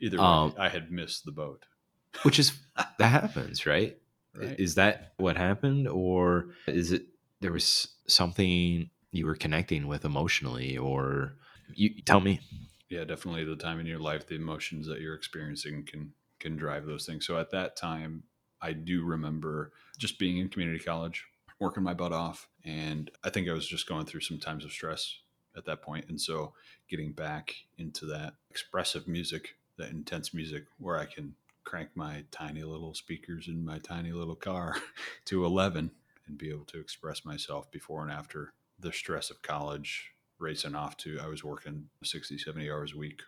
Either 0.00 0.16
way, 0.18 0.22
Um, 0.24 0.54
I 0.58 0.68
had 0.68 0.90
missed 0.92 1.24
the 1.24 1.32
boat. 1.32 1.64
Which 2.22 2.38
is 2.38 2.52
that 2.98 3.08
happens, 3.10 3.66
right? 3.66 3.98
Right. 4.34 4.58
Is 4.58 4.76
that 4.76 5.12
what 5.16 5.36
happened 5.36 5.88
or 5.88 6.50
is 6.66 6.92
it 6.92 7.06
there 7.40 7.52
was 7.52 7.88
something 8.06 8.90
you 9.10 9.26
were 9.26 9.34
connecting 9.34 9.86
with 9.88 10.04
emotionally 10.04 10.76
or 10.78 11.34
you 11.74 12.02
tell 12.02 12.20
me. 12.20 12.40
yeah 12.88 13.04
definitely 13.04 13.44
the 13.44 13.56
time 13.56 13.80
in 13.80 13.86
your 13.86 13.98
life 13.98 14.26
the 14.26 14.34
emotions 14.36 14.86
that 14.86 15.00
you're 15.00 15.14
experiencing 15.14 15.84
can 15.86 16.12
can 16.38 16.56
drive 16.56 16.86
those 16.86 17.06
things 17.06 17.26
so 17.26 17.38
at 17.38 17.50
that 17.50 17.76
time 17.76 18.22
i 18.60 18.72
do 18.72 19.04
remember 19.04 19.72
just 19.98 20.18
being 20.18 20.38
in 20.38 20.48
community 20.48 20.82
college 20.82 21.24
working 21.58 21.82
my 21.82 21.94
butt 21.94 22.12
off 22.12 22.48
and 22.64 23.10
i 23.24 23.30
think 23.30 23.48
i 23.48 23.52
was 23.52 23.66
just 23.66 23.88
going 23.88 24.06
through 24.06 24.20
some 24.20 24.38
times 24.38 24.64
of 24.64 24.72
stress 24.72 25.18
at 25.56 25.64
that 25.64 25.82
point. 25.82 26.04
and 26.08 26.20
so 26.20 26.52
getting 26.88 27.12
back 27.12 27.54
into 27.78 28.06
that 28.06 28.34
expressive 28.50 29.08
music 29.08 29.56
that 29.76 29.90
intense 29.90 30.32
music 30.32 30.64
where 30.78 30.96
i 30.96 31.04
can 31.04 31.34
crank 31.64 31.90
my 31.94 32.24
tiny 32.30 32.62
little 32.62 32.94
speakers 32.94 33.46
in 33.46 33.64
my 33.64 33.78
tiny 33.78 34.12
little 34.12 34.36
car 34.36 34.74
to 35.26 35.44
11 35.44 35.90
and 36.26 36.38
be 36.38 36.48
able 36.50 36.64
to 36.64 36.80
express 36.80 37.24
myself 37.24 37.70
before 37.70 38.02
and 38.02 38.10
after 38.10 38.52
the 38.78 38.92
stress 38.92 39.30
of 39.30 39.42
college 39.42 40.12
racing 40.38 40.74
off 40.74 40.96
to 40.96 41.18
i 41.22 41.26
was 41.26 41.44
working 41.44 41.88
60 42.02 42.38
70 42.38 42.70
hours 42.70 42.92
a 42.94 42.98
week 42.98 43.20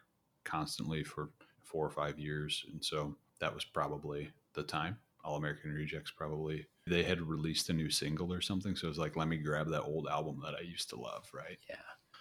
constantly 0.45 1.03
for 1.03 1.31
four 1.71 1.87
or 1.87 1.91
five 1.91 2.19
years 2.19 2.65
and 2.73 2.85
so 2.85 3.15
that 3.41 3.55
was 3.55 3.65
probably 3.65 4.31
the 4.55 4.63
time 4.63 4.97
all 5.25 5.37
american 5.37 5.71
rejects 5.73 6.11
probably 6.11 6.67
they 6.87 7.03
had 7.03 7.21
released 7.21 7.69
a 7.71 7.73
new 7.73 7.91
single 7.91 8.33
or 8.33 8.41
something 8.41 8.75
so 8.75 8.87
it 8.87 8.89
was 8.89 8.99
like 8.99 9.17
let 9.17 9.29
me 9.29 9.37
grab 9.37 9.69
that 9.69 9.83
old 9.83 10.09
album 10.09 10.41
that 10.45 10.55
i 10.55 10.63
used 10.63 10.89
to 10.91 10.97
love 11.01 11.29
right 11.33 11.59
Yeah. 11.69 11.77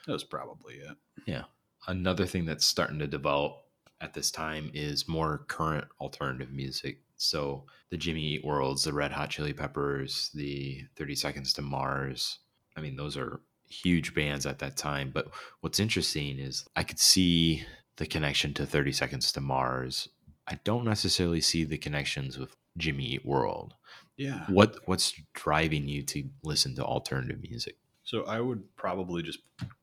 that 0.05 0.13
was 0.13 0.23
probably 0.23 0.75
it 0.75 0.95
Yeah. 1.25 1.43
Another 1.87 2.25
thing 2.25 2.45
that's 2.45 2.65
starting 2.65 2.99
to 2.99 3.07
develop 3.07 3.53
at 4.01 4.13
this 4.13 4.31
time 4.31 4.69
is 4.73 5.07
more 5.07 5.45
current 5.47 5.85
alternative 6.01 6.51
music. 6.51 6.99
So 7.15 7.63
the 7.89 7.95
Jimmy 7.97 8.21
Eat 8.33 8.45
Worlds, 8.45 8.83
the 8.83 8.91
Red 8.93 9.11
Hot 9.13 9.29
Chili 9.29 9.53
Peppers, 9.53 10.29
the 10.33 10.81
30 10.97 11.15
Seconds 11.15 11.53
to 11.53 11.61
Mars. 11.61 12.39
I 12.75 12.81
mean, 12.81 12.95
those 12.97 13.15
are 13.17 13.39
huge 13.69 14.13
bands 14.13 14.45
at 14.45 14.59
that 14.59 14.75
time. 14.75 15.11
But 15.13 15.29
what's 15.61 15.79
interesting 15.79 16.37
is 16.37 16.67
I 16.75 16.83
could 16.83 16.99
see 16.99 17.63
the 17.99 18.07
connection 18.07 18.53
to 18.55 18.65
30 18.65 18.93
Seconds 18.93 19.31
to 19.33 19.41
Mars. 19.41 20.07
I 20.47 20.57
don't 20.63 20.85
necessarily 20.85 21.41
see 21.41 21.65
the 21.65 21.77
connections 21.77 22.39
with 22.39 22.55
Jimmy 22.77 23.03
Eat 23.03 23.25
World. 23.25 23.75
yeah 24.17 24.45
What 24.47 24.77
what's 24.85 25.13
driving 25.33 25.87
you 25.87 26.01
to 26.03 26.23
listen 26.43 26.75
to 26.75 26.83
alternative 26.83 27.41
music? 27.41 27.75
So 28.03 28.23
I 28.23 28.39
would 28.39 28.75
probably 28.75 29.21
just 29.21 29.39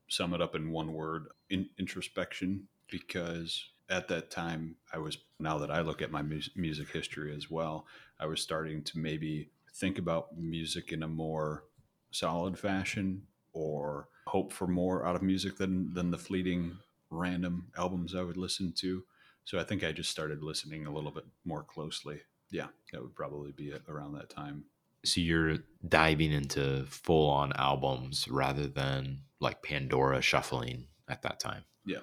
sum 0.09 0.33
it 0.33 0.41
up 0.41 0.55
in 0.55 0.71
one 0.71 0.93
word: 0.93 1.27
in, 1.49 1.69
introspection. 1.79 2.67
Because 2.89 3.69
at 3.89 4.07
that 4.07 4.31
time, 4.31 4.77
I 4.93 4.97
was 4.97 5.17
now 5.39 5.57
that 5.59 5.71
I 5.71 5.81
look 5.81 6.01
at 6.01 6.11
my 6.11 6.21
mus- 6.21 6.49
music 6.55 6.89
history 6.91 7.35
as 7.35 7.51
well, 7.51 7.85
I 8.19 8.25
was 8.25 8.41
starting 8.41 8.81
to 8.83 8.99
maybe 8.99 9.49
think 9.73 9.99
about 9.99 10.37
music 10.37 10.91
in 10.91 11.03
a 11.03 11.07
more 11.07 11.65
solid 12.11 12.57
fashion, 12.57 13.23
or 13.53 14.07
hope 14.25 14.51
for 14.53 14.67
more 14.67 15.05
out 15.05 15.15
of 15.15 15.21
music 15.21 15.57
than 15.57 15.93
than 15.93 16.11
the 16.11 16.17
fleeting 16.17 16.77
random 17.09 17.67
albums 17.77 18.15
I 18.15 18.21
would 18.21 18.37
listen 18.37 18.73
to. 18.77 19.03
So 19.45 19.59
I 19.59 19.63
think 19.63 19.83
I 19.83 19.91
just 19.91 20.09
started 20.11 20.43
listening 20.43 20.85
a 20.85 20.93
little 20.93 21.11
bit 21.11 21.25
more 21.45 21.63
closely. 21.63 22.19
Yeah, 22.51 22.67
that 22.91 23.01
would 23.01 23.15
probably 23.15 23.51
be 23.51 23.69
it 23.69 23.83
around 23.87 24.13
that 24.13 24.29
time. 24.29 24.65
So 25.05 25.21
you're 25.21 25.59
diving 25.87 26.31
into 26.31 26.85
full 26.87 27.29
on 27.29 27.53
albums 27.53 28.27
rather 28.27 28.67
than 28.67 29.21
like 29.39 29.63
Pandora 29.63 30.21
shuffling 30.21 30.87
at 31.07 31.21
that 31.21 31.39
time. 31.39 31.63
Yeah. 31.85 31.99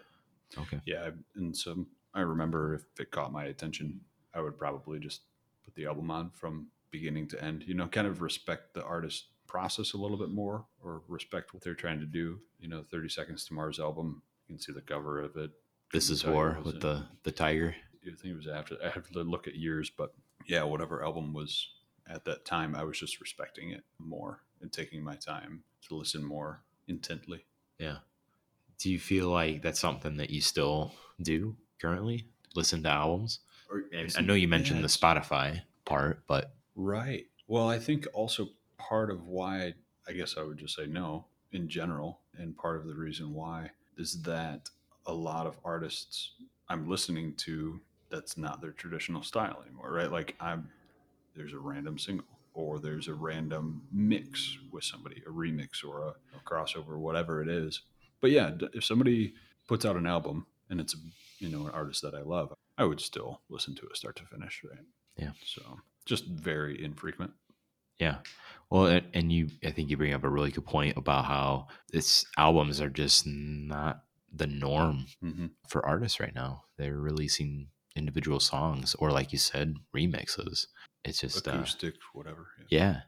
Okay. 0.57 0.81
Yeah, 0.87 1.11
and 1.37 1.57
so 1.57 1.87
I 2.15 2.21
remember 2.21 2.75
if 2.75 2.83
it 3.01 3.11
caught 3.11 3.33
my 3.33 3.45
attention, 3.45 4.01
I 4.35 4.41
would 4.41 4.59
probably 4.59 4.99
just 4.99 5.23
put 5.65 5.75
the 5.75 5.87
album 5.87 6.11
on 6.11 6.31
from 6.31 6.69
beginning 6.91 7.29
to 7.29 7.45
end. 7.45 7.65
You 7.67 7.75
know, 7.75 7.89
kind 7.89 8.07
of 8.07 8.23
respect 8.23 8.75
the 8.75 8.85
artist 8.85 9.27
process 9.47 9.93
a 9.93 9.99
little 9.99 10.17
bit 10.17 10.31
more, 10.31 10.65
or 10.83 11.03
respect 11.09 11.53
what 11.53 11.63
they're 11.63 11.75
trying 11.75 12.01
to 12.01 12.07
do. 12.07 12.41
You 12.59 12.69
know, 12.69 12.85
Thirty 12.91 13.09
Seconds 13.09 13.45
to 13.47 13.55
Mars 13.55 13.79
album. 13.79 14.23
You 14.49 14.55
can 14.55 14.61
see 14.61 14.72
the 14.72 14.80
cover 14.80 15.20
of 15.20 15.36
it. 15.36 15.51
This 15.92 16.11
is 16.11 16.24
War 16.24 16.59
with 16.64 16.76
it. 16.76 16.80
the 16.80 17.07
the 17.22 17.32
tiger. 17.32 17.74
I 18.03 18.11
think 18.11 18.34
it 18.34 18.36
was 18.36 18.47
after. 18.49 18.76
I 18.84 18.90
have 18.90 19.09
to 19.11 19.20
look 19.20 19.47
at 19.47 19.55
years, 19.55 19.90
but 19.90 20.14
yeah, 20.47 20.62
whatever 20.64 21.03
album 21.05 21.32
was 21.32 21.68
at 22.07 22.24
that 22.26 22.45
time, 22.45 22.74
I 22.74 22.84
was 22.84 22.99
just 22.99 23.20
respecting 23.20 23.70
it 23.70 23.84
more 23.99 24.42
and 24.61 24.70
taking 24.72 25.03
my 25.03 25.14
time 25.16 25.62
to 25.88 25.95
listen 25.95 26.22
more 26.22 26.62
intently. 26.86 27.47
Yeah. 27.78 27.99
Do 28.78 28.90
you 28.90 28.99
feel 28.99 29.28
like 29.28 29.62
that's 29.62 29.80
something 29.80 30.16
that 30.18 30.30
you 30.30 30.40
still 30.40 30.92
do 31.22 31.57
currently? 31.80 32.26
Listen 32.55 32.82
to 32.82 32.90
albums? 32.90 33.40
Or, 33.70 33.84
I 34.16 34.20
know 34.20 34.34
you 34.34 34.49
mentioned 34.49 34.84
the 34.84 34.88
Spotify 34.88 35.62
part, 35.84 36.24
but 36.26 36.55
Right. 36.76 37.26
Well, 37.47 37.68
I 37.68 37.78
think 37.78 38.07
also 38.12 38.49
part 38.78 39.11
of 39.11 39.26
why 39.26 39.74
I 40.07 40.12
guess 40.12 40.36
I 40.36 40.42
would 40.42 40.59
just 40.59 40.76
say 40.76 40.86
no 40.86 41.26
in 41.53 41.68
general, 41.68 42.20
and 42.36 42.57
part 42.57 42.76
of 42.80 42.86
the 42.86 42.95
reason 42.95 43.32
why 43.32 43.70
is 43.99 44.22
that 44.22 44.68
a 45.07 45.12
lot 45.12 45.47
of 45.47 45.59
artists 45.64 46.32
I'm 46.68 46.88
listening 46.88 47.34
to 47.38 47.80
that's 48.11 48.36
not 48.36 48.61
their 48.61 48.72
traditional 48.72 49.22
style 49.22 49.62
anymore, 49.64 49.92
right? 49.92 50.11
Like 50.11 50.36
I'm 50.40 50.68
there's 51.36 51.53
a 51.53 51.59
random 51.59 51.99
single 51.99 52.26
or 52.55 52.78
there's 52.78 53.09
a 53.09 53.14
random 53.14 53.82
mix 53.92 54.57
with 54.70 54.84
somebody, 54.84 55.22
a 55.26 55.30
remix 55.30 55.84
or 55.84 56.03
a, 56.03 56.09
a 56.36 56.40
crossover, 56.45 56.97
whatever 56.97 57.42
it 57.42 57.49
is. 57.49 57.82
But 58.20 58.30
yeah, 58.30 58.53
if 58.72 58.84
somebody 58.84 59.34
puts 59.66 59.84
out 59.84 59.97
an 59.97 60.07
album 60.07 60.47
and 60.70 60.80
it's 60.80 60.97
you 61.38 61.49
know 61.49 61.66
an 61.66 61.72
artist 61.72 62.03
that 62.03 62.14
I 62.14 62.22
love, 62.22 62.53
I 62.78 62.84
would 62.84 63.01
still 63.01 63.42
listen 63.49 63.74
to 63.76 63.86
it 63.86 63.97
start 63.97 64.16
to 64.16 64.26
finish, 64.26 64.62
right? 64.64 64.84
Yeah. 65.16 65.32
So 65.45 65.62
just 66.07 66.26
very 66.26 66.82
infrequent. 66.82 67.32
Yeah. 67.99 68.16
Well, 68.70 69.01
and, 69.12 69.30
you, 69.32 69.49
I 69.64 69.70
think 69.70 69.88
you 69.90 69.97
bring 69.97 70.14
up 70.14 70.24
a 70.24 70.28
really 70.28 70.51
good 70.51 70.64
point 70.66 70.97
about 70.97 71.26
how 71.26 71.68
this 71.92 72.24
albums 72.36 72.80
are 72.80 72.90
just 72.90 73.26
not 73.26 74.03
the 74.32 74.47
norm 74.49 75.07
Mm-hmm. 75.22 75.47
for 75.68 75.84
artists 75.86 76.18
right 76.18 76.34
now. 76.34 76.64
They're 76.76 76.97
releasing 76.99 77.68
individual 77.95 78.40
songs 78.40 78.97
or, 78.99 79.12
like 79.12 79.32
you 79.32 79.38
said, 79.38 79.76
remixes. 79.95 80.66
It's 81.05 81.20
just, 81.20 81.47
uh, 81.47 81.53
Acoustic, 81.53 81.95
whatever. 82.14 82.49
yeah, 82.68 83.03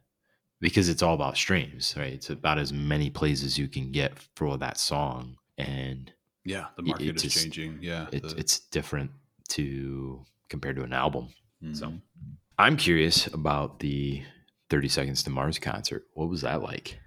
because 0.60 0.88
it's 0.88 1.02
all 1.02 1.14
about 1.14 1.36
streams, 1.36 1.94
right? 1.96 2.12
It's 2.12 2.30
about 2.30 2.58
as 2.58 2.72
many 2.72 3.10
plays 3.10 3.42
as 3.42 3.58
you 3.58 3.66
can 3.66 3.90
get 3.90 4.12
for 4.36 4.56
that 4.58 4.78
song, 4.78 5.36
and 5.58 6.12
Yeah, 6.44 6.66
the 6.76 6.82
It- 6.82 6.86
market 6.86 7.06
it 7.08 7.16
is 7.16 7.22
just- 7.24 7.42
changing. 7.42 7.78
Yeah. 7.82 8.06
it's 8.12 8.32
the- 8.34 8.38
it's 8.38 8.60
different 8.60 9.10
to 9.48 10.24
compared 10.48 10.76
to 10.76 10.84
an 10.84 10.92
album. 10.92 11.30
So 11.72 11.88
Mhm. 11.88 12.00
I'm 12.56 12.76
curious 12.76 13.26
about 13.26 13.80
the 13.80 14.22
30 14.70 14.88
Seconds 14.88 15.22
to 15.22 15.30
Mars 15.30 15.58
concert. 15.58 16.04
What 16.14 16.28
was 16.28 16.42
that 16.42 16.62
like? 16.62 16.98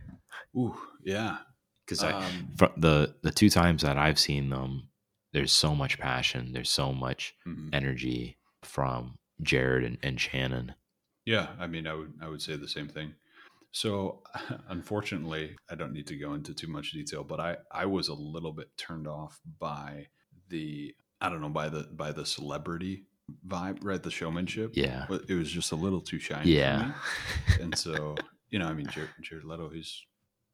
Ooh, 0.55 0.76
yeah. 1.03 1.39
Because 1.86 2.03
I 2.03 2.12
Um, 2.12 2.49
fr- 2.57 2.66
the 2.78 3.16
the 3.22 3.32
two 3.32 3.49
times 3.49 3.82
that 3.82 3.97
I've 3.97 4.20
seen 4.20 4.49
them, 4.49 4.89
there's 5.34 5.51
so 5.51 5.76
much 5.76 5.99
passion, 5.99 6.53
there's 6.53 6.72
so 6.72 6.93
much 6.93 7.36
mhm. 7.47 7.70
energy 7.74 8.38
from 8.64 9.18
Jared 9.41 9.84
and, 9.84 9.97
and 10.03 10.20
Shannon. 10.20 10.76
Yeah, 11.26 11.55
I 11.60 11.68
mean, 11.68 11.88
I 11.88 11.93
would 11.93 12.14
I 12.22 12.28
would 12.30 12.41
say 12.41 12.55
the 12.55 12.68
same 12.68 12.88
thing. 12.88 13.16
So, 13.72 14.24
unfortunately, 14.70 15.55
I 15.70 15.76
don't 15.76 15.93
need 15.93 16.07
to 16.07 16.18
go 16.18 16.34
into 16.34 16.53
too 16.53 16.68
much 16.68 16.91
detail, 16.91 17.24
but 17.24 17.39
I 17.39 17.57
I 17.72 17.86
was 17.86 18.07
a 18.07 18.14
little 18.14 18.53
bit 18.53 18.76
turned 18.78 19.07
off 19.07 19.39
by 19.60 20.07
the 20.47 20.95
I 21.22 21.30
don't 21.30 21.41
know 21.41 21.49
by 21.49 21.70
the 21.70 21.84
by 21.91 22.12
the 22.12 22.26
celebrity 22.26 23.05
vibe, 23.47 23.80
right? 23.84 24.01
The 24.01 24.11
showmanship. 24.11 24.71
Yeah. 24.75 25.05
But 25.09 25.23
it 25.30 25.36
was 25.36 25.51
just 25.51 25.71
a 25.71 25.75
little 25.75 26.01
too 26.01 26.19
shiny. 26.19 26.43
For 26.43 26.49
Yeah. 26.59 26.88
me. 26.88 26.93
and 27.63 27.77
so 27.77 28.15
you 28.49 28.57
know, 28.59 28.67
I 28.67 28.73
mean, 28.73 28.88
Jared, 28.88 29.09
Jared 29.21 29.43
Leto, 29.45 29.69
he's 29.69 30.01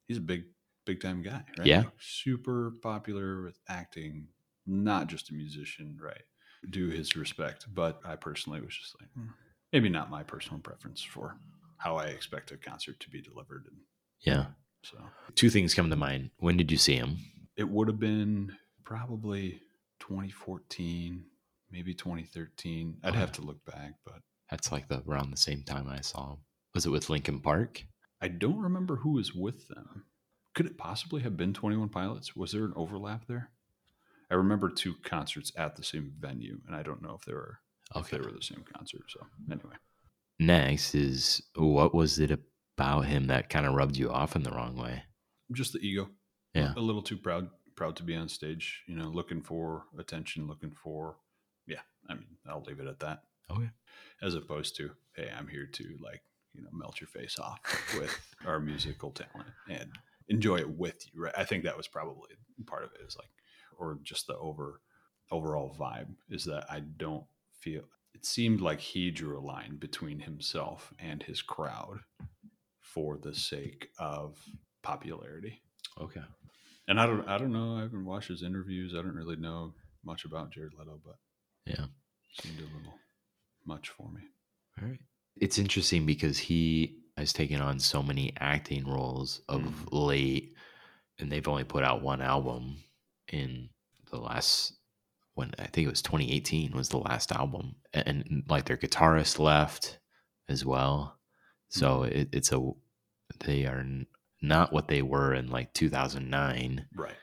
he's 0.07 0.17
a 0.17 0.21
big 0.21 0.43
big 0.85 1.01
time 1.01 1.21
guy, 1.23 1.43
right? 1.57 1.65
Yeah. 1.67 1.77
Like, 1.79 1.91
super 1.99 2.73
popular 2.81 3.41
with 3.43 3.57
acting, 3.69 4.27
not 4.67 5.07
just 5.07 5.29
a 5.31 5.33
musician, 5.33 5.97
right? 6.01 6.21
Due 6.69 6.89
his 6.89 7.15
respect, 7.15 7.65
but 7.73 7.99
I 8.05 8.15
personally 8.15 8.59
was 8.61 8.75
just 8.75 8.95
like, 8.99 9.09
hmm, 9.13 9.27
maybe 9.71 9.87
not 9.89 10.09
my 10.09 10.23
personal 10.23 10.59
preference 10.59 11.01
for 11.01 11.37
how 11.77 11.95
I 11.95 12.05
expect 12.07 12.51
a 12.51 12.57
concert 12.57 12.99
to 13.01 13.09
be 13.09 13.21
delivered, 13.21 13.65
and 13.69 13.77
yeah. 14.21 14.45
so 14.83 14.97
Two 15.35 15.49
things 15.49 15.73
come 15.73 15.89
to 15.89 15.95
mind. 15.95 16.31
When 16.39 16.57
did 16.57 16.71
you 16.71 16.77
see 16.77 16.95
him? 16.95 17.17
it 17.57 17.69
would 17.69 17.87
have 17.87 17.99
been 17.99 18.51
probably 18.83 19.59
2014, 19.99 21.23
maybe 21.69 21.93
2013. 21.93 22.99
I'd 23.03 23.09
Okay. 23.09 23.19
have 23.19 23.31
to 23.33 23.41
look 23.41 23.63
back, 23.65 23.93
but 24.05 24.21
That's 24.49 24.71
like 24.71 24.87
the 24.87 25.01
around 25.07 25.31
the 25.31 25.37
same 25.37 25.63
time 25.63 25.87
I 25.89 26.01
saw 26.01 26.33
him. 26.33 26.39
Was 26.75 26.85
it 26.85 26.91
with 26.91 27.09
Linkin 27.09 27.39
Park? 27.41 27.83
I 28.21 28.27
don't 28.27 28.59
remember 28.59 28.97
who 28.97 29.13
was 29.13 29.33
with 29.33 29.67
them. 29.69 30.05
Could 30.53 30.67
it 30.67 30.77
possibly 30.77 31.21
have 31.23 31.35
been 31.35 31.53
21 31.53 31.89
Pilots? 31.89 32.35
Was 32.35 32.51
there 32.51 32.63
an 32.65 32.73
overlap 32.75 33.25
there? 33.27 33.51
I 34.29 34.35
remember 34.35 34.69
two 34.69 34.95
concerts 35.03 35.51
at 35.57 35.75
the 35.75 35.83
same 35.83 36.13
venue, 36.19 36.59
and 36.67 36.75
I 36.75 36.83
don't 36.83 37.01
know 37.01 37.15
if 37.15 37.25
they 37.25 37.33
were 37.33 37.59
if 37.91 37.97
Okay. 37.97 38.17
they 38.17 38.23
were 38.23 38.31
the 38.31 38.41
same 38.41 38.63
concert. 38.73 39.03
So 39.09 39.25
anyway, 39.51 39.75
Next 40.39 40.95
is 40.95 41.41
what 41.55 41.93
was 41.93 42.19
it 42.19 42.31
about 42.77 43.01
him 43.05 43.27
that 43.27 43.49
kind 43.49 43.65
of 43.65 43.73
rubbed 43.73 43.95
you 43.97 44.11
off 44.11 44.35
in 44.35 44.43
the 44.43 44.51
wrong 44.51 44.75
way? 44.75 45.03
just 45.53 45.73
the 45.73 45.79
ego. 45.79 46.09
Yeah. 46.53 46.73
a 46.75 46.79
little 46.81 47.01
too 47.03 47.17
proud 47.17 47.49
proud 47.75 47.95
to 47.97 48.03
be 48.03 48.15
on 48.15 48.29
stage. 48.29 48.83
You 48.87 48.95
know, 48.95 49.09
looking 49.09 49.41
for 49.41 49.85
attention, 49.99 50.47
looking 50.47 50.71
for 50.71 51.17
yeah. 51.67 51.81
I 52.09 52.13
mean, 52.13 52.37
I'll 52.47 52.63
leave 52.63 52.79
it 52.79 52.87
at 52.87 52.99
that. 52.99 53.23
Okay. 53.51 53.69
As 54.21 54.35
opposed 54.35 54.75
to 54.77 54.91
hey, 55.15 55.29
I'm 55.37 55.47
here 55.47 55.65
to 55.65 55.97
like 56.01 56.21
you 56.53 56.63
know 56.63 56.69
melt 56.73 57.01
your 57.01 57.07
face 57.07 57.37
off 57.39 57.59
with 57.99 58.17
our 58.45 58.59
musical 58.59 59.11
talent 59.11 59.49
and 59.69 59.91
enjoy 60.29 60.57
it 60.57 60.69
with 60.69 61.05
you. 61.13 61.23
Right. 61.23 61.33
I 61.37 61.43
think 61.43 61.63
that 61.63 61.77
was 61.77 61.87
probably 61.87 62.29
part 62.65 62.83
of 62.83 62.91
it. 62.93 63.05
Is 63.05 63.17
like 63.17 63.29
or 63.77 63.99
just 64.03 64.27
the 64.27 64.37
over 64.37 64.81
overall 65.31 65.75
vibe 65.79 66.07
is 66.29 66.45
that 66.45 66.65
I 66.69 66.81
don't 66.81 67.25
feel 67.59 67.83
it 68.13 68.25
seemed 68.25 68.61
like 68.61 68.79
he 68.79 69.11
drew 69.11 69.37
a 69.37 69.41
line 69.41 69.75
between 69.77 70.19
himself 70.19 70.93
and 70.99 71.21
his 71.21 71.41
crowd 71.41 71.99
for 72.79 73.17
the 73.17 73.33
sake 73.33 73.89
of 73.99 74.37
popularity. 74.83 75.61
Okay. 75.99 76.21
And 76.87 76.99
I 76.99 77.05
don't 77.07 77.27
I 77.27 77.37
don't 77.37 77.51
know, 77.51 77.77
I 77.77 77.81
haven't 77.81 78.05
watched 78.05 78.29
his 78.29 78.43
interviews. 78.43 78.93
I 78.93 79.01
don't 79.01 79.15
really 79.15 79.35
know 79.35 79.73
much 80.03 80.23
about 80.25 80.51
Jared 80.51 80.73
Leto, 80.77 80.99
but 81.03 81.15
Yeah. 81.65 81.85
seemed 82.41 82.59
a 82.59 82.63
little 82.63 82.99
much 83.65 83.89
for 83.89 84.09
me. 84.11 84.21
All 84.81 84.87
right. 84.89 84.99
It's 85.37 85.57
interesting 85.57 86.05
because 86.05 86.37
he 86.37 86.99
has 87.17 87.31
taken 87.33 87.61
on 87.61 87.79
so 87.79 88.03
many 88.03 88.33
acting 88.39 88.85
roles 88.85 89.39
of 89.47 89.61
Mhm. 89.61 89.87
late, 89.91 90.55
and 91.17 91.31
they've 91.31 91.47
only 91.47 91.63
put 91.63 91.83
out 91.83 92.01
one 92.01 92.21
album 92.21 92.83
in 93.29 93.69
the 94.11 94.17
last 94.19 94.73
when 95.33 95.51
I 95.59 95.67
think 95.67 95.87
it 95.87 95.89
was 95.89 96.01
2018 96.01 96.71
was 96.73 96.89
the 96.89 96.99
last 96.99 97.31
album, 97.31 97.75
and, 97.93 98.07
and 98.07 98.43
like 98.49 98.65
their 98.65 98.77
guitarist 98.77 99.39
left 99.39 99.99
as 100.47 100.63
well. 100.65 101.19
So 101.69 102.03
it, 102.03 102.29
it's 102.33 102.51
a 102.51 102.71
they 103.39 103.65
are 103.65 103.85
not 104.41 104.71
what 104.71 104.87
they 104.87 105.01
were 105.01 105.33
in 105.33 105.49
like 105.49 105.73
2009 105.73 106.87
Right. 106.93 107.17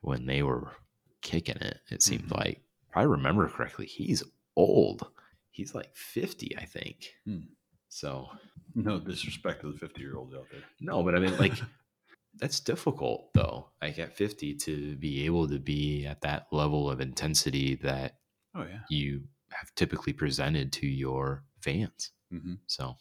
when 0.00 0.26
they 0.26 0.42
were 0.42 0.76
kicking 1.22 1.56
it. 1.56 1.80
It 1.90 2.02
seemed 2.02 2.28
Mhm. 2.28 2.36
like 2.36 2.62
I 2.96 3.02
remember 3.02 3.48
correctly, 3.48 3.86
he's 3.86 4.22
old. 4.56 5.06
He's 5.50 5.74
like 5.74 5.94
50, 5.94 6.56
I 6.58 6.64
think. 6.64 7.12
Hmm. 7.24 7.40
So 7.88 8.28
No 8.74 8.98
disrespect 8.98 9.60
to 9.62 9.72
the 9.72 9.78
50 9.78 10.00
year 10.00 10.16
olds 10.16 10.34
out 10.34 10.46
there. 10.50 10.62
no, 10.80 11.02
but 11.02 11.14
I 11.14 11.18
mean, 11.20 11.36
like, 11.38 11.52
that's 12.40 12.60
difficult 12.60 13.32
though. 13.34 13.68
Like 13.80 13.98
at 13.98 14.16
50 14.16 14.54
to 14.54 14.96
be 14.96 15.24
able 15.26 15.46
to 15.48 15.58
be 15.58 16.04
at 16.06 16.22
that 16.22 16.46
level 16.52 16.90
of 16.90 17.00
intensity 17.00 17.76
that 17.76 18.16
Oh, 18.54 18.62
yeah. 18.64 18.80
you 18.90 19.22
have 19.52 19.74
typically 19.74 20.12
presented 20.14 20.72
to 20.72 20.86
your 20.86 21.44
fans. 21.60 22.10
hmm 22.30 22.54
So, 22.66 22.96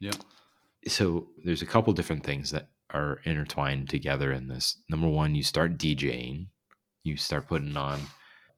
Yeah. 0.00 0.12
so 0.88 1.28
there's 1.44 1.62
a 1.62 1.66
couple 1.66 1.92
different 1.92 2.24
things 2.24 2.50
that 2.50 2.70
are 2.90 3.20
intertwined 3.24 3.88
together 3.88 4.32
in 4.32 4.48
this. 4.48 4.80
Number 4.88 5.08
one, 5.08 5.34
you 5.34 5.42
start 5.42 5.78
DJing, 5.78 6.48
you 7.04 7.16
start 7.16 7.48
putting 7.48 7.76
on 7.76 8.00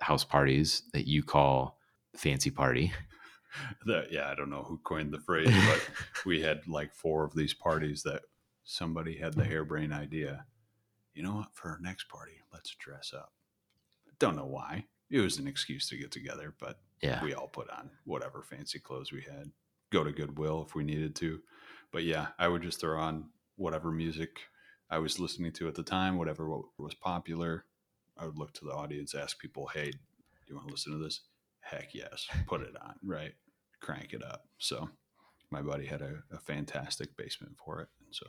house 0.01 0.25
parties 0.25 0.83
that 0.93 1.07
you 1.07 1.23
call 1.23 1.79
fancy 2.17 2.51
party. 2.51 2.93
That, 3.87 4.13
yeah, 4.13 4.31
I 4.31 4.35
don't 4.35 4.51
know 4.51 4.63
who 4.63 4.79
coined 4.85 5.11
the 5.13 5.19
phrase, 5.19 5.49
but 5.69 5.91
we 6.27 6.43
had 6.43 6.61
like 6.69 6.95
four 6.95 7.25
of 7.25 7.35
these 7.35 7.55
parties 7.55 8.03
that 8.03 8.23
somebody 8.65 9.17
had 9.17 9.35
the 9.35 9.43
harebrained 9.45 9.93
idea. 9.93 10.45
You 11.15 11.23
know 11.23 11.33
what? 11.37 11.49
For 11.55 11.71
our 11.71 11.79
next 11.81 12.09
party, 12.09 12.35
let's 12.53 12.75
dress 12.79 13.13
up. 13.17 13.33
Don't 14.19 14.37
know 14.37 14.47
why. 14.47 14.85
It 15.11 15.21
was 15.21 15.39
an 15.39 15.49
excuse 15.49 15.89
to 15.89 15.97
get 15.97 16.13
together, 16.13 16.55
but 16.61 16.79
Yeah. 17.01 17.25
we 17.25 17.33
all 17.35 17.49
put 17.49 17.71
on 17.71 17.91
whatever 18.05 18.43
fancy 18.43 18.79
clothes 18.79 19.13
we 19.13 19.23
had. 19.23 19.51
Go 19.91 20.05
to 20.05 20.13
Goodwill 20.13 20.65
if 20.69 20.75
we 20.75 20.85
needed 20.85 21.17
to. 21.17 21.41
But 21.91 22.05
yeah, 22.05 22.29
I 22.39 22.49
would 22.49 22.63
just 22.63 22.81
throw 22.81 23.01
on 23.01 23.31
whatever 23.57 23.91
music 23.91 24.41
I 24.91 24.99
was 24.99 25.19
listening 25.19 25.53
to 25.55 25.69
at 25.69 25.75
the 25.75 25.83
time, 25.83 26.19
whatever 26.19 26.49
was 26.77 26.95
popular. 26.95 27.65
I 28.19 28.27
would 28.27 28.39
look 28.39 28.53
to 28.55 28.65
the 28.65 28.73
audience, 28.73 29.15
ask 29.15 29.39
people, 29.39 29.69
hey, 29.73 29.91
do 29.91 29.99
you 30.49 30.57
want 30.57 30.69
to 30.69 30.73
listen 30.73 30.93
to 30.93 30.99
this? 30.99 31.21
Heck 31.61 31.95
yes. 31.95 32.27
Put 32.47 32.63
it 32.63 32.75
on, 32.83 32.95
right? 33.05 33.33
Crank 33.81 34.13
it 34.13 34.25
up. 34.25 34.45
So 34.59 34.89
my 35.51 35.63
buddy 35.63 35.87
had 35.87 36.03
a, 36.03 36.23
a 36.33 36.39
fantastic 36.39 37.17
basement 37.17 37.57
for 37.65 37.81
it. 37.81 37.89
And 38.05 38.15
so, 38.15 38.27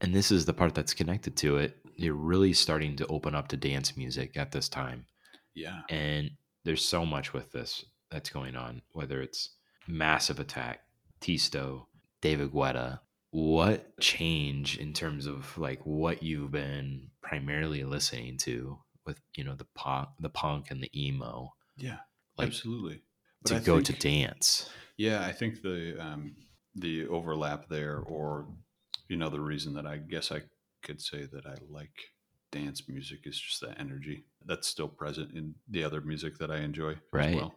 And 0.00 0.14
this 0.14 0.30
is 0.30 0.44
the 0.44 0.52
part 0.52 0.74
that's 0.74 0.94
connected 0.94 1.36
to 1.38 1.56
it. 1.56 1.76
You're 1.96 2.14
really 2.14 2.52
starting 2.52 2.96
to 2.96 3.06
open 3.06 3.34
up 3.34 3.48
to 3.48 3.56
dance 3.56 3.96
music 3.96 4.36
at 4.36 4.52
this 4.52 4.68
time. 4.68 5.06
yeah. 5.54 5.80
And 5.88 6.30
there's 6.64 6.84
so 6.84 7.06
much 7.06 7.32
with 7.32 7.50
this 7.52 7.84
that's 8.10 8.30
going 8.30 8.56
on, 8.56 8.82
whether 8.92 9.20
it's 9.22 9.50
Massive 9.86 10.38
Attack, 10.38 10.80
Tiësto, 11.20 11.86
David 12.20 12.52
Guetta. 12.52 13.00
What 13.30 13.98
change 14.00 14.78
in 14.78 14.92
terms 14.94 15.26
of 15.26 15.56
like 15.58 15.80
what 15.84 16.22
you've 16.22 16.50
been 16.50 17.08
primarily 17.22 17.84
listening 17.84 18.38
to 18.38 18.78
with, 19.08 19.20
you 19.34 19.42
know, 19.42 19.54
the 19.56 19.66
pop, 19.74 20.14
the 20.20 20.28
punk 20.28 20.70
and 20.70 20.80
the 20.82 20.90
emo, 20.94 21.54
Yeah. 21.76 21.96
like 22.36 22.48
absolutely. 22.48 23.02
to 23.46 23.56
I 23.56 23.60
go 23.60 23.80
to 23.80 23.92
dance? 23.94 24.68
Yeah, 24.96 25.24
I 25.24 25.32
think 25.32 25.62
the 25.62 25.96
um, 26.00 26.36
the 26.74 27.06
overlap 27.08 27.68
there, 27.68 27.98
or 27.98 28.46
you 29.08 29.16
know, 29.16 29.30
the 29.30 29.40
reason 29.40 29.72
that 29.74 29.86
I 29.86 29.96
guess 29.96 30.30
I 30.30 30.42
could 30.82 31.00
say 31.00 31.24
that 31.32 31.46
I 31.46 31.54
like 31.68 31.96
dance 32.52 32.88
music 32.88 33.20
is 33.24 33.38
just 33.38 33.60
that 33.62 33.80
energy 33.80 34.24
that's 34.44 34.68
still 34.68 34.88
present 34.88 35.32
in 35.34 35.54
the 35.68 35.84
other 35.84 36.00
music 36.00 36.38
that 36.38 36.50
I 36.50 36.58
enjoy 36.58 36.94
Right. 37.12 37.30
as 37.30 37.34
well. 37.36 37.54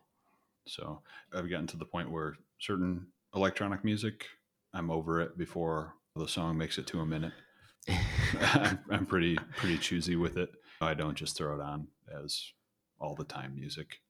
So 0.67 1.01
I've 1.33 1.49
gotten 1.49 1.67
to 1.67 1.77
the 1.77 1.85
point 1.85 2.11
where 2.11 2.35
certain 2.59 3.07
electronic 3.35 3.83
music, 3.83 4.25
I'm 4.73 4.89
over 4.91 5.19
it 5.19 5.37
before 5.37 5.95
the 6.15 6.27
song 6.27 6.57
makes 6.57 6.77
it 6.77 6.87
to 6.87 6.99
a 7.01 7.05
minute. 7.05 7.33
I'm, 8.39 8.79
I'm 8.91 9.05
pretty 9.05 9.35
pretty 9.57 9.77
choosy 9.79 10.15
with 10.15 10.37
it. 10.37 10.51
I 10.81 10.93
don't 10.93 11.15
just 11.15 11.37
throw 11.37 11.53
it 11.53 11.61
on 11.61 11.87
as 12.23 12.51
all 12.99 13.15
the 13.15 13.23
time 13.23 13.55
music. 13.55 14.01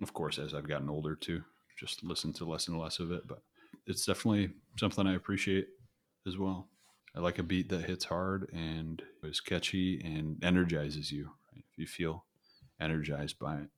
Of 0.00 0.14
course, 0.14 0.38
as 0.38 0.54
I've 0.54 0.68
gotten 0.68 0.88
older 0.88 1.14
too, 1.14 1.42
just 1.78 2.02
listen 2.02 2.32
to 2.34 2.44
less 2.44 2.68
and 2.68 2.78
less 2.78 2.98
of 2.98 3.10
it. 3.10 3.26
But 3.26 3.42
it's 3.86 4.06
definitely 4.06 4.50
something 4.78 5.06
I 5.06 5.14
appreciate 5.14 5.68
as 6.26 6.38
well. 6.38 6.68
I 7.14 7.20
like 7.20 7.38
a 7.38 7.42
beat 7.42 7.68
that 7.68 7.84
hits 7.84 8.04
hard 8.04 8.48
and 8.52 9.02
is 9.22 9.40
catchy 9.40 10.00
and 10.00 10.42
energizes 10.42 11.12
you. 11.12 11.30
Right? 11.52 11.64
If 11.72 11.78
you 11.78 11.86
feel 11.86 12.24
energized 12.80 13.38
by 13.38 13.56
it. 13.56 13.68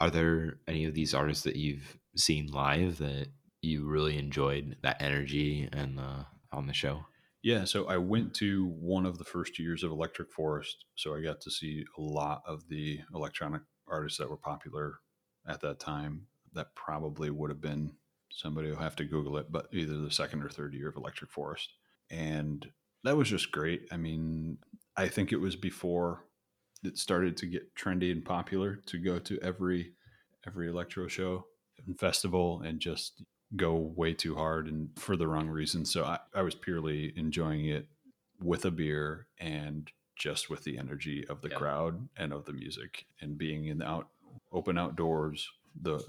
Are 0.00 0.10
there 0.10 0.58
any 0.66 0.84
of 0.84 0.94
these 0.94 1.14
artists 1.14 1.44
that 1.44 1.56
you've 1.56 1.98
seen 2.16 2.46
live 2.46 2.98
that 2.98 3.28
you 3.62 3.86
really 3.86 4.16
enjoyed 4.16 4.76
that 4.82 5.02
energy 5.02 5.68
and 5.72 5.98
uh, 5.98 6.24
on 6.52 6.66
the 6.66 6.72
show? 6.72 7.04
Yeah, 7.42 7.64
so 7.64 7.86
I 7.86 7.98
went 7.98 8.34
to 8.34 8.66
one 8.66 9.06
of 9.06 9.18
the 9.18 9.24
first 9.24 9.58
years 9.58 9.84
of 9.84 9.92
Electric 9.92 10.32
Forest, 10.32 10.84
so 10.96 11.14
I 11.14 11.22
got 11.22 11.40
to 11.42 11.50
see 11.50 11.84
a 11.96 12.00
lot 12.00 12.42
of 12.46 12.68
the 12.68 13.00
electronic 13.14 13.62
artists 13.86 14.18
that 14.18 14.28
were 14.28 14.36
popular 14.36 14.98
at 15.46 15.60
that 15.60 15.78
time. 15.78 16.26
That 16.54 16.74
probably 16.74 17.30
would 17.30 17.50
have 17.50 17.60
been 17.60 17.92
somebody 18.30 18.70
will 18.70 18.78
have 18.78 18.96
to 18.96 19.04
Google 19.04 19.36
it, 19.38 19.52
but 19.52 19.68
either 19.72 19.98
the 19.98 20.10
second 20.10 20.42
or 20.42 20.48
third 20.48 20.74
year 20.74 20.88
of 20.88 20.96
Electric 20.96 21.30
Forest, 21.30 21.72
and 22.10 22.66
that 23.04 23.16
was 23.16 23.28
just 23.28 23.52
great. 23.52 23.86
I 23.92 23.96
mean, 23.96 24.58
I 24.96 25.08
think 25.08 25.32
it 25.32 25.40
was 25.40 25.54
before 25.54 26.24
it 26.82 26.98
started 26.98 27.36
to 27.38 27.46
get 27.46 27.74
trendy 27.76 28.10
and 28.10 28.24
popular 28.24 28.76
to 28.86 28.98
go 28.98 29.18
to 29.20 29.38
every 29.42 29.92
every 30.46 30.68
electro 30.68 31.06
show 31.06 31.44
and 31.86 31.98
festival 31.98 32.62
and 32.62 32.80
just 32.80 33.22
go 33.56 33.74
way 33.74 34.12
too 34.12 34.34
hard 34.34 34.66
and 34.66 34.90
for 34.96 35.16
the 35.16 35.26
wrong 35.26 35.48
reasons. 35.48 35.90
So 35.90 36.04
I, 36.04 36.18
I 36.34 36.42
was 36.42 36.54
purely 36.54 37.12
enjoying 37.16 37.66
it 37.66 37.86
with 38.40 38.64
a 38.64 38.70
beer 38.70 39.26
and 39.38 39.90
just 40.16 40.50
with 40.50 40.64
the 40.64 40.78
energy 40.78 41.24
of 41.28 41.40
the 41.42 41.48
crowd 41.48 42.08
and 42.16 42.32
of 42.32 42.44
the 42.44 42.52
music 42.52 43.06
and 43.20 43.38
being 43.38 43.66
in 43.66 43.78
the 43.78 43.88
out 43.88 44.08
open 44.52 44.76
outdoors, 44.76 45.48
the 45.80 46.02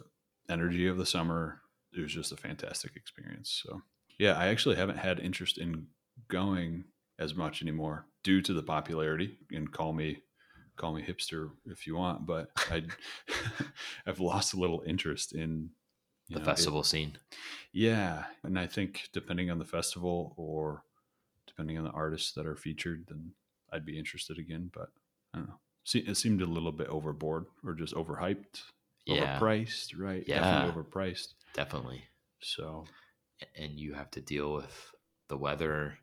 energy 0.49 0.87
of 0.87 0.97
the 0.97 1.05
summer. 1.05 1.61
It 1.95 2.01
was 2.01 2.13
just 2.13 2.31
a 2.31 2.37
fantastic 2.37 2.95
experience. 2.95 3.63
So 3.63 3.81
yeah, 4.17 4.33
I 4.33 4.47
actually 4.47 4.75
haven't 4.75 4.97
had 4.97 5.19
interest 5.19 5.57
in 5.57 5.87
going 6.27 6.85
as 7.17 7.35
much 7.35 7.61
anymore 7.61 8.05
due 8.23 8.41
to 8.41 8.53
the 8.53 8.63
popularity 8.63 9.37
and 9.51 9.71
call 9.71 9.93
me 9.93 10.23
call 10.75 10.93
me 10.93 11.03
hipster 11.03 11.49
if 11.65 11.85
you 11.85 11.95
want, 11.95 12.25
but 12.25 12.49
I 12.71 12.83
I've 14.07 14.19
lost 14.19 14.53
a 14.53 14.59
little 14.59 14.81
interest 14.85 15.33
in 15.33 15.71
The 16.29 16.35
know, 16.35 16.41
it- 16.41 16.45
festival 16.45 16.83
scene. 16.83 17.17
yeah, 17.71 18.25
and 18.43 18.57
I 18.59 18.67
think 18.67 19.09
depending 19.13 19.49
on 19.49 19.57
the 19.59 19.65
festival 19.65 20.33
or 20.37 20.83
depending 21.47 21.77
on 21.77 21.83
the 21.83 21.89
artists 21.91 22.31
that 22.33 22.45
are 22.45 22.55
featured, 22.55 23.05
then 23.07 23.31
I'd 23.71 23.85
be 23.85 23.97
interested 23.97 24.37
again. 24.37 24.69
But 24.73 24.89
I 25.33 25.39
don't 25.39 25.47
know. 25.49 25.59
See, 25.85 25.99
it 25.99 26.15
seemed 26.17 26.41
a 26.41 26.45
little 26.45 26.71
bit 26.71 26.87
overboard 26.87 27.45
or 27.63 27.73
just 27.73 27.95
overhyped, 27.95 28.61
Yeah, 29.05 29.39
overpriced, 29.39 29.93
right? 29.97 30.23
Yeah. 30.27 30.41
Definitely 30.41 30.83
overpriced. 30.83 31.33
definitely. 31.53 32.03
So 32.41 32.85
And 33.55 33.79
you 33.79 33.93
have 33.93 34.11
to 34.11 34.21
deal 34.21 34.53
with 34.53 34.91
the 35.29 35.37
weather. 35.37 35.97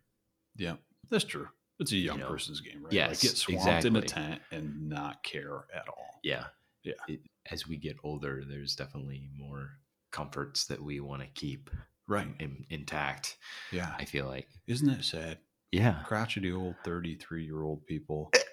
yeah, 0.56 0.76
that's 1.10 1.24
true. 1.24 1.48
It's 1.78 1.92
a 1.92 1.96
young 1.96 2.18
know, 2.20 2.28
person's 2.28 2.60
game, 2.60 2.82
right? 2.82 2.92
yes, 2.92 3.10
like 3.10 3.20
get 3.20 3.36
swamped 3.36 3.84
in 3.84 3.94
a 3.96 4.02
tent 4.02 4.40
and 4.50 4.88
not 4.88 5.22
care 5.22 5.66
at 5.74 5.86
all. 5.88 6.18
Yeah. 6.24 6.46
Yeah. 6.82 6.94
It, 7.06 7.20
as 7.50 7.68
we 7.68 7.76
get 7.76 7.96
older, 8.02 8.42
there's 8.48 8.74
definitely 8.74 9.28
more 9.36 9.78
comforts 10.16 10.64
that 10.66 10.82
we 10.82 10.98
want 11.00 11.20
to 11.20 11.28
keep 11.28 11.68
Right. 12.08 12.28
in, 12.38 12.64
intact. 12.70 13.36
Yeah. 13.70 13.92
I 13.98 14.04
feel 14.04 14.26
like. 14.26 14.48
Isn't 14.66 14.88
that 14.88 15.04
sad? 15.04 15.38
Yeah. 15.72 16.02
Crotchety 16.06 16.52
old 16.52 16.76
33 16.84 17.44
year 17.44 17.62
old 17.62 17.84
people. 17.86 18.30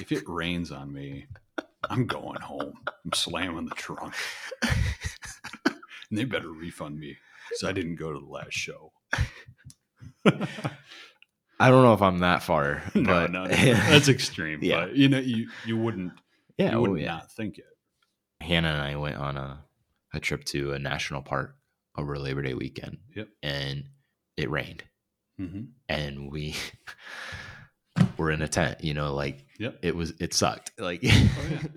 if 0.00 0.10
it 0.10 0.24
rains 0.26 0.72
on 0.72 0.92
me, 0.92 1.26
I'm 1.88 2.06
going 2.06 2.40
home. 2.40 2.72
I'm 3.04 3.12
slamming 3.12 3.66
the 3.66 3.74
trunk. 3.74 4.14
And 6.10 6.18
they 6.18 6.24
better 6.24 6.50
refund 6.52 7.00
me 7.00 7.16
because 7.48 7.64
I 7.64 7.72
didn't 7.72 7.96
go 7.96 8.12
to 8.12 8.20
the 8.20 8.26
last 8.26 8.52
show. 8.52 8.92
I 10.26 11.70
don't 11.70 11.82
know 11.82 11.94
if 11.94 12.02
I'm 12.02 12.18
that 12.18 12.42
far, 12.42 12.82
no, 12.94 13.02
but 13.02 13.30
no, 13.32 13.44
no, 13.46 13.48
that's 13.48 14.08
extreme. 14.08 14.60
Yeah. 14.62 14.80
But 14.80 14.96
you 14.96 15.08
know, 15.08 15.18
you 15.18 15.48
you 15.66 15.78
wouldn't 15.78 16.12
yeah, 16.58 16.72
you 16.72 16.78
oh, 16.78 16.90
would 16.90 17.00
yeah. 17.00 17.06
not 17.06 17.32
think 17.32 17.58
it. 17.58 17.64
Hannah 18.40 18.68
and 18.68 18.82
I 18.82 18.96
went 18.96 19.16
on 19.16 19.36
a, 19.36 19.64
a 20.16 20.20
trip 20.20 20.44
to 20.46 20.72
a 20.72 20.78
national 20.78 21.22
park 21.22 21.56
over 21.96 22.18
Labor 22.18 22.42
Day 22.42 22.54
weekend. 22.54 22.98
Yep. 23.14 23.28
And 23.42 23.84
it 24.36 24.50
rained. 24.50 24.82
Mm-hmm. 25.40 25.62
And 25.88 26.30
we 26.32 26.54
were 28.16 28.30
in 28.30 28.42
a 28.42 28.48
tent, 28.48 28.82
you 28.82 28.94
know, 28.94 29.14
like 29.14 29.44
Yep. 29.58 29.78
it 29.82 29.94
was, 29.96 30.12
it 30.20 30.34
sucked. 30.34 30.72
Like, 30.78 31.02
yeah. 31.02 31.28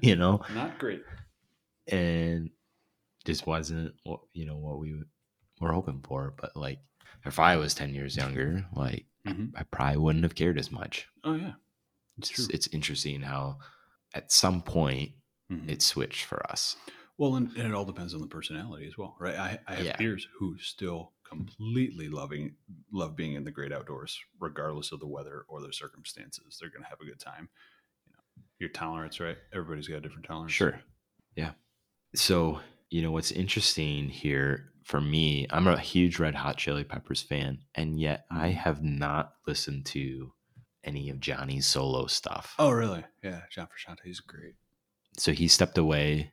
you 0.02 0.16
know, 0.16 0.42
Not 0.54 0.80
great. 0.80 1.04
and 1.88 2.50
just 3.26 3.46
wasn't 3.46 3.94
what, 4.04 4.22
you 4.34 4.46
know, 4.46 4.58
what 4.58 4.80
we 4.80 5.02
we're 5.60 5.72
hoping 5.74 6.02
for. 6.08 6.34
But 6.40 6.56
like, 6.56 6.80
if 7.26 7.40
I 7.40 7.58
was 7.58 7.74
ten 7.74 7.94
years 7.94 8.16
younger, 8.18 8.66
like 8.76 9.06
Mhm. 9.28 9.52
I 9.56 9.64
probably 9.64 9.98
wouldn't 9.98 10.24
have 10.24 10.36
cared 10.36 10.58
as 10.58 10.72
much. 10.72 11.08
Oh 11.24 11.34
yeah, 11.36 11.54
it's 12.18 12.32
It's, 12.32 12.48
it's 12.50 12.68
interesting 12.68 13.22
how 13.22 13.58
at 14.14 14.32
some 14.32 14.62
point 14.62 15.12
Mhm. 15.52 15.70
it 15.70 15.82
switched 15.82 16.24
for 16.26 16.50
us. 16.50 16.76
Well, 17.18 17.36
and, 17.36 17.50
and 17.58 17.68
it 17.68 17.74
all 17.74 17.86
depends 17.86 18.14
on 18.14 18.22
the 18.22 18.28
personality 18.28 18.88
as 18.88 18.98
well, 18.98 19.16
right? 19.20 19.36
I, 19.36 19.60
I 19.68 19.76
have 19.76 19.86
Yeah. 19.86 19.96
peers 19.96 20.28
who 20.38 20.58
still 20.60 21.14
completely 21.28 22.10
loving 22.10 22.56
love 22.92 23.16
being 23.16 23.34
in 23.34 23.44
the 23.44 23.52
great 23.52 23.74
outdoors, 23.74 24.20
regardless 24.40 24.92
of 24.92 25.00
the 25.00 25.08
weather 25.08 25.46
or 25.48 25.62
the 25.62 25.74
circumstances. 25.74 26.58
They're 26.60 26.70
going 26.70 26.84
to 26.84 26.90
have 26.90 27.02
a 27.02 27.06
good 27.06 27.20
time. 27.20 27.50
You 28.06 28.14
know, 28.14 28.44
your 28.60 28.70
tolerance, 28.70 29.20
right? 29.20 29.38
Everybody's 29.52 29.88
got 29.88 29.98
a 29.98 30.02
different 30.02 30.26
tolerance. 30.26 30.54
Sure. 30.54 30.80
Yeah. 31.36 31.52
So, 32.16 32.60
you 32.90 33.02
know, 33.02 33.12
what's 33.12 33.32
interesting 33.32 34.10
here 34.10 34.72
for 34.88 35.02
me, 35.02 35.48
I'm 35.50 35.68
a 35.68 35.78
huge 35.78 36.18
Red 36.18 36.36
Hot 36.36 36.56
Chili 36.56 36.86
Peppers 36.86 37.22
fan, 37.22 37.60
and 37.76 38.00
yet 38.00 38.26
I 38.32 38.50
mm-hmm. 38.50 38.60
have 38.60 38.82
not 38.82 39.34
listened 39.46 39.86
to 39.88 40.32
any 40.82 41.10
of 41.10 41.20
Johnny's 41.20 41.68
solo 41.68 42.08
stuff. 42.08 42.56
Oh, 42.58 42.72
really? 42.72 43.04
Yeah, 43.22 43.42
John 43.52 43.68
Frusciante, 43.68 44.06
he's 44.06 44.22
great. 44.22 44.54
So 45.18 45.34
he 45.34 45.50
stepped 45.50 45.78
away 45.78 46.32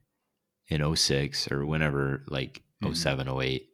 in 0.69 0.81
06 0.97 1.51
or 1.51 1.67
whenever, 1.67 2.25
like 2.29 2.63
Mhm. 2.83 2.95
07, 2.97 3.29
08, 3.29 3.69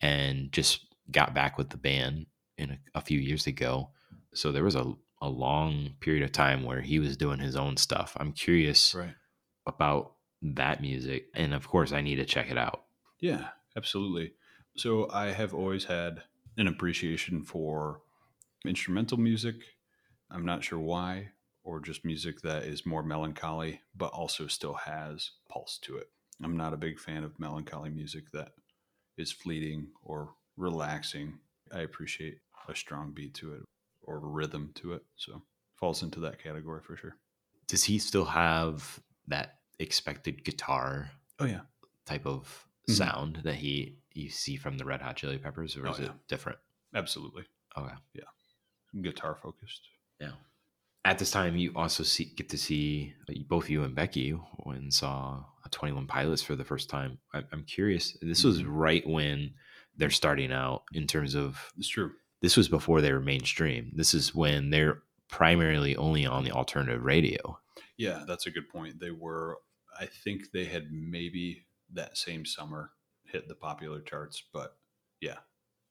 and 0.00 0.52
just 0.52 0.86
got 1.10 1.34
back 1.34 1.58
with 1.58 1.70
the 1.70 1.76
band 1.76 2.26
in 2.58 2.70
a, 2.72 2.78
a 2.96 3.00
few 3.00 3.18
years 3.18 3.46
ago. 3.46 3.90
So 4.34 4.52
there 4.52 4.64
was 4.64 4.74
a, 4.74 4.92
a 5.20 5.28
long 5.28 5.94
period 6.00 6.22
of 6.24 6.32
time 6.32 6.64
where 6.64 6.80
he 6.80 6.98
was 6.98 7.16
doing 7.16 7.38
his 7.38 7.56
own 7.56 7.76
stuff. 7.76 8.16
I'm 8.18 8.32
curious 8.32 8.94
Right. 8.94 9.14
about 9.66 10.14
that 10.42 10.80
music. 10.80 11.26
And 11.34 11.54
of 11.54 11.68
course, 11.68 11.92
I 11.92 12.00
need 12.00 12.16
to 12.16 12.24
check 12.24 12.50
it 12.50 12.58
out. 12.58 12.84
Yeah, 13.20 13.48
absolutely. 13.76 14.32
So 14.76 15.08
I 15.10 15.26
have 15.32 15.54
always 15.54 15.84
had 15.84 16.22
an 16.56 16.66
appreciation 16.66 17.42
for 17.44 18.00
instrumental 18.66 19.18
music. 19.18 19.56
I'm 20.30 20.44
not 20.46 20.64
sure 20.64 20.78
why, 20.78 21.28
or 21.64 21.80
just 21.80 22.04
music 22.04 22.40
that 22.42 22.64
is 22.64 22.84
more 22.86 23.02
melancholy, 23.02 23.80
but 23.94 24.12
also 24.12 24.46
still 24.46 24.74
has 24.74 25.30
pulse 25.48 25.78
to 25.82 25.96
it. 25.96 26.08
I'm 26.42 26.56
not 26.56 26.72
a 26.74 26.76
big 26.78 26.98
fan 26.98 27.22
of 27.24 27.38
melancholy 27.38 27.90
music 27.90 28.30
that 28.32 28.52
is 29.16 29.30
fleeting 29.30 29.88
or 30.02 30.34
relaxing. 30.56 31.38
I 31.72 31.80
appreciate 31.80 32.38
a 32.68 32.74
strong 32.74 33.12
beat 33.12 33.34
to 33.34 33.54
it 33.54 33.62
or 34.02 34.18
rhythm 34.20 34.72
to 34.76 34.94
it. 34.94 35.02
So 35.16 35.42
falls 35.76 36.02
into 36.02 36.20
that 36.20 36.42
category 36.42 36.80
for 36.82 36.96
sure. 36.96 37.16
Does 37.68 37.84
he 37.84 37.98
still 37.98 38.24
have 38.24 39.00
that 39.28 39.60
expected 39.78 40.44
guitar 40.44 41.10
Oh 41.38 41.44
yeah. 41.46 41.62
type 42.06 42.26
of 42.26 42.66
Mhm. 42.88 42.96
sound 42.96 43.36
that 43.44 43.54
he 43.56 43.98
you 44.14 44.28
see 44.28 44.56
from 44.56 44.76
the 44.76 44.84
Red 44.84 45.00
Hot 45.00 45.16
Chili 45.16 45.38
Peppers, 45.38 45.76
or 45.76 45.86
Oh, 45.86 45.92
is 45.92 45.98
yeah. 46.00 46.06
it 46.06 46.12
different? 46.28 46.58
Absolutely. 46.94 47.44
Okay. 47.76 47.94
Yeah. 48.12 48.24
Guitar 49.00 49.34
focused. 49.36 49.88
Yeah. 50.20 50.32
At 51.04 51.18
this 51.18 51.30
time, 51.32 51.56
you 51.56 51.72
also 51.74 52.04
see 52.04 52.26
get 52.36 52.48
to 52.50 52.58
see 52.58 53.14
uh, 53.28 53.32
both 53.48 53.68
you 53.68 53.82
and 53.82 53.94
Becky 53.94 54.30
when 54.30 54.90
saw 54.90 55.44
a 55.64 55.68
Twenty 55.70 55.94
One 55.94 56.06
Pilots 56.06 56.42
for 56.42 56.54
the 56.54 56.64
first 56.64 56.88
time. 56.88 57.18
I, 57.34 57.42
I'm 57.52 57.64
curious. 57.64 58.16
This 58.22 58.44
was 58.44 58.62
Mhm. 58.62 58.66
right 58.68 59.06
when 59.06 59.54
they're 59.96 60.10
starting 60.10 60.52
out 60.52 60.84
in 60.92 61.06
terms 61.08 61.34
of. 61.34 61.72
It's 61.76 61.88
true. 61.88 62.12
This 62.40 62.56
was 62.56 62.68
before 62.68 63.00
they 63.00 63.12
were 63.12 63.20
mainstream. 63.20 63.92
This 63.94 64.14
is 64.14 64.34
when 64.34 64.70
they're 64.70 65.02
primarily 65.28 65.96
only 65.96 66.24
on 66.26 66.44
the 66.44 66.52
alternative 66.52 67.02
radio. 67.04 67.58
Yeah, 67.96 68.24
that's 68.26 68.46
a 68.46 68.50
good 68.50 68.68
point. 68.68 69.00
They 69.00 69.10
were, 69.10 69.58
I 69.98 70.06
think 70.06 70.50
they 70.52 70.64
had 70.66 70.90
maybe 70.90 71.66
that 71.92 72.16
same 72.16 72.44
summer 72.44 72.92
hit 73.24 73.48
the 73.48 73.54
popular 73.54 74.00
charts, 74.00 74.42
but 74.52 74.76
yeah, 75.20 75.38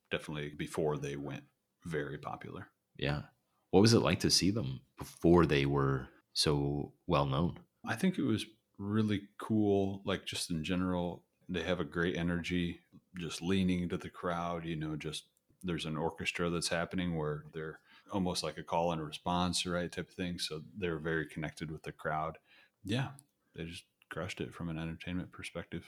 definitely 0.10 0.50
before 0.58 0.98
they 0.98 1.16
went 1.16 1.44
very 1.86 2.18
popular. 2.18 2.68
Yeah. 2.98 3.24
What 3.72 3.82
was 3.82 3.94
it 3.94 4.00
like 4.00 4.20
to 4.20 4.30
see 4.30 4.52
them 4.52 4.82
before 4.98 5.46
they 5.46 5.66
were 5.66 6.10
so 6.34 6.94
well 7.08 7.26
known? 7.26 7.60
I 7.86 7.96
think 7.96 8.18
it 8.18 8.24
was 8.24 8.46
really 8.78 9.24
cool, 9.40 10.02
like 10.06 10.26
just 10.26 10.52
in 10.52 10.64
general. 10.64 11.24
They 11.50 11.64
have 11.64 11.80
a 11.80 11.86
great 11.86 12.18
energy, 12.18 12.80
just 13.18 13.42
leaning 13.42 13.82
into 13.82 13.98
the 13.98 14.10
crowd, 14.10 14.66
you 14.66 14.76
know, 14.76 14.96
just 14.96 15.24
there's 15.64 15.86
an 15.86 15.98
orchestra 15.98 16.50
that's 16.50 16.70
happening 16.70 17.18
where 17.18 17.46
they're 17.54 17.80
almost 18.12 18.44
like 18.44 18.58
a 18.58 18.64
call 18.64 18.92
and 18.92 19.02
response, 19.02 19.66
right? 19.66 19.92
Type 19.92 20.10
of 20.10 20.16
thing. 20.16 20.40
So 20.40 20.62
they're 20.78 20.98
very 20.98 21.28
connected 21.28 21.72
with 21.72 21.84
the 21.84 21.92
crowd. 21.92 22.38
Yeah. 22.84 23.10
They 23.56 23.66
just 23.66 23.84
crushed 24.10 24.42
it 24.42 24.54
from 24.54 24.70
an 24.70 24.78
entertainment 24.78 25.32
perspective. 25.32 25.86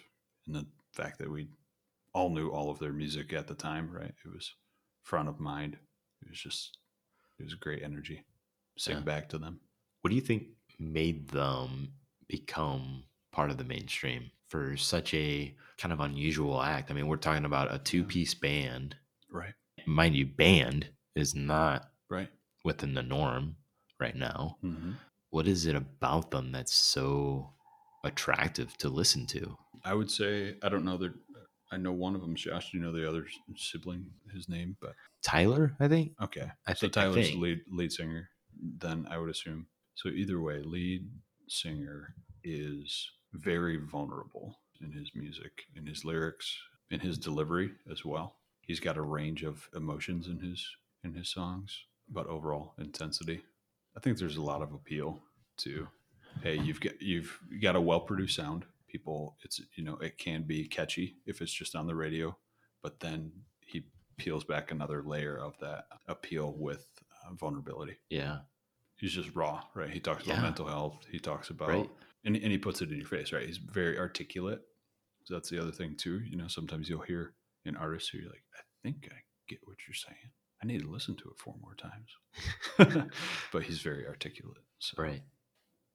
And 0.48 0.56
the 0.56 0.66
fact 0.94 1.20
that 1.20 1.32
we 1.32 1.48
all 2.14 2.30
knew 2.30 2.50
all 2.50 2.70
of 2.70 2.80
their 2.80 2.94
music 2.94 3.34
at 3.34 3.48
the 3.48 3.56
time, 3.56 3.90
right? 3.92 4.14
It 4.26 4.34
was 4.34 4.54
front 5.02 5.28
of 5.28 5.40
mind. 5.40 5.78
It 6.22 6.30
was 6.30 6.40
just, 6.40 6.78
it 7.40 7.44
was 7.44 7.54
great 7.56 7.84
energy. 7.84 8.24
Sing 8.78 8.98
Yeah. 8.98 9.02
back 9.04 9.30
to 9.30 9.38
them. 9.38 9.60
What 10.02 10.10
do 10.10 10.16
you 10.16 10.22
think 10.22 10.48
made 10.80 11.30
them 11.30 11.94
become 12.28 13.04
part 13.32 13.50
of 13.52 13.58
the 13.58 13.64
mainstream 13.64 14.32
for 14.50 14.76
such 14.78 15.14
a 15.14 15.56
kind 15.78 15.94
of 15.94 16.00
unusual 16.00 16.62
act? 16.62 16.90
I 16.92 16.94
mean, 16.94 17.08
we're 17.08 17.18
talking 17.18 17.46
about 17.46 17.74
a 17.74 17.80
two 17.80 18.04
piece 18.04 18.34
band. 18.34 18.96
Right. 19.30 19.54
Mind 19.86 20.16
you, 20.16 20.26
band 20.26 20.90
is 21.16 21.36
not 21.36 21.92
Right. 22.10 22.30
within 22.64 22.94
the 22.94 23.04
norm 23.04 23.58
right 24.00 24.16
now. 24.16 24.58
Mm-hmm. 24.64 24.94
What 25.30 25.48
is 25.48 25.66
it 25.66 25.76
about 25.76 26.32
them 26.32 26.52
that's 26.52 26.74
so 26.74 27.54
attractive 28.04 28.78
to 28.78 28.90
listen 28.90 29.26
to? 29.28 29.58
I 29.84 29.94
would 29.94 30.12
say 30.12 30.58
I 30.62 30.70
don't 30.70 30.86
know 30.86 30.98
that 30.98 31.14
I 31.74 31.78
know 31.78 31.92
one 31.92 32.16
of 32.16 32.22
them. 32.22 32.36
Josh, 32.36 32.72
do 32.72 32.78
you 32.78 32.84
know 32.84 32.92
the 32.92 33.08
other 33.08 33.26
sibling? 33.56 34.06
His 34.34 34.48
name, 34.48 34.78
but 34.80 34.94
Tyler, 35.22 35.76
I 35.80 35.88
think. 35.88 36.14
okay. 36.22 36.52
I 36.68 36.74
so 36.74 36.82
think- 36.88 36.98
I 36.98 37.02
Tyler's 37.04 37.28
think. 37.30 37.42
lead 37.42 37.62
lead 37.72 37.92
singer. 37.92 38.30
Then 38.78 39.08
I 39.10 39.18
would 39.18 39.30
assume. 39.30 39.68
So 39.96 40.10
either 40.10 40.40
way, 40.40 40.62
lead 40.62 41.10
singer 41.48 42.16
is 42.44 43.10
very 43.34 43.78
vulnerable 43.78 44.60
in 44.82 44.92
his 44.92 45.12
music, 45.16 45.66
in 45.76 45.86
his 45.86 46.04
lyrics, 46.06 46.58
in 46.92 47.00
his 47.00 47.18
delivery 47.18 47.72
as 47.92 48.04
well. 48.06 48.36
He's 48.62 48.80
got 48.80 48.98
a 48.98 49.02
range 49.02 49.44
of 49.44 49.68
emotions 49.76 50.28
in 50.28 50.40
his 50.40 50.66
in 51.04 51.14
his 51.14 51.30
songs, 51.30 51.86
but 52.10 52.28
overall 52.28 52.74
intensity. 52.78 53.42
I 53.98 54.00
think 54.00 54.18
there's 54.18 54.38
a 54.38 54.42
lot 54.42 54.62
of 54.62 54.74
appeal 54.74 55.20
to 55.58 55.88
hey, 56.42 56.58
you've 56.60 56.80
got 56.82 57.02
you've 57.02 57.40
got 57.62 57.76
a 57.76 57.82
well 57.82 58.00
produced 58.02 58.36
sound. 58.36 58.66
People, 58.94 59.36
it's 59.44 59.60
you 59.76 59.84
know 59.84 59.98
it 59.98 60.18
can 60.20 60.44
be 60.44 60.68
catchy 60.68 61.18
if 61.26 61.42
it's 61.42 61.52
just 61.52 61.76
on 61.76 61.88
the 61.88 61.96
radio, 61.96 62.38
but 62.84 63.00
then 63.00 63.32
he 63.60 63.84
peels 64.18 64.44
back 64.44 64.70
another 64.72 65.02
layer 65.04 65.36
of 65.38 65.58
that 65.60 65.86
appeal 66.08 66.54
with 66.56 66.86
uh, 67.26 67.34
vulnerability. 67.34 67.98
Yeah. 68.10 68.38
He's 68.98 69.12
just 69.12 69.36
raw, 69.36 69.64
right? 69.74 69.90
He 69.90 70.00
talks 70.00 70.26
Yeah. 70.28 70.34
about 70.34 70.44
mental 70.44 70.68
health. 70.68 71.06
He 71.12 71.18
talks 71.20 71.50
about 71.50 71.70
Right. 71.70 71.90
and, 72.24 72.36
and 72.36 72.52
he 72.52 72.58
puts 72.60 72.82
it 72.84 72.92
in 72.92 72.98
your 73.00 73.08
face, 73.08 73.34
right? 73.34 73.46
He's 73.48 73.58
very 73.58 73.98
articulate. 73.98 74.62
So 75.26 75.34
that's 75.34 75.50
the 75.50 75.60
other 75.60 75.72
thing 75.72 75.96
too. 75.98 76.20
You 76.20 76.38
know, 76.38 76.48
sometimes 76.48 76.88
you'll 76.88 77.02
hear 77.02 77.34
an 77.66 77.76
artist 77.76 78.12
who 78.12 78.20
you're 78.20 78.30
like, 78.30 78.44
I 78.56 78.62
think 78.84 79.10
I 79.12 79.16
get 79.50 79.60
what 79.64 79.78
you're 79.88 79.96
saying. 79.96 80.30
I 80.62 80.68
need 80.68 80.82
to 80.82 80.92
listen 80.92 81.16
to 81.16 81.30
it 81.32 81.38
four 81.40 81.56
more 81.60 81.76
times. 81.76 82.10
but 83.52 83.64
he's 83.64 83.82
very 83.82 84.06
articulate. 84.08 84.62
So 84.78 85.02
Right. 85.02 85.24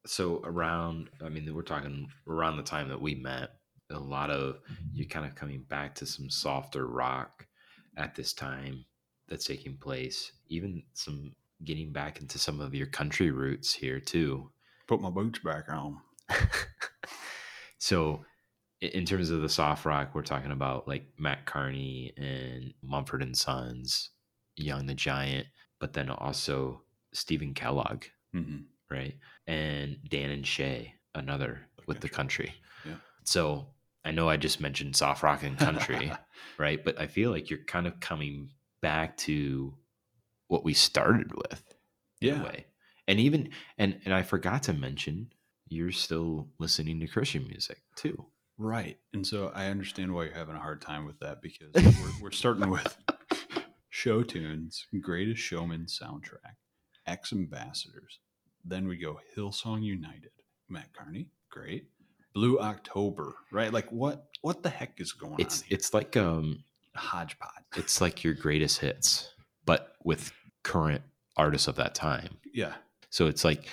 So 0.09 0.40
around, 0.44 1.11
I 1.22 1.28
mean, 1.28 1.54
we're 1.54 1.62
talking 1.62 2.09
around 2.26 2.56
the 2.56 2.62
time 2.62 2.88
that 2.88 3.00
we 3.00 3.14
met, 3.14 3.50
a 3.90 3.98
lot 3.98 4.30
of 4.30 4.59
you 4.92 5.06
kind 5.06 5.26
of 5.26 5.34
coming 5.34 5.62
back 5.68 5.94
to 5.96 6.06
some 6.06 6.30
softer 6.30 6.86
rock 6.86 7.46
at 7.96 8.14
this 8.14 8.32
time 8.32 8.84
that's 9.28 9.44
taking 9.44 9.76
place. 9.76 10.32
Even 10.48 10.82
some 10.94 11.34
getting 11.64 11.92
back 11.92 12.20
into 12.20 12.38
some 12.38 12.61
of 12.61 12.74
your 12.74 12.86
country 12.86 13.30
roots 13.30 13.72
here 13.72 14.00
too. 14.00 14.50
put 14.86 15.00
my 15.00 15.11
boots 15.11 15.40
back 15.40 15.68
on. 15.68 15.98
so 17.78 18.24
in 18.80 19.04
terms 19.04 19.28
of 19.30 19.42
the 19.42 19.48
soft 19.48 19.84
rock, 19.84 20.14
we're 20.14 20.22
talking 20.22 20.52
about 20.52 20.88
like 20.88 21.04
Matt 21.18 21.44
Kearney 21.44 22.12
and 22.16 22.72
Mumford 22.82 23.22
and 23.22 23.36
Sons, 23.36 24.11
Young 24.56 24.86
the 24.86 24.94
Giant, 24.94 25.48
but 25.80 25.92
then 25.92 26.09
also 26.09 26.82
Stephen 27.12 27.52
Kellogg 27.52 28.04
hmm 28.32 28.59
right? 28.91 29.14
And 29.47 29.99
Dan 30.09 30.30
and 30.30 30.47
Shay, 30.47 30.95
another 31.14 31.61
with 31.86 32.01
the 32.01 32.09
country. 32.09 32.55
Yeah. 32.84 32.97
So 33.24 33.68
I 34.05 34.11
know 34.11 34.28
I 34.28 34.36
just 34.36 34.61
mentioned 34.61 34.97
soft 34.97 35.22
rock 35.22 35.43
and 35.43 35.59
country, 35.59 36.12
right? 36.59 36.82
But 36.84 37.01
I 37.01 37.07
feel 37.07 37.30
like 37.30 37.51
you're 37.51 37.64
kind 37.64 37.86
of 37.86 38.01
coming 38.01 38.51
back 38.80 39.16
to 39.18 39.74
what 40.49 40.64
we 40.64 40.72
started 40.74 41.32
with 41.34 41.62
Yeah. 42.20 42.43
way. 42.43 42.66
And 43.07 43.18
even 43.20 43.51
and 43.78 44.01
and 44.05 44.12
I 44.14 44.22
forgot 44.22 44.64
to 44.64 44.72
mention 44.72 45.32
you're 45.68 45.93
still 45.93 46.49
listening 46.59 47.01
to 47.01 47.07
Christian 47.07 47.47
music 47.47 47.78
too. 47.97 48.26
Right. 48.57 48.99
And 49.12 49.26
so 49.26 49.53
I 49.55 49.66
understand 49.66 50.12
why 50.12 50.24
you're 50.24 50.34
having 50.34 50.57
a 50.57 50.61
hard 50.61 50.80
time 50.82 51.05
with 51.05 51.18
that 51.20 51.41
because 51.43 51.72
we're, 51.74 52.22
we're 52.24 52.30
starting 52.30 52.70
with 52.70 52.97
show 53.89 54.22
tunes, 54.22 54.86
greatest 55.01 55.41
showman 55.41 55.86
soundtrack, 55.86 56.57
X 57.07 57.32
Ambassadors. 57.32 58.18
Then 58.68 58.86
we 58.86 58.96
go 58.98 59.18
Hillsong 59.36 59.82
United, 59.82 60.30
Matt 60.68 60.92
Kearney, 60.92 61.28
great. 61.50 61.86
Blue 62.34 62.58
October, 62.60 63.34
right? 63.50 63.72
Like 63.72 63.90
what 63.90 64.26
what 64.42 64.62
the 64.62 64.68
heck 64.68 65.00
is 65.00 65.12
going 65.12 65.36
It's 65.38 65.62
on? 65.62 65.68
here? 65.68 65.76
it's 65.76 65.94
like 65.94 66.16
um 66.16 66.62
hodgepodge. 66.94 67.64
It's 67.76 68.00
like 68.00 68.22
your 68.22 68.34
greatest 68.34 68.78
hits, 68.80 69.32
but 69.64 69.94
with 70.04 70.30
current 70.62 71.02
artists 71.36 71.68
of 71.68 71.76
that 71.76 71.94
time. 71.94 72.36
Yeah. 72.52 72.74
So 73.10 73.26
it's 73.26 73.44
like 73.44 73.66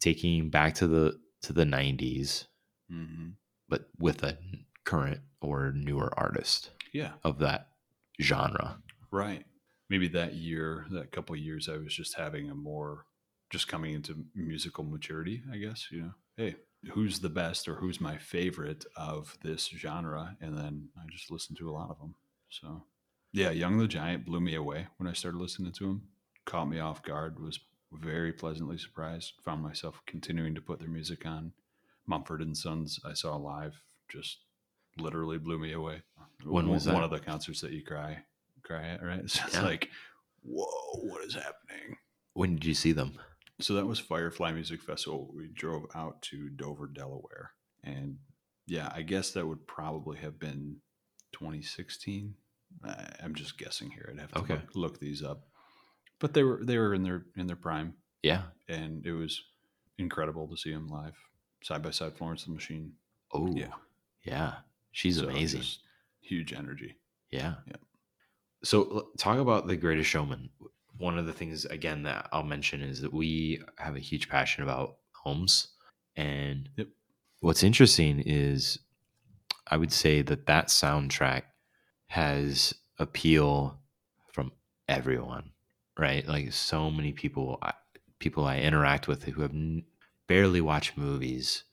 taking 0.00 0.50
back 0.50 0.74
to 0.76 0.86
the 0.86 1.18
to 1.42 1.52
the 1.52 1.64
90s, 1.64 2.46
hmm 2.90 3.30
but 3.68 3.88
with 3.98 4.22
a 4.22 4.36
current 4.84 5.20
or 5.40 5.72
newer 5.74 6.12
artist 6.18 6.70
Yeah. 6.92 7.12
of 7.24 7.38
that 7.38 7.68
genre. 8.20 8.78
Right. 9.10 9.46
Maybe 9.88 10.08
that 10.08 10.34
year, 10.34 10.86
that 10.90 11.10
couple 11.12 11.34
of 11.34 11.40
years, 11.40 11.68
I 11.70 11.76
was 11.78 11.94
just 11.94 12.16
having 12.18 12.50
a 12.50 12.54
more, 12.54 13.06
just 13.52 13.68
coming 13.68 13.94
into 13.94 14.24
musical 14.34 14.82
maturity, 14.82 15.42
I 15.52 15.58
guess. 15.58 15.86
You 15.92 16.00
know, 16.00 16.12
hey, 16.36 16.56
who's 16.92 17.20
the 17.20 17.28
best 17.28 17.68
or 17.68 17.74
who's 17.76 18.00
my 18.00 18.16
favorite 18.18 18.84
of 18.96 19.36
this 19.42 19.66
genre? 19.68 20.36
And 20.40 20.56
then 20.58 20.88
I 20.96 21.02
just 21.10 21.30
listened 21.30 21.58
to 21.58 21.70
a 21.70 21.72
lot 21.72 21.90
of 21.90 21.98
them. 22.00 22.14
So, 22.48 22.82
yeah, 23.32 23.50
Young 23.50 23.78
the 23.78 23.86
Giant 23.86 24.24
blew 24.26 24.40
me 24.40 24.54
away 24.56 24.88
when 24.96 25.08
I 25.08 25.12
started 25.12 25.38
listening 25.40 25.72
to 25.72 25.84
him. 25.90 26.02
Caught 26.46 26.68
me 26.70 26.80
off 26.80 27.02
guard, 27.02 27.38
was 27.38 27.60
very 27.92 28.32
pleasantly 28.32 28.78
surprised. 28.78 29.34
Found 29.44 29.62
myself 29.62 30.00
continuing 30.06 30.54
to 30.56 30.60
put 30.60 30.80
their 30.80 30.88
music 30.88 31.24
on. 31.26 31.52
Mumford 32.06 32.40
and 32.42 32.56
Sons, 32.56 32.98
I 33.04 33.12
saw 33.12 33.36
live, 33.36 33.80
just 34.08 34.38
literally 34.98 35.38
blew 35.38 35.58
me 35.58 35.72
away. 35.72 36.02
When 36.44 36.68
was 36.68 36.86
one 36.86 36.96
that? 36.96 37.04
of 37.04 37.10
the 37.10 37.20
concerts 37.20 37.60
that 37.60 37.70
you 37.72 37.84
cry 37.84 38.24
cry 38.64 38.88
at, 38.88 39.02
right? 39.04 39.20
It's 39.24 39.36
just 39.38 39.54
Yeah. 39.54 39.62
like, 39.62 39.88
whoa, 40.42 41.00
what 41.02 41.22
is 41.24 41.34
happening? 41.34 41.96
When 42.34 42.54
did 42.54 42.64
you 42.64 42.74
see 42.74 42.92
them? 42.92 43.18
So 43.60 43.74
that 43.74 43.86
was 43.86 43.98
Firefly 44.00 44.52
Music 44.52 44.82
Festival. 44.82 45.30
We 45.34 45.48
drove 45.48 45.86
out 45.94 46.20
to 46.22 46.48
Dover, 46.50 46.86
Delaware, 46.88 47.52
and 47.84 48.18
yeah, 48.66 48.90
I 48.94 49.02
guess 49.02 49.32
that 49.32 49.46
would 49.46 49.66
probably 49.66 50.18
have 50.18 50.38
been 50.38 50.76
2016. 51.32 52.34
I- 52.84 53.12
I'm 53.22 53.34
just 53.34 53.58
guessing 53.58 53.90
here. 53.90 54.08
I'd 54.10 54.18
have 54.20 54.32
to 54.32 54.38
Okay. 54.40 54.54
look, 54.54 54.74
look 54.76 54.98
these 54.98 55.22
up, 55.22 55.46
but 56.18 56.32
they 56.34 56.42
were 56.42 56.64
they 56.64 56.78
were 56.78 56.94
in 56.94 57.02
their 57.02 57.26
in 57.36 57.46
their 57.46 57.56
prime, 57.56 57.94
Yeah. 58.22 58.50
and 58.68 59.04
it 59.06 59.12
was 59.12 59.44
incredible 59.98 60.48
to 60.48 60.56
see 60.56 60.72
them 60.72 60.88
live, 60.88 61.16
side 61.62 61.82
by 61.82 61.90
side. 61.90 62.16
Florence 62.16 62.44
the 62.44 62.50
Machine. 62.52 62.96
Oh, 63.32 63.54
Yeah. 63.54 63.74
yeah. 64.24 64.62
She's 64.92 65.16
So 65.18 65.28
amazing. 65.28 65.62
huge 66.20 66.52
energy. 66.52 66.98
Yeah. 67.30 67.56
Yeah. 67.66 67.76
So 68.64 69.12
talk 69.18 69.38
about 69.38 69.66
the 69.66 69.76
greatest 69.76 70.08
showman. 70.10 70.50
One 70.98 71.18
of 71.18 71.26
the 71.26 71.32
things 71.32 71.64
again 71.64 72.02
that 72.04 72.28
I'll 72.32 72.42
mention 72.42 72.80
is 72.82 73.00
that 73.00 73.12
we 73.12 73.60
have 73.78 73.96
a 73.96 74.00
huge 74.00 74.28
passion 74.28 74.62
about 74.62 74.96
homes. 75.12 75.68
And 76.16 76.68
Yep. 76.76 76.88
what's 77.40 77.62
interesting 77.62 78.20
is 78.20 78.78
I 79.66 79.76
would 79.76 79.92
say 79.92 80.22
that 80.22 80.46
that 80.46 80.66
soundtrack 80.68 81.42
has 82.08 82.74
appeal 82.98 83.80
from 84.32 84.52
everyone, 84.88 85.52
right? 85.98 86.26
Like 86.26 86.52
so 86.52 86.90
many 86.90 87.12
people 87.12 87.58
I, 87.62 87.72
people 88.18 88.44
I 88.44 88.58
interact 88.58 89.08
with 89.08 89.24
who 89.24 89.40
have 89.42 89.52
n- 89.52 89.84
barely 90.26 90.60
watched 90.60 90.96
movies 90.96 91.64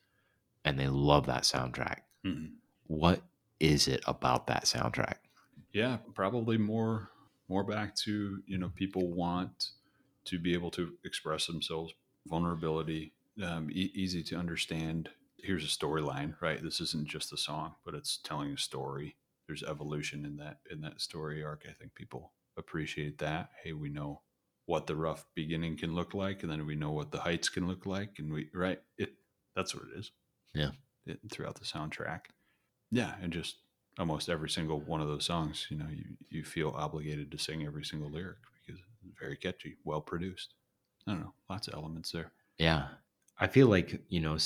and 0.64 0.80
they 0.80 0.88
love 0.88 1.26
that 1.28 1.44
soundtrack. 1.44 2.00
Mhm. 2.26 2.54
What 2.88 3.22
is 3.60 3.88
it 3.88 4.02
about 4.08 4.48
that 4.48 4.64
soundtrack? 4.64 5.16
Yeah, 5.74 5.98
probably 6.16 6.58
more 6.58 7.12
more 7.50 7.64
back 7.64 7.96
to 7.96 8.42
you 8.46 8.58
know 8.58 8.72
people 8.76 9.12
want 9.12 9.72
to 10.26 10.40
be 10.40 10.54
able 10.54 10.72
to 10.72 10.94
express 11.04 11.48
themselves, 11.48 11.94
vulnerability, 12.28 13.14
um, 13.44 13.70
e- 13.72 13.92
easy 13.96 14.24
to 14.24 14.36
understand. 14.38 15.10
Here's 15.38 15.64
a 15.64 15.68
storyline, 15.68 16.36
right? 16.42 16.62
This 16.62 16.80
isn't 16.82 17.08
just 17.08 17.34
a 17.34 17.38
song, 17.38 17.76
but 17.84 17.96
it's 17.96 18.18
telling 18.18 18.52
a 18.52 18.58
story. 18.58 19.16
There's 19.48 19.64
evolution 19.64 20.26
in 20.26 20.38
that 20.38 20.60
in 20.70 20.82
that 20.82 21.02
story 21.02 21.44
arc. 21.44 21.66
I 21.68 21.74
think 21.74 21.96
people 21.96 22.34
appreciate 22.58 23.18
that. 23.18 23.50
Hey, 23.64 23.74
we 23.74 23.90
know 23.90 24.22
what 24.66 24.86
the 24.86 24.96
rough 24.96 25.26
beginning 25.34 25.78
can 25.78 25.96
look 25.96 26.14
like, 26.14 26.44
and 26.44 26.52
then 26.52 26.66
we 26.68 26.76
know 26.76 26.92
what 26.92 27.12
the 27.12 27.20
heights 27.20 27.50
can 27.50 27.68
look 27.68 27.86
like, 27.86 28.20
and 28.20 28.32
we 28.32 28.50
right 28.54 28.80
it. 28.98 29.14
That's 29.56 29.74
what 29.74 29.86
it 29.86 29.98
is. 29.98 30.12
Yeah. 30.54 30.72
It, 31.06 31.20
throughout 31.32 31.56
the 31.56 31.66
soundtrack. 31.66 32.22
Yeah, 32.92 33.16
and 33.22 33.34
just 33.34 33.58
almost 34.00 34.30
every 34.30 34.50
single 34.50 34.80
one 34.80 35.02
of 35.02 35.08
those 35.08 35.26
songs, 35.26 35.68
you 35.70 35.78
know, 35.78 35.88
you, 35.92 36.06
you 36.30 36.44
feel 36.44 36.74
obligated 36.76 37.30
to 37.32 37.38
sing 37.38 37.66
every 37.66 37.84
single 37.84 38.10
lyric 38.10 38.38
because 38.66 38.80
it's 38.80 39.20
very 39.20 39.36
catchy, 39.36 39.76
well 39.84 40.02
produced. 40.02 40.54
I 41.06 41.12
don't 41.12 41.22
know, 41.22 41.34
lots 41.50 41.68
of 41.68 41.74
elements 41.74 42.12
there. 42.12 42.32
Yeah. 42.58 42.88
I 43.38 43.48
feel 43.48 43.68
like, 43.68 44.02
you 44.10 44.20
know, 44.20 44.38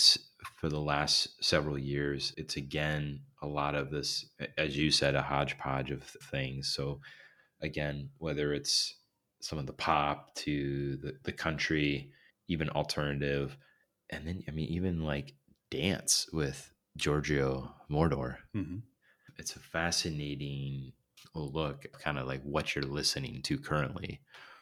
for 0.58 0.70
the 0.70 0.80
last 0.80 1.44
several 1.44 1.78
years, 1.78 2.34
it's 2.38 2.58
again 2.58 3.22
a 3.42 3.48
lot 3.48 3.76
of 3.76 3.90
this, 3.90 4.26
as 4.58 4.78
you 4.78 4.92
said, 4.92 5.16
a 5.16 5.22
hodgepodge 5.22 5.92
of 5.92 6.04
things. 6.04 6.74
So, 6.74 7.00
again, 7.62 8.10
whether 8.18 8.54
it's 8.54 8.96
some 9.42 9.58
of 9.60 9.66
the 9.66 9.74
pop 9.74 10.36
to 10.36 10.98
the, 10.98 11.16
the 11.24 11.32
country, 11.32 12.12
even 12.48 12.70
alternative, 12.70 13.58
and 14.10 14.28
then, 14.28 14.44
I 14.48 14.52
mean, 14.52 14.70
even 14.70 15.04
like 15.04 15.34
dance 15.72 16.28
with 16.32 16.72
Giorgio 16.96 17.74
Moroder. 17.90 18.38
Mm-hmm. 18.56 18.78
It's 19.38 19.56
a 19.56 19.60
fascinating 19.60 20.94
look, 21.34 21.86
kind 22.00 22.18
of 22.18 22.28
like 22.28 22.42
what 22.44 22.76
you're 22.76 22.86
listening 22.86 23.42
to 23.44 23.58
currently. 23.58 24.22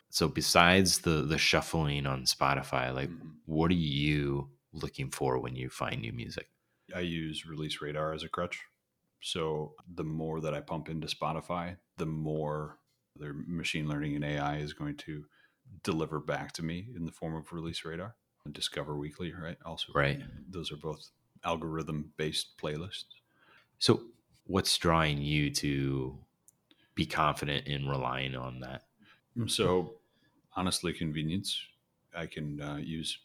So, 0.09 0.27
besides 0.27 0.99
the 0.99 1.21
the 1.23 1.37
shuffling 1.37 2.05
on 2.05 2.23
Spotify, 2.25 2.93
like 2.93 3.09
Mm-hmm. 3.09 3.29
what 3.45 3.71
are 3.71 3.75
you 3.75 4.49
looking 4.73 5.09
for 5.09 5.39
when 5.39 5.55
you 5.55 5.69
find 5.69 6.01
new 6.01 6.13
music? 6.13 6.47
I 6.95 6.99
use 7.01 7.45
Release 7.45 7.81
Radar 7.81 8.13
as 8.13 8.23
a 8.23 8.29
crutch. 8.29 8.59
So 9.21 9.73
the 9.93 10.03
more 10.03 10.41
that 10.41 10.53
I 10.53 10.61
pump 10.61 10.89
into 10.89 11.07
Spotify, 11.07 11.77
the 11.97 12.05
more 12.05 12.77
their 13.17 13.33
machine 13.33 13.87
learning 13.87 14.15
and 14.15 14.25
AI 14.25 14.57
is 14.57 14.73
going 14.73 14.95
to 14.97 15.25
deliver 15.83 16.19
back 16.19 16.51
to 16.53 16.63
me 16.63 16.87
in 16.95 17.05
the 17.05 17.11
form 17.11 17.35
of 17.35 17.51
Release 17.53 17.85
Radar 17.85 18.15
and 18.45 18.53
Discover 18.53 18.97
Weekly, 18.97 19.31
right? 19.33 19.57
Also, 19.65 19.93
Right. 19.93 20.19
Those 20.49 20.71
are 20.71 20.77
both 20.77 21.09
algorithm 21.43 22.11
based 22.17 22.57
playlists. 22.61 23.05
So, 23.79 24.01
what's 24.45 24.77
drawing 24.77 25.21
you 25.21 25.49
to 25.51 26.17
be 26.95 27.05
confident 27.05 27.67
in 27.67 27.87
relying 27.87 28.35
on 28.35 28.59
that? 28.61 28.83
So, 29.47 29.95
honestly, 30.55 30.93
convenience. 30.93 31.59
I 32.15 32.25
can 32.25 32.61
uh, 32.61 32.77
use 32.77 33.19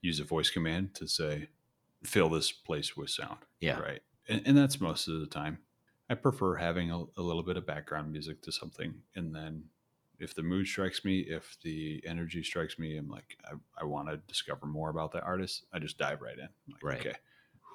use 0.00 0.20
a 0.20 0.24
voice 0.24 0.50
command 0.50 0.94
to 0.94 1.06
say, 1.06 1.48
"Fill 2.02 2.28
this 2.30 2.50
place 2.52 2.96
with 2.96 3.10
sound." 3.10 3.38
Yeah. 3.60 3.78
right. 3.78 4.02
And, 4.28 4.42
and 4.46 4.56
that's 4.56 4.80
most 4.80 5.08
of 5.08 5.20
the 5.20 5.26
time. 5.26 5.58
I 6.08 6.14
prefer 6.14 6.56
having 6.56 6.90
a, 6.90 7.04
a 7.16 7.22
little 7.22 7.42
bit 7.42 7.56
of 7.56 7.66
background 7.66 8.12
music 8.12 8.42
to 8.42 8.52
something, 8.52 8.94
and 9.14 9.34
then 9.34 9.64
if 10.18 10.34
the 10.34 10.42
mood 10.42 10.66
strikes 10.66 11.04
me, 11.04 11.20
if 11.20 11.56
the 11.62 12.02
energy 12.06 12.42
strikes 12.42 12.78
me, 12.78 12.96
I'm 12.96 13.08
like, 13.08 13.36
I, 13.44 13.54
I 13.80 13.84
want 13.84 14.08
to 14.08 14.18
discover 14.28 14.66
more 14.66 14.88
about 14.88 15.12
that 15.12 15.24
artist. 15.24 15.64
I 15.72 15.80
just 15.80 15.98
dive 15.98 16.22
right 16.22 16.38
in. 16.38 16.48
Like, 16.68 16.82
Right. 16.82 17.00
Okay, 17.00 17.14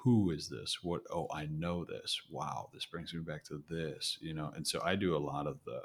who 0.08 0.30
is 0.30 0.48
this? 0.48 0.78
What? 0.82 1.02
Oh, 1.10 1.26
I 1.32 1.46
know 1.46 1.84
this. 1.84 2.20
Wow, 2.30 2.70
this 2.72 2.86
brings 2.86 3.12
me 3.12 3.20
back 3.20 3.44
to 3.44 3.62
this. 3.68 4.16
You 4.20 4.34
know, 4.34 4.52
and 4.56 4.66
so 4.66 4.80
I 4.84 4.96
do 4.96 5.14
a 5.16 5.18
lot 5.18 5.46
of 5.46 5.58
the 5.64 5.82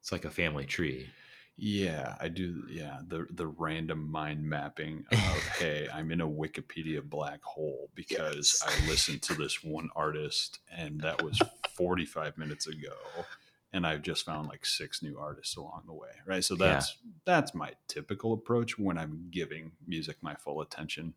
It's 0.00 0.12
like 0.12 0.24
a 0.24 0.30
family 0.30 0.66
tree. 0.66 1.08
yeah, 1.56 2.16
I 2.20 2.28
do. 2.28 2.64
Yeah, 2.70 3.00
the 3.06 3.26
the 3.30 3.46
random 3.46 4.10
mind 4.10 4.42
mapping 4.42 5.04
of 5.12 5.18
hey, 5.58 5.88
I'm 5.92 6.10
in 6.10 6.20
a 6.20 6.28
Wikipedia 6.28 7.02
black 7.02 7.42
hole 7.44 7.90
because 7.94 8.60
I 8.66 8.88
listened 8.88 9.22
to 9.22 9.34
this 9.34 9.62
one 9.62 9.88
artist 9.94 10.58
and 10.76 11.00
that 11.02 11.22
was 11.22 11.38
45 11.76 12.38
minutes 12.38 12.66
ago, 12.66 12.94
and 13.72 13.86
I've 13.86 14.02
just 14.02 14.24
found 14.24 14.48
like 14.48 14.66
six 14.66 15.02
new 15.02 15.18
artists 15.18 15.56
along 15.56 15.82
the 15.86 15.92
way. 15.94 16.10
Right, 16.26 16.44
so 16.44 16.54
Yeah. 16.54 16.74
that's 16.74 16.96
that's 17.24 17.54
my 17.54 17.72
typical 17.88 18.32
approach 18.32 18.78
when 18.78 18.98
I'm 18.98 19.28
giving 19.30 19.72
music 19.86 20.16
my 20.22 20.34
full 20.34 20.60
attention, 20.60 21.14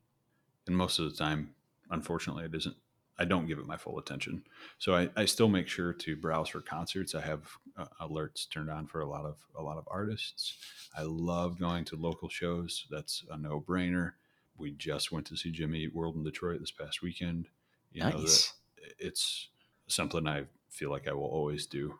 and 0.67 0.75
most 0.77 0.99
of 0.99 1.09
the 1.09 1.15
time, 1.17 1.55
unfortunately, 1.93 2.45
it 2.45 2.55
isn't. 2.55 2.75
I 3.17 3.25
don't 3.25 3.45
give 3.45 3.59
it 3.59 3.67
my 3.67 3.77
full 3.77 3.99
attention. 3.99 4.43
So 4.79 4.95
I, 4.95 5.07
I 5.15 5.25
still 5.25 5.47
make 5.47 5.67
sure 5.67 5.93
to 5.93 6.15
browse 6.15 6.49
for 6.49 6.61
concerts. 6.61 7.13
I 7.13 7.21
have 7.21 7.41
uh, 7.77 7.85
alerts 8.01 8.49
turned 8.49 8.71
on 8.71 8.87
for 8.87 9.01
a 9.01 9.07
lot 9.07 9.23
of 9.25 9.37
a 9.57 9.61
lot 9.61 9.77
of 9.77 9.87
artists. 9.89 10.57
I 10.97 11.03
love 11.03 11.59
going 11.59 11.85
to 11.85 11.95
local 11.95 12.27
shows. 12.27 12.85
That's 12.89 13.23
a 13.29 13.37
no 13.37 13.61
brainer. 13.61 14.13
We 14.57 14.71
just 14.71 15.11
went 15.11 15.27
to 15.27 15.37
see 15.37 15.51
Jimmy 15.51 15.81
Eat 15.83 15.95
World 15.95 16.15
in 16.15 16.23
Detroit 16.23 16.59
this 16.59 16.71
past 16.71 17.01
weekend. 17.03 17.47
You 17.91 18.01
know, 18.01 18.09
nice. 18.09 18.53
it's 18.97 19.49
something 19.87 20.27
I 20.27 20.45
feel 20.71 20.89
like 20.89 21.07
I 21.07 21.13
will 21.13 21.25
always 21.25 21.67
do. 21.67 21.93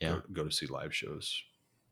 Yeah. 0.00 0.14
Go, 0.14 0.22
go 0.32 0.44
to 0.44 0.50
see 0.50 0.66
live 0.66 0.92
shows. 0.94 1.42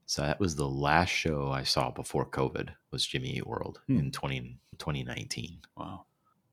So 0.06 0.22
that 0.22 0.38
was 0.40 0.56
the 0.56 0.68
last 0.68 1.08
show 1.10 1.50
I 1.50 1.62
saw 1.62 1.90
before 1.90 2.26
COVID 2.26 2.70
was 2.90 3.06
Jimmy 3.06 3.36
Eat 3.36 3.46
World 3.46 3.80
Hmm. 3.86 3.98
in 3.98 4.10
20, 4.10 4.58
2019. 4.78 5.58
Wow. 5.76 6.06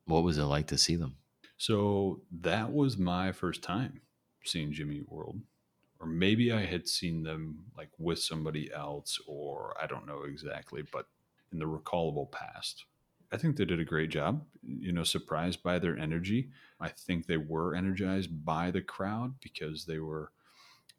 What 0.06 0.24
was 0.24 0.38
it 0.38 0.43
like 0.43 0.68
to 0.68 0.78
see 0.78 0.95
them? 0.95 1.16
So 1.58 2.22
that 2.41 2.72
was 2.72 2.97
my 2.97 3.32
first 3.32 3.62
time 3.62 4.02
seeing 4.43 4.72
Jimmy 4.72 4.97
Eat 4.97 5.12
World. 5.12 5.39
Or 5.99 6.08
maybe 6.08 6.52
I 6.52 6.66
had 6.66 6.88
seen 6.88 7.22
them 7.22 7.66
like 7.78 7.89
with 7.99 8.18
somebody 8.18 8.72
else, 8.74 9.20
or 9.28 9.76
I 9.80 9.86
don't 9.86 10.08
know 10.08 10.24
exactly, 10.24 10.84
but 10.91 11.08
in 11.52 11.60
the 11.60 11.66
recallable 11.66 12.32
past. 12.32 12.86
I 13.32 13.38
think 13.38 13.56
they 13.56 13.66
did 13.66 13.80
a 13.80 13.86
great 13.86 14.10
job, 14.10 14.43
you 14.64 14.91
know, 14.91 15.04
surprised 15.04 15.64
by 15.64 15.80
their 15.80 15.97
energy. 15.97 16.49
I 16.80 16.89
think 16.89 17.28
they 17.28 17.38
were 17.38 17.76
energized 17.76 18.43
by 18.43 18.72
the 18.72 18.82
crowd 18.82 19.36
because 19.41 19.86
they 19.86 19.99
were 19.99 20.32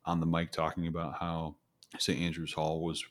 on 0.07 0.21
the 0.21 0.27
mic 0.27 0.51
talking 0.51 0.87
about 0.87 1.19
how 1.19 1.57
St. 1.99 2.21
Andrews 2.21 2.55
Hall 2.55 2.83
was 2.85 3.05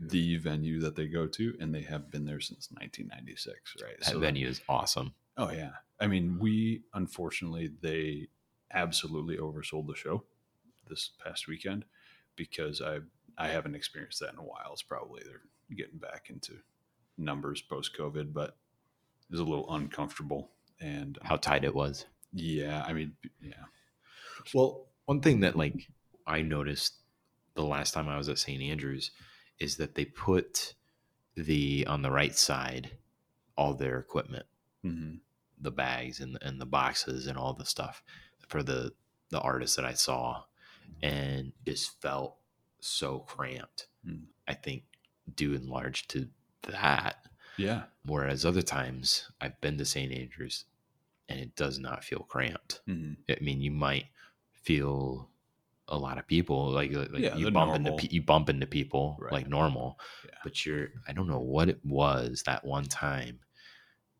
the 0.00 0.38
venue 0.38 0.80
that 0.80 0.96
they 0.96 1.06
go 1.06 1.26
to, 1.26 1.54
and 1.60 1.74
they 1.74 1.82
have 1.82 2.10
been 2.10 2.24
there 2.24 2.40
since 2.40 2.68
1996. 2.70 3.76
Right, 3.82 4.00
That 4.00 4.18
venue 4.18 4.48
is 4.48 4.60
awesome. 4.68 5.14
Oh 5.36 5.50
yeah, 5.50 5.72
I 6.00 6.06
mean, 6.06 6.38
we 6.38 6.84
unfortunately 6.92 7.68
they 7.80 8.28
absolutely 8.72 9.36
oversold 9.36 9.86
the 9.86 9.94
show 9.94 10.24
this 10.88 11.10
past 11.24 11.48
weekend 11.48 11.84
because 12.36 12.80
I 12.80 13.00
I 13.38 13.48
haven't 13.48 13.74
experienced 13.74 14.20
that 14.20 14.32
in 14.32 14.38
a 14.38 14.44
while. 14.44 14.70
It's 14.72 14.82
probably 14.82 15.22
they're 15.24 15.42
getting 15.76 15.98
back 15.98 16.30
into 16.30 16.58
numbers 17.18 17.62
post 17.62 17.96
COVID, 17.98 18.32
but 18.32 18.50
it 18.50 19.32
was 19.32 19.40
a 19.40 19.44
little 19.44 19.72
uncomfortable. 19.74 20.50
And 20.80 21.18
How 21.22 21.36
tight 21.36 21.64
it 21.64 21.74
was. 21.74 22.06
yeah, 22.32 22.82
I 22.86 22.92
mean, 22.92 23.16
yeah, 23.40 23.64
Well, 24.52 24.86
one 25.06 25.20
thing 25.20 25.40
that 25.40 25.56
like 25.56 25.90
I 26.26 26.42
noticed 26.42 26.94
the 27.54 27.64
last 27.64 27.92
time 27.92 28.08
I 28.08 28.16
was 28.16 28.28
at 28.28 28.38
St. 28.38 28.62
Andrews 28.62 29.10
is 29.58 29.76
that 29.76 29.94
they 29.94 30.04
put 30.06 30.74
the 31.36 31.86
on 31.86 32.02
the 32.02 32.10
right 32.12 32.36
side 32.36 32.98
all 33.56 33.74
their 33.74 33.98
equipment, 33.98 34.46
hmm 34.82 35.14
the 35.60 35.70
bags 35.70 36.20
and 36.20 36.38
and 36.42 36.60
the 36.60 36.66
boxes 36.66 37.26
and 37.26 37.38
all 37.38 37.54
the 37.54 37.64
stuff 37.66 38.02
for 38.48 38.62
the 38.62 38.92
the 39.30 39.40
artists 39.40 39.76
that 39.76 39.84
I 39.84 39.94
saw, 39.94 40.44
and 41.02 41.52
just 41.66 42.00
felt 42.00 42.36
so 42.80 43.20
cramped. 43.20 43.88
Mm. 44.06 44.24
I 44.46 44.54
think 44.54 44.82
due 45.34 45.54
in 45.54 45.68
large 45.68 46.06
to 46.08 46.28
that. 46.68 47.16
yeah, 47.56 47.84
Whereas 48.04 48.44
other 48.44 48.62
times 48.62 49.30
I've 49.40 49.58
been 49.60 49.78
to 49.78 49.84
St. 49.84 50.12
Andrews 50.12 50.64
and 51.28 51.40
it 51.40 51.56
does 51.56 51.78
not 51.78 52.04
feel 52.04 52.20
cramped. 52.28 52.80
hmm 52.86 53.14
I 53.30 53.36
mean, 53.40 53.62
you 53.62 53.70
might 53.70 54.06
feel 54.52 55.30
a 55.88 55.96
lot 55.96 56.18
of 56.18 56.26
people 56.26 56.70
like, 56.70 56.92
like 56.92 57.08
Yeah, 57.18 57.36
you 57.36 57.50
bump 57.50 57.74
into 57.74 57.90
normal. 57.90 57.98
pe- 57.98 58.08
you 58.14 58.22
bump 58.22 58.48
into 58.50 58.66
people 58.66 59.16
Right. 59.20 59.32
like 59.32 59.48
normal, 59.48 59.98
Yeah. 60.26 60.34
but 60.42 60.64
you're 60.66 60.88
I 61.08 61.12
don't 61.14 61.28
know 61.28 61.40
what 61.40 61.68
it 61.70 61.80
was 61.84 62.42
that 62.44 62.64
one 62.64 62.84
time, 62.84 63.40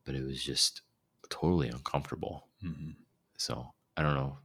but 0.05 0.14
it 0.14 0.22
was 0.24 0.43
just 0.43 0.80
totally 1.41 1.68
uncomfortable. 1.68 2.47
hmm 2.62 2.91
So 3.37 3.72
I 3.97 4.03
don't 4.03 4.14
know 4.14 4.39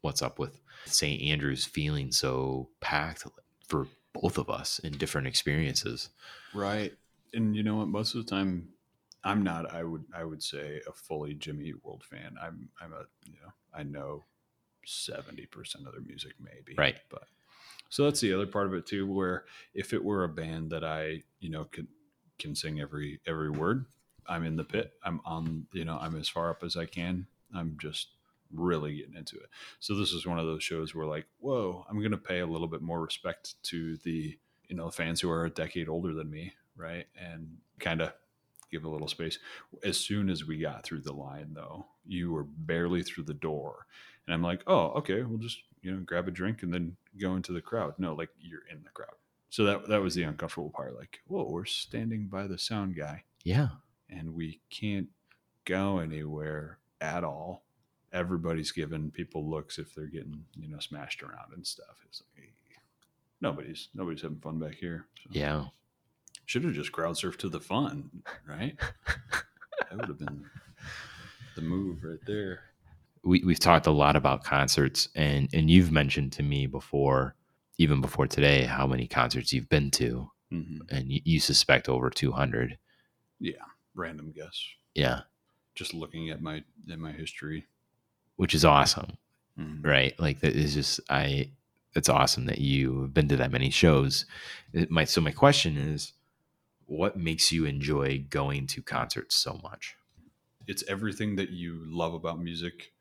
what's 0.00 0.22
up 0.22 0.38
with 0.38 0.60
St. 0.84 1.22
Andrews 1.22 1.64
feeling 1.64 2.12
so 2.12 2.68
packed 2.80 3.24
for 3.66 3.86
both 4.12 4.38
of 4.38 4.48
us 4.50 4.78
in 4.80 4.96
different 4.96 5.26
experiences. 5.26 6.10
right. 6.54 6.92
And 7.34 7.54
you 7.56 7.62
know 7.62 7.76
what? 7.76 7.88
Most 7.88 8.14
of 8.14 8.24
the 8.24 8.30
time, 8.30 8.68
I'm 9.24 9.42
not. 9.42 9.72
I 9.74 9.82
would 9.84 10.04
I 10.14 10.24
would 10.24 10.42
say 10.42 10.80
a 10.86 10.92
fully 10.92 11.34
Jimmy 11.34 11.66
Eat 11.66 11.84
World 11.84 12.04
fan. 12.04 12.36
I'm 12.40 12.68
I'm 12.80 12.92
a 12.92 13.04
you 13.26 13.38
know 13.42 13.52
I 13.74 13.82
know 13.82 14.24
seventy 14.84 15.46
percent 15.46 15.86
of 15.86 15.92
their 15.92 16.02
music 16.02 16.32
maybe 16.40 16.74
Right. 16.78 16.96
but 17.10 17.24
so 17.88 18.04
that's 18.04 18.20
the 18.20 18.32
other 18.32 18.46
part 18.46 18.66
of 18.68 18.74
it 18.74 18.86
too 18.86 19.06
where 19.06 19.44
if 19.74 19.92
it 19.92 20.04
were 20.04 20.22
a 20.24 20.28
band 20.28 20.70
that 20.70 20.84
i 20.84 21.22
you 21.40 21.50
know 21.50 21.64
could 21.64 21.88
can 22.38 22.54
sing 22.54 22.80
every 22.80 23.18
every 23.26 23.50
word 23.50 23.86
i'm 24.28 24.44
in 24.44 24.56
the 24.56 24.64
pit 24.64 24.92
i'm 25.04 25.20
on 25.24 25.66
you 25.72 25.84
know 25.84 25.98
i'm 26.00 26.16
as 26.16 26.28
far 26.28 26.50
up 26.50 26.62
as 26.62 26.76
i 26.76 26.86
can 26.86 27.26
i'm 27.54 27.76
just 27.80 28.08
really 28.52 28.96
getting 28.96 29.16
into 29.16 29.36
it 29.36 29.48
so 29.80 29.94
this 29.94 30.12
is 30.12 30.26
one 30.26 30.38
of 30.38 30.46
those 30.46 30.62
shows 30.62 30.94
where 30.94 31.06
like 31.06 31.26
whoa 31.40 31.84
i'm 31.90 32.00
gonna 32.00 32.16
pay 32.16 32.40
a 32.40 32.46
little 32.46 32.68
bit 32.68 32.82
more 32.82 33.00
respect 33.00 33.60
to 33.62 33.96
the 33.98 34.38
you 34.68 34.76
know 34.76 34.90
fans 34.90 35.20
who 35.20 35.30
are 35.30 35.44
a 35.44 35.50
decade 35.50 35.88
older 35.88 36.14
than 36.14 36.30
me 36.30 36.52
right 36.76 37.06
and 37.20 37.56
kind 37.80 38.00
of 38.00 38.12
give 38.70 38.84
a 38.84 38.88
little 38.88 39.08
space 39.08 39.38
as 39.84 39.96
soon 39.96 40.28
as 40.28 40.46
we 40.46 40.58
got 40.58 40.84
through 40.84 41.00
the 41.00 41.12
line 41.12 41.50
though 41.54 41.86
you 42.06 42.32
were 42.32 42.44
barely 42.44 43.02
through 43.02 43.24
the 43.24 43.34
door 43.34 43.86
and 44.26 44.34
I'm 44.34 44.42
like, 44.42 44.62
oh, 44.66 44.88
okay, 44.98 45.22
we'll 45.22 45.38
just 45.38 45.58
you 45.82 45.92
know 45.92 46.00
grab 46.00 46.28
a 46.28 46.30
drink 46.30 46.62
and 46.62 46.72
then 46.72 46.96
go 47.20 47.36
into 47.36 47.52
the 47.52 47.60
crowd. 47.60 47.94
No, 47.98 48.14
like 48.14 48.30
you're 48.40 48.66
in 48.70 48.82
the 48.82 48.90
crowd. 48.90 49.14
So 49.50 49.64
that 49.64 49.88
that 49.88 50.02
was 50.02 50.14
the 50.14 50.24
uncomfortable 50.24 50.70
part. 50.70 50.96
Like, 50.96 51.20
whoa, 51.28 51.46
we're 51.48 51.64
standing 51.64 52.26
by 52.26 52.46
the 52.46 52.58
sound 52.58 52.96
guy 52.96 53.24
Yeah. 53.44 53.68
And 54.10 54.34
we 54.34 54.60
can't 54.70 55.08
go 55.64 55.98
anywhere 55.98 56.78
at 57.00 57.24
all. 57.24 57.64
Everybody's 58.12 58.72
giving 58.72 59.10
people 59.10 59.48
looks 59.48 59.78
if 59.78 59.94
they're 59.94 60.06
getting 60.06 60.44
you 60.54 60.68
know 60.68 60.78
smashed 60.78 61.22
around 61.22 61.52
and 61.54 61.66
stuff. 61.66 62.04
It's 62.08 62.22
like 62.36 62.52
nobody's 63.40 63.88
nobody's 63.94 64.22
having 64.22 64.38
fun 64.38 64.58
back 64.58 64.74
here. 64.76 65.06
So 65.22 65.30
Yeah. 65.32 65.64
should 66.46 66.64
have 66.64 66.74
just 66.74 66.92
crowd 66.92 67.16
surfed 67.16 67.38
to 67.38 67.48
the 67.48 67.60
fun, 67.60 68.10
right? 68.48 68.76
that 69.90 69.98
would 69.98 70.08
have 70.08 70.18
been 70.18 70.44
the 71.54 71.62
move 71.62 71.98
right 72.04 72.18
there. 72.26 72.60
we, 73.24 73.42
we've 73.44 73.58
talked 73.58 73.86
a 73.86 73.90
lot 73.90 74.14
about 74.16 74.44
concerts 74.44 75.08
and 75.14 75.48
and 75.52 75.70
you've 75.70 75.90
mentioned 75.90 76.32
to 76.32 76.42
me 76.42 76.66
before 76.66 77.34
even 77.78 78.00
before 78.00 78.26
today 78.26 78.64
how 78.64 78.86
many 78.86 79.06
concerts 79.06 79.52
you've 79.52 79.68
been 79.68 79.90
to 79.90 80.30
hmm 80.50 80.78
and 80.90 81.10
you, 81.10 81.20
you 81.24 81.40
suspect 81.40 81.88
over 81.88 82.08
200 82.10 82.78
Random 83.96 84.32
guess. 84.32 84.62
yeah 84.94 85.22
just 85.74 85.92
looking 85.94 86.30
at 86.30 86.40
my 86.40 86.62
at 86.90 86.98
my 86.98 87.12
history. 87.12 87.66
which 88.36 88.54
is 88.54 88.64
awesome 88.64 89.16
Mhm. 89.58 89.84
right 89.84 90.18
like 90.20 90.40
that 90.40 90.54
is 90.54 90.74
just 90.74 91.00
i 91.10 91.50
it's 91.94 92.08
awesome 92.10 92.44
that 92.46 92.58
you've 92.58 93.12
been 93.14 93.26
to 93.28 93.36
that 93.38 93.50
many 93.50 93.70
shows 93.70 94.26
it 94.74 94.90
might 94.90 95.08
so 95.08 95.20
my 95.20 95.30
question 95.32 95.76
is 95.78 96.12
what 96.86 97.16
makes 97.16 97.50
you 97.52 97.64
enjoy 97.64 98.24
going 98.30 98.66
to 98.68 98.82
concerts 98.82 99.34
so 99.36 99.58
much 99.62 99.96
It's 100.66 100.84
everything 100.88 101.36
that 101.36 101.50
you 101.50 101.84
love 101.88 102.12
about 102.14 102.40
music, 102.40 102.92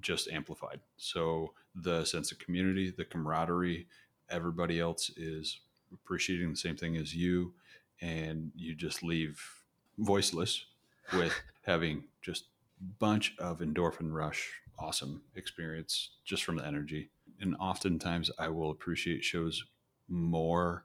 just 0.00 0.28
amplified. 0.28 0.80
So 0.96 1.54
the 1.74 2.04
sense 2.04 2.32
of 2.32 2.38
community, 2.40 2.90
the 2.90 3.04
camaraderie, 3.04 3.86
everybody 4.28 4.80
else 4.80 5.08
is 5.16 5.60
appreciating 5.92 6.50
the 6.50 6.56
same 6.56 6.76
thing 6.76 6.96
as 6.96 7.14
you, 7.14 7.54
and 8.00 8.50
you 8.56 8.74
just 8.74 9.02
leave 9.04 9.40
voiceless 9.98 10.64
with 11.12 11.34
having 11.64 12.04
just 12.20 12.46
bunch 12.98 13.34
of 13.38 13.60
endorphin 13.60 14.12
rush, 14.12 14.50
awesome 14.78 15.22
experience 15.34 16.10
just 16.24 16.44
from 16.44 16.56
the 16.56 16.66
energy. 16.66 17.10
And 17.40 17.56
oftentimes, 17.56 18.30
I 18.38 18.48
will 18.48 18.70
appreciate 18.70 19.24
shows 19.24 19.64
more 20.08 20.84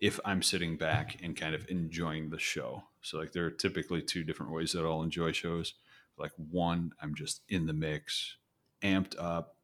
if 0.00 0.20
I'm 0.24 0.42
sitting 0.42 0.76
back 0.76 1.18
and 1.22 1.36
kind 1.36 1.54
of 1.54 1.68
enjoying 1.68 2.30
the 2.30 2.38
show. 2.38 2.84
So 3.02 3.18
like 3.18 3.32
there 3.32 3.46
are 3.46 3.50
typically 3.50 4.02
two 4.02 4.24
different 4.24 4.52
ways 4.52 4.72
that 4.72 4.84
I'll 4.84 5.02
enjoy 5.02 5.32
shows. 5.32 5.74
Like 6.16 6.32
one, 6.36 6.92
I'm 7.02 7.14
just 7.14 7.42
in 7.48 7.66
the 7.66 7.72
mix, 7.72 8.36
amped 8.82 9.20
up, 9.20 9.56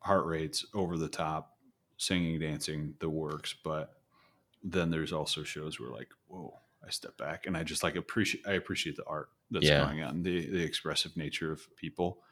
heart 0.00 0.26
rates 0.26 0.64
over 0.74 0.96
the 0.96 1.08
top, 1.08 1.56
singing, 1.96 2.38
dancing, 2.38 2.94
the 2.98 3.10
works. 3.10 3.54
But 3.62 3.94
then 4.62 4.90
there's 4.90 5.12
also 5.12 5.42
shows 5.42 5.78
where 5.80 5.90
like, 5.90 6.08
whoa, 6.26 6.58
I 6.88 6.90
step 6.90 7.16
back 7.18 7.46
and 7.46 7.56
I 7.56 7.62
just 7.62 7.82
like 7.82 7.96
appreciate 7.96 8.46
I 8.46 8.52
appreciate 8.52 8.96
the 8.96 9.04
art 9.06 9.28
that's 9.50 9.66
Yeah. 9.66 9.84
going 9.84 10.02
on, 10.02 10.22
the 10.22 10.48
the 10.50 10.62
expressive 10.62 11.16
nature 11.16 11.52
of 11.52 11.74
people. 11.76 12.22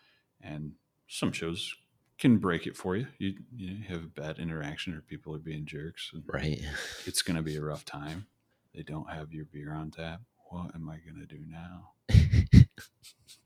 And 0.40 0.72
some 1.08 1.32
shows 1.32 1.74
can 2.18 2.38
break 2.38 2.66
it 2.66 2.76
for 2.76 2.96
you. 2.96 3.06
You 3.18 3.34
you 3.54 3.84
have 3.88 4.02
a 4.04 4.08
bad 4.08 4.38
interaction 4.38 4.94
or 4.94 5.02
people 5.02 5.34
are 5.34 5.38
being 5.38 5.66
jerks. 5.66 6.10
And 6.14 6.22
right 6.26 6.60
it's 7.06 7.22
going 7.22 7.36
to 7.36 7.42
be 7.42 7.56
a 7.56 7.62
rough 7.62 7.84
time. 7.84 8.26
They 8.74 8.82
don't 8.82 9.10
have 9.10 9.32
your 9.32 9.44
beer 9.44 9.74
on 9.74 9.90
tap. 9.90 10.20
What 10.50 10.74
am 10.74 10.88
I 10.88 10.96
going 10.98 11.20
to 11.20 11.26
do 11.26 11.44
now? 11.48 11.92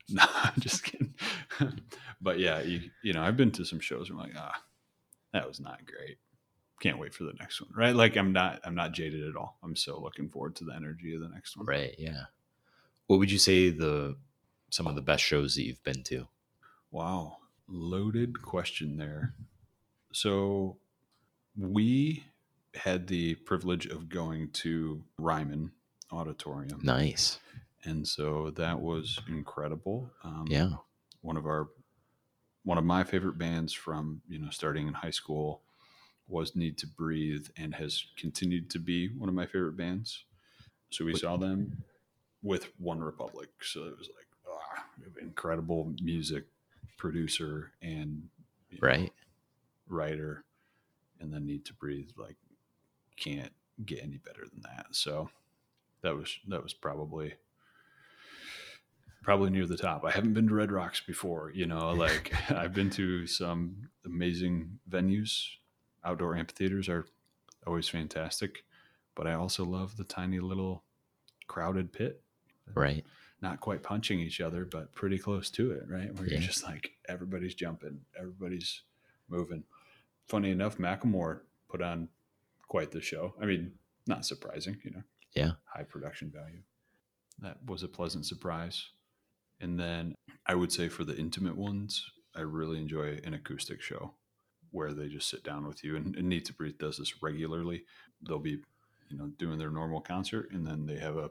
no, 0.09 0.23
I'm 0.27 0.59
just 0.59 0.83
kidding. 0.83 1.13
but 2.21 2.39
yeah, 2.39 2.61
you, 2.61 2.89
you 3.01 3.13
know, 3.13 3.23
I've 3.23 3.37
been 3.37 3.51
to 3.51 3.65
some 3.65 3.79
shows 3.79 4.09
where 4.11 4.19
I'm 4.19 4.27
like, 4.29 4.35
ah, 4.37 4.61
that 5.33 5.47
was 5.47 5.59
not 5.59 5.85
great. 5.85 6.17
Can't 6.81 6.99
wait 6.99 7.13
for 7.13 7.23
the 7.23 7.33
next 7.39 7.61
one. 7.61 7.69
Right. 7.73 7.95
Like 7.95 8.17
I'm 8.17 8.33
not, 8.33 8.59
I'm 8.65 8.75
not 8.75 8.91
jaded 8.91 9.25
at 9.27 9.35
all. 9.37 9.57
I'm 9.63 9.75
so 9.77 10.01
looking 10.01 10.27
forward 10.27 10.55
to 10.57 10.65
the 10.65 10.75
energy 10.75 11.15
of 11.15 11.21
the 11.21 11.29
next 11.29 11.55
one. 11.55 11.65
right 11.65 11.95
yeah 11.97 12.23
what 13.07 13.19
would 13.19 13.31
you 13.31 13.37
say 13.39 13.69
the 13.69 14.17
some 14.69 14.87
of 14.87 14.95
the 14.95 15.01
best 15.01 15.23
shows 15.23 15.55
that 15.55 15.63
you've 15.63 15.83
been 15.83 16.03
to 16.03 16.27
Wow. 16.91 17.37
Loaded 17.69 18.41
question 18.41 18.97
there. 18.97 19.33
So 20.11 20.75
we 21.57 22.25
had 22.73 23.07
the 23.07 23.35
privilege 23.35 23.85
of 23.85 24.09
going 24.09 24.49
to 24.51 25.01
Ryman 25.17 25.71
Auditorium. 26.11 26.79
nice 26.83 27.39
and 27.83 28.07
so 28.07 28.51
that 28.51 28.79
was 28.81 29.19
incredible. 29.29 30.09
Um, 30.23 30.45
yeah 30.49 30.69
one 31.21 31.37
of 31.37 31.45
our 31.45 31.69
one 32.63 32.77
of 32.77 32.83
my 32.83 33.03
favorite 33.03 33.37
bands 33.37 33.71
from 33.73 34.21
you 34.27 34.39
know 34.39 34.49
starting 34.49 34.87
in 34.87 34.93
high 34.93 35.09
school 35.11 35.61
was 36.31 36.55
Need 36.55 36.77
to 36.79 36.87
Breathe, 36.87 37.47
and 37.57 37.75
has 37.75 38.05
continued 38.17 38.69
to 38.71 38.79
be 38.79 39.09
one 39.09 39.29
of 39.29 39.35
my 39.35 39.45
favorite 39.45 39.77
bands. 39.77 40.23
So 40.89 41.05
we 41.05 41.15
saw 41.15 41.37
them 41.37 41.83
with 42.41 42.71
OneRepublic. 42.81 43.47
So 43.61 43.83
it 43.83 43.97
was 43.97 44.09
like 44.15 44.27
ah, 44.49 44.83
incredible 45.21 45.93
music 46.01 46.45
producer 46.97 47.71
and 47.81 48.23
you 48.69 48.79
know, 48.81 48.87
right 48.87 49.13
writer, 49.87 50.43
and 51.19 51.33
then 51.33 51.45
Need 51.45 51.65
to 51.65 51.73
Breathe. 51.73 52.09
Like 52.17 52.37
can't 53.17 53.51
get 53.85 54.03
any 54.03 54.17
better 54.17 54.45
than 54.51 54.63
that. 54.63 54.87
So 54.91 55.29
that 56.01 56.15
was 56.15 56.39
that 56.47 56.63
was 56.63 56.73
probably 56.73 57.33
probably 59.23 59.49
near 59.49 59.67
the 59.67 59.77
top. 59.77 60.03
I 60.05 60.11
haven't 60.11 60.33
been 60.33 60.47
to 60.47 60.53
Red 60.55 60.71
Rocks 60.71 61.01
before, 61.05 61.51
you 61.53 61.65
know, 61.65 61.91
like 61.91 62.33
I've 62.51 62.73
been 62.73 62.89
to 62.91 63.27
some 63.27 63.89
amazing 64.05 64.79
venues 64.89 65.47
outdoor 66.03 66.35
amphitheaters 66.35 66.89
are 66.89 67.05
always 67.67 67.87
fantastic, 67.89 68.63
but 69.15 69.27
I 69.27 69.33
also 69.33 69.63
love 69.65 69.97
the 69.97 70.03
tiny 70.03 70.39
little 70.39 70.83
crowded 71.47 71.91
pit. 71.93 72.21
Right. 72.73 73.05
Not 73.41 73.59
quite 73.59 73.83
punching 73.83 74.19
each 74.19 74.39
other, 74.41 74.65
but 74.65 74.93
pretty 74.93 75.17
close 75.17 75.49
to 75.51 75.71
it, 75.71 75.83
right? 75.87 76.13
Where 76.13 76.25
Yeah. 76.27 76.33
you're 76.33 76.47
just 76.47 76.63
like 76.63 76.91
everybody's 77.07 77.55
jumping, 77.55 78.01
everybody's 78.17 78.83
moving. 79.27 79.63
Funny 80.27 80.51
enough, 80.51 80.77
Macklemore 80.77 81.41
put 81.67 81.81
on 81.81 82.09
quite 82.67 82.91
the 82.91 83.01
show. 83.01 83.35
I 83.41 83.45
mean, 83.45 83.73
not 84.07 84.25
surprising, 84.25 84.79
you 84.83 84.91
know. 84.91 85.03
Yeah. 85.35 85.51
High 85.65 85.83
production 85.83 86.31
value. 86.31 86.61
That 87.39 87.57
was 87.65 87.83
a 87.83 87.87
pleasant 87.87 88.25
surprise. 88.25 88.89
And 89.59 89.79
then 89.79 90.15
I 90.45 90.55
would 90.55 90.71
say 90.71 90.87
for 90.89 91.03
the 91.03 91.15
intimate 91.17 91.57
ones, 91.57 92.09
I 92.35 92.41
really 92.41 92.77
enjoy 92.79 93.19
an 93.23 93.33
acoustic 93.33 93.81
show 93.81 94.13
where 94.71 94.93
they 94.93 95.07
just 95.07 95.29
sit 95.29 95.43
down 95.43 95.67
with 95.67 95.83
you. 95.83 95.95
And, 95.95 96.15
and 96.15 96.27
Need 96.29 96.45
to 96.45 96.53
Breathe 96.53 96.77
does 96.77 96.97
this 96.97 97.21
regularly. 97.21 97.83
They'll 98.25 98.39
be, 98.39 98.59
you 99.09 99.17
know, 99.17 99.27
doing 99.37 99.57
their 99.59 99.69
normal 99.71 100.01
concert 100.01 100.49
and 100.51 100.65
then 100.65 100.85
they 100.85 100.97
have 100.97 101.17
a, 101.17 101.29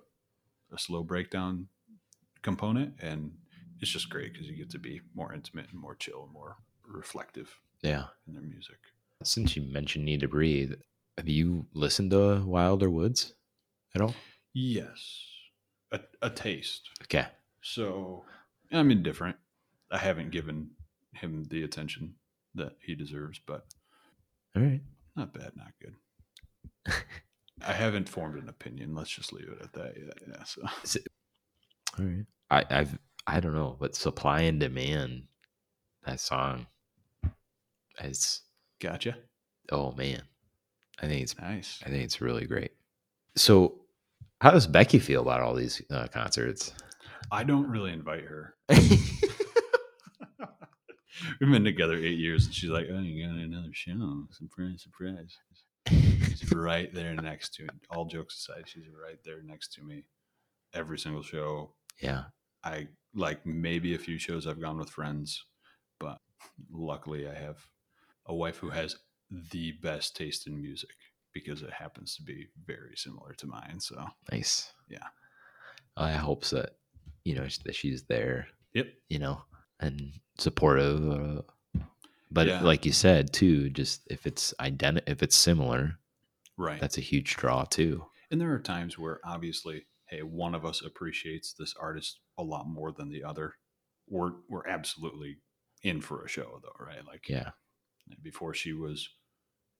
a 0.72 0.78
slow 0.78 1.02
breakdown 1.02 1.68
component. 2.42 2.94
And 3.00 3.32
it's 3.80 3.90
just 3.90 4.10
great 4.10 4.32
because 4.32 4.46
you 4.48 4.56
get 4.56 4.70
to 4.70 4.78
be 4.78 5.00
more 5.14 5.32
intimate 5.32 5.66
and 5.70 5.80
more 5.80 5.94
chill 5.94 6.24
and 6.24 6.32
more 6.32 6.56
reflective 6.86 7.54
Yeah. 7.82 8.04
in 8.26 8.34
their 8.34 8.42
music. 8.42 8.76
Since 9.22 9.56
you 9.56 9.62
mentioned 9.62 10.04
Need 10.04 10.20
to 10.20 10.28
Breathe, 10.28 10.74
have 11.18 11.28
you 11.28 11.66
listened 11.74 12.10
to 12.12 12.42
Wilder 12.44 12.88
Woods 12.90 13.34
at 13.94 14.00
all? 14.00 14.14
Yes, 14.52 15.26
a, 15.92 16.00
a 16.22 16.30
taste. 16.30 16.88
Okay. 17.04 17.26
So 17.62 18.24
I'm 18.72 18.90
indifferent. 18.90 19.36
I 19.90 19.98
haven't 19.98 20.30
given 20.30 20.70
him 21.12 21.44
the 21.50 21.62
attention 21.62 22.14
that 22.54 22.72
he 22.80 22.94
deserves, 22.94 23.40
but 23.46 23.64
All 24.56 24.62
right. 24.62 24.80
not 25.16 25.32
bad, 25.32 25.52
not 25.56 25.72
good. 25.80 25.94
I 27.66 27.72
haven't 27.72 28.08
formed 28.08 28.42
an 28.42 28.48
opinion. 28.48 28.94
Let's 28.94 29.10
just 29.10 29.32
leave 29.32 29.48
it 29.48 29.62
at 29.62 29.72
that. 29.74 29.94
Yeah, 29.96 30.12
yeah. 30.28 30.42
So 30.44 31.00
All 31.98 32.04
right. 32.04 32.26
I, 32.50 32.64
I've 32.70 32.98
I 33.26 33.40
don't 33.40 33.54
know, 33.54 33.76
but 33.78 33.94
supply 33.94 34.40
and 34.42 34.58
demand, 34.58 35.24
that 36.06 36.20
song 36.20 36.66
is 38.02 38.42
gotcha. 38.80 39.16
oh 39.70 39.92
man. 39.92 40.22
I 41.02 41.06
think 41.06 41.22
it's 41.22 41.38
Nice. 41.38 41.80
I 41.84 41.88
think 41.90 42.04
it's 42.04 42.20
really 42.20 42.46
great. 42.46 42.72
So 43.36 43.80
how 44.40 44.50
does 44.50 44.66
Becky 44.66 44.98
feel 44.98 45.22
about 45.22 45.40
all 45.42 45.54
these 45.54 45.82
uh, 45.90 46.06
concerts? 46.08 46.72
I 47.30 47.44
don't 47.44 47.68
really 47.68 47.92
invite 47.92 48.24
her. 48.24 48.54
We've 51.40 51.50
been 51.50 51.64
together 51.64 51.96
eight 51.96 52.18
years, 52.18 52.46
and 52.46 52.54
she's 52.54 52.70
like, 52.70 52.86
"Oh, 52.90 52.98
you 53.00 53.26
got 53.26 53.36
another 53.36 53.72
show? 53.72 54.26
Surprise, 54.30 54.82
surprise!" 54.82 55.36
She's 55.88 56.52
right 56.52 56.92
there 56.94 57.14
next 57.14 57.54
to 57.54 57.64
me. 57.64 57.68
All 57.90 58.06
jokes 58.06 58.36
aside, 58.36 58.68
she's 58.68 58.88
right 58.88 59.18
there 59.24 59.42
next 59.42 59.72
to 59.74 59.82
me. 59.82 60.04
Every 60.74 60.98
single 60.98 61.22
show, 61.22 61.74
yeah. 62.00 62.24
I 62.62 62.88
like 63.14 63.44
maybe 63.44 63.94
a 63.94 63.98
few 63.98 64.18
shows 64.18 64.46
I've 64.46 64.60
gone 64.60 64.78
with 64.78 64.90
friends, 64.90 65.44
but 65.98 66.18
luckily 66.70 67.28
I 67.28 67.34
have 67.34 67.58
a 68.26 68.34
wife 68.34 68.58
who 68.58 68.70
has 68.70 68.96
the 69.50 69.72
best 69.82 70.16
taste 70.16 70.46
in 70.46 70.60
music 70.60 70.90
because 71.32 71.62
it 71.62 71.72
happens 71.72 72.14
to 72.16 72.22
be 72.22 72.48
very 72.66 72.96
similar 72.96 73.32
to 73.34 73.46
mine. 73.46 73.78
So, 73.80 74.04
Nice. 74.30 74.72
Yeah. 74.88 75.06
I 75.96 76.12
hope 76.12 76.44
that 76.46 76.76
you 77.24 77.34
know 77.34 77.46
that 77.64 77.74
she's 77.74 78.04
there, 78.04 78.48
yep. 78.72 78.86
you 79.08 79.18
know, 79.18 79.42
and 79.80 80.12
supportive. 80.38 81.08
Uh, 81.10 81.42
but 82.30 82.46
Yeah. 82.46 82.62
like 82.62 82.86
you 82.86 82.92
said 82.92 83.32
too, 83.32 83.70
just 83.70 84.02
if 84.10 84.26
it's 84.26 84.54
identi- 84.60 85.02
if 85.08 85.22
it's 85.22 85.36
similar, 85.36 85.98
Right. 86.56 86.80
that's 86.80 86.98
a 86.98 87.02
huge 87.02 87.36
draw 87.36 87.64
too. 87.64 88.06
And 88.30 88.40
there 88.40 88.52
are 88.52 88.60
times 88.60 88.98
where 88.98 89.20
obviously, 89.24 89.86
hey, 90.08 90.22
one 90.22 90.54
of 90.54 90.64
us 90.64 90.82
appreciates 90.82 91.52
this 91.54 91.74
artist 91.74 92.20
a 92.38 92.42
lot 92.42 92.66
more 92.68 92.92
than 92.92 93.10
the 93.10 93.24
other. 93.24 93.54
We're 94.06 94.32
we're 94.48 94.66
absolutely 94.66 95.38
in 95.82 96.00
for 96.00 96.24
a 96.24 96.28
show 96.28 96.60
though, 96.62 96.84
right? 96.84 97.04
Like 97.06 97.28
Yeah. 97.28 97.52
before 98.22 98.54
she 98.54 98.72
was 98.72 99.08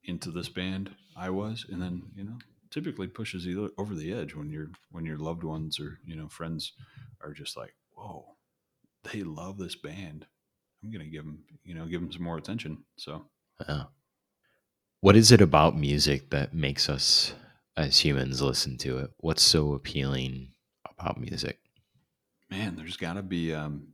into 0.04 0.30
this 0.30 0.48
band, 0.48 0.96
I 1.16 1.30
was, 1.30 1.66
and 1.68 1.80
then 1.82 2.10
you 2.16 2.24
know, 2.24 2.38
typically 2.70 3.06
pushes 3.08 3.44
you 3.44 3.72
over 3.76 3.94
the 3.94 4.12
edge 4.12 4.34
when 4.34 4.50
your 4.50 4.70
when 4.90 5.04
your 5.04 5.18
loved 5.18 5.44
ones 5.44 5.78
or 5.78 5.98
you 6.04 6.16
know 6.16 6.28
friends 6.28 6.72
are 7.20 7.32
just 7.32 7.56
like, 7.56 7.74
whoa, 7.92 8.36
they 9.04 9.22
love 9.22 9.58
this 9.58 9.76
band. 9.76 10.26
I'm 10.82 10.90
gonna 10.90 11.04
give 11.06 11.24
them, 11.24 11.44
you 11.64 11.74
know, 11.74 11.86
give 11.86 12.00
them 12.00 12.12
some 12.12 12.22
more 12.22 12.38
attention. 12.38 12.84
So 12.96 13.26
Yeah. 13.68 13.84
What 15.00 15.16
is 15.16 15.32
it 15.32 15.40
about 15.40 15.78
music 15.78 16.30
that 16.30 16.52
makes 16.54 16.88
us 16.88 17.34
as 17.76 17.98
humans 18.04 18.42
listen 18.42 18.76
to 18.78 18.98
it? 18.98 19.10
What's 19.18 19.42
so 19.42 19.72
appealing 19.72 20.52
about 20.98 21.18
music? 21.18 21.58
Man, 22.50 22.76
there's 22.76 22.96
got 22.98 23.14
to 23.14 23.22
be, 23.22 23.54
um, 23.54 23.88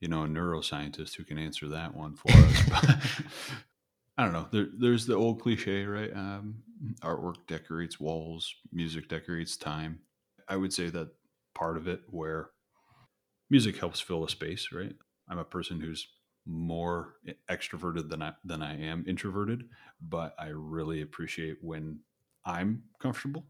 you 0.00 0.06
know, 0.08 0.24
a 0.24 0.28
neuroscientist 0.28 1.16
who 1.16 1.24
can 1.24 1.38
answer 1.38 1.68
that 1.68 1.94
one 1.94 2.14
for 2.14 2.30
us. 2.30 2.62
But 4.18 4.22
I 4.22 4.24
don't 4.24 4.32
know. 4.32 4.48
There, 4.50 4.66
there's 4.76 5.06
the 5.06 5.14
old 5.14 5.40
cliche, 5.40 5.84
right? 5.84 6.12
Um, 6.12 6.56
artwork 7.02 7.46
decorates 7.46 8.00
walls, 8.00 8.52
music 8.72 9.08
decorates 9.08 9.56
time. 9.56 10.00
I 10.48 10.56
would 10.56 10.72
say 10.72 10.90
that 10.90 11.10
part 11.54 11.76
of 11.76 11.86
it 11.86 12.00
where 12.10 12.50
music 13.50 13.78
helps 13.78 14.00
fill 14.00 14.24
a 14.24 14.28
space, 14.28 14.68
right? 14.72 14.94
I'm 15.28 15.38
a 15.38 15.44
person 15.44 15.80
who's 15.80 16.08
more 16.46 17.14
extroverted 17.50 18.08
than 18.08 18.22
I 18.22 18.32
than 18.44 18.62
I 18.62 18.80
am 18.80 19.04
introverted, 19.06 19.64
but 20.00 20.34
I 20.38 20.48
really 20.48 21.02
appreciate 21.02 21.58
when 21.60 22.00
I'm 22.44 22.84
comfortable 23.00 23.44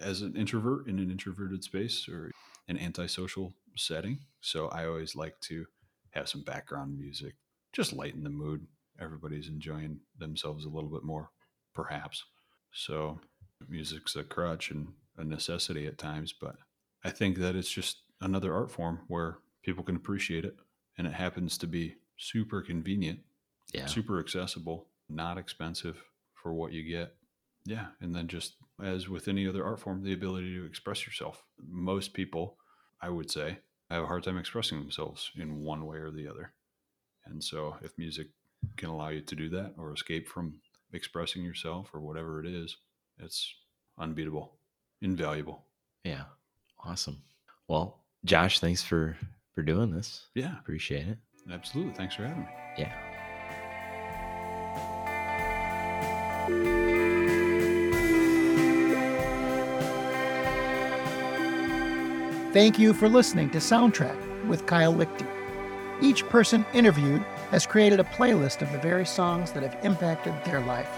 as 0.00 0.22
an 0.22 0.36
introvert 0.36 0.88
in 0.88 0.98
an 0.98 1.10
introverted 1.10 1.62
space 1.62 2.08
or 2.08 2.30
an 2.68 2.78
antisocial 2.78 3.52
setting. 3.76 4.20
So 4.40 4.68
I 4.68 4.86
always 4.86 5.14
like 5.14 5.38
to 5.42 5.66
have 6.10 6.28
some 6.28 6.42
background 6.42 6.98
music, 6.98 7.34
just 7.72 7.92
lighten 7.92 8.24
the 8.24 8.30
mood. 8.30 8.66
Everybody's 8.98 9.48
enjoying 9.48 10.00
themselves 10.18 10.64
a 10.64 10.68
little 10.68 10.90
bit 10.90 11.04
more, 11.04 11.30
perhaps. 11.74 12.24
So 12.72 13.18
music's 13.68 14.16
a 14.16 14.24
crutch 14.24 14.70
and 14.70 14.88
a 15.18 15.24
necessity 15.24 15.86
at 15.86 15.98
times, 15.98 16.32
but 16.32 16.56
I 17.04 17.10
think 17.10 17.38
that 17.38 17.56
it's 17.56 17.70
just 17.70 17.98
another 18.20 18.54
art 18.54 18.70
form 18.70 19.00
where 19.08 19.38
people 19.62 19.84
can 19.84 19.96
appreciate 19.96 20.44
it 20.44 20.56
and 20.98 21.06
it 21.06 21.12
happens 21.12 21.56
to 21.58 21.66
be 21.66 21.96
super 22.16 22.60
convenient, 22.62 23.20
Yeah. 23.72 23.86
super 23.86 24.18
accessible, 24.20 24.88
not 25.08 25.38
expensive 25.38 26.02
for 26.34 26.52
what 26.52 26.72
you 26.72 26.82
get. 26.82 27.16
Yeah, 27.64 27.88
and 28.00 28.14
then 28.14 28.26
just 28.28 28.56
as 28.82 29.08
with 29.08 29.28
any 29.28 29.46
other 29.46 29.64
art 29.64 29.80
form, 29.80 30.02
the 30.02 30.12
ability 30.14 30.54
to 30.54 30.64
express 30.64 31.06
yourself. 31.06 31.44
Most 31.68 32.14
people, 32.14 32.56
I 33.00 33.10
would 33.10 33.30
say, 33.30 33.58
have 33.90 34.04
a 34.04 34.06
hard 34.06 34.22
time 34.24 34.38
expressing 34.38 34.78
themselves 34.80 35.30
in 35.36 35.60
one 35.62 35.84
way 35.86 35.98
or 35.98 36.10
the 36.10 36.26
other. 36.28 36.52
And 37.26 37.42
so 37.44 37.76
if 37.82 37.96
music 37.98 38.28
can 38.76 38.88
allow 38.88 39.08
you 39.08 39.20
to 39.20 39.36
do 39.36 39.48
that 39.50 39.74
or 39.76 39.92
escape 39.92 40.26
from 40.28 40.60
expressing 40.92 41.42
yourself 41.44 41.90
or 41.92 42.00
whatever 42.00 42.40
it 42.42 42.46
is, 42.46 42.76
it's 43.18 43.54
unbeatable, 43.98 44.56
invaluable. 45.02 45.66
Yeah. 46.04 46.24
Awesome. 46.82 47.22
Well, 47.68 48.02
Josh, 48.24 48.60
thanks 48.60 48.82
for 48.82 49.16
for 49.54 49.62
doing 49.62 49.90
this. 49.90 50.26
Yeah, 50.34 50.58
Appreciate 50.58 51.08
it. 51.08 51.18
absolutely. 51.50 51.94
Thanks 51.94 52.14
for 52.14 52.22
having 52.26 52.42
me. 52.42 52.48
Yeah. 52.78 52.92
Thank 62.52 62.78
you 62.80 62.92
for 62.92 63.08
listening 63.08 63.50
to 63.50 63.58
Soundtrack 63.58 64.46
with 64.48 64.66
Kyle 64.66 64.92
Lichty. 64.92 65.26
Each 66.02 66.26
person 66.28 66.66
interviewed 66.72 67.22
has 67.52 67.64
created 67.66 68.00
a 68.00 68.04
playlist 68.04 68.60
of 68.62 68.72
the 68.72 68.78
very 68.78 69.06
songs 69.06 69.52
that 69.52 69.62
have 69.62 69.84
impacted 69.84 70.34
their 70.44 70.60
life. 70.60 70.90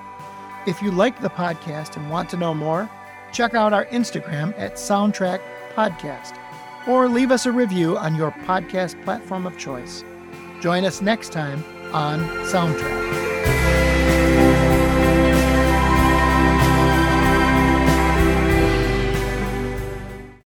If 0.66 0.80
you 0.80 0.90
like 0.90 1.20
the 1.20 1.28
podcast 1.28 1.96
and 1.96 2.10
want 2.10 2.30
to 2.30 2.36
know 2.36 2.54
more, 2.54 2.88
check 3.32 3.54
out 3.54 3.72
our 3.72 3.86
Instagram 3.86 4.54
at 4.58 4.74
Soundtrack 4.74 5.40
Podcast 5.74 6.38
or 6.86 7.08
leave 7.08 7.30
us 7.30 7.46
a 7.46 7.52
review 7.52 7.96
on 7.98 8.14
your 8.14 8.30
podcast 8.30 9.02
platform 9.04 9.46
of 9.46 9.58
choice. 9.58 10.04
Join 10.60 10.84
us 10.84 11.00
next 11.00 11.32
time 11.32 11.64
on 11.92 12.20
Soundtrack. 12.46 13.01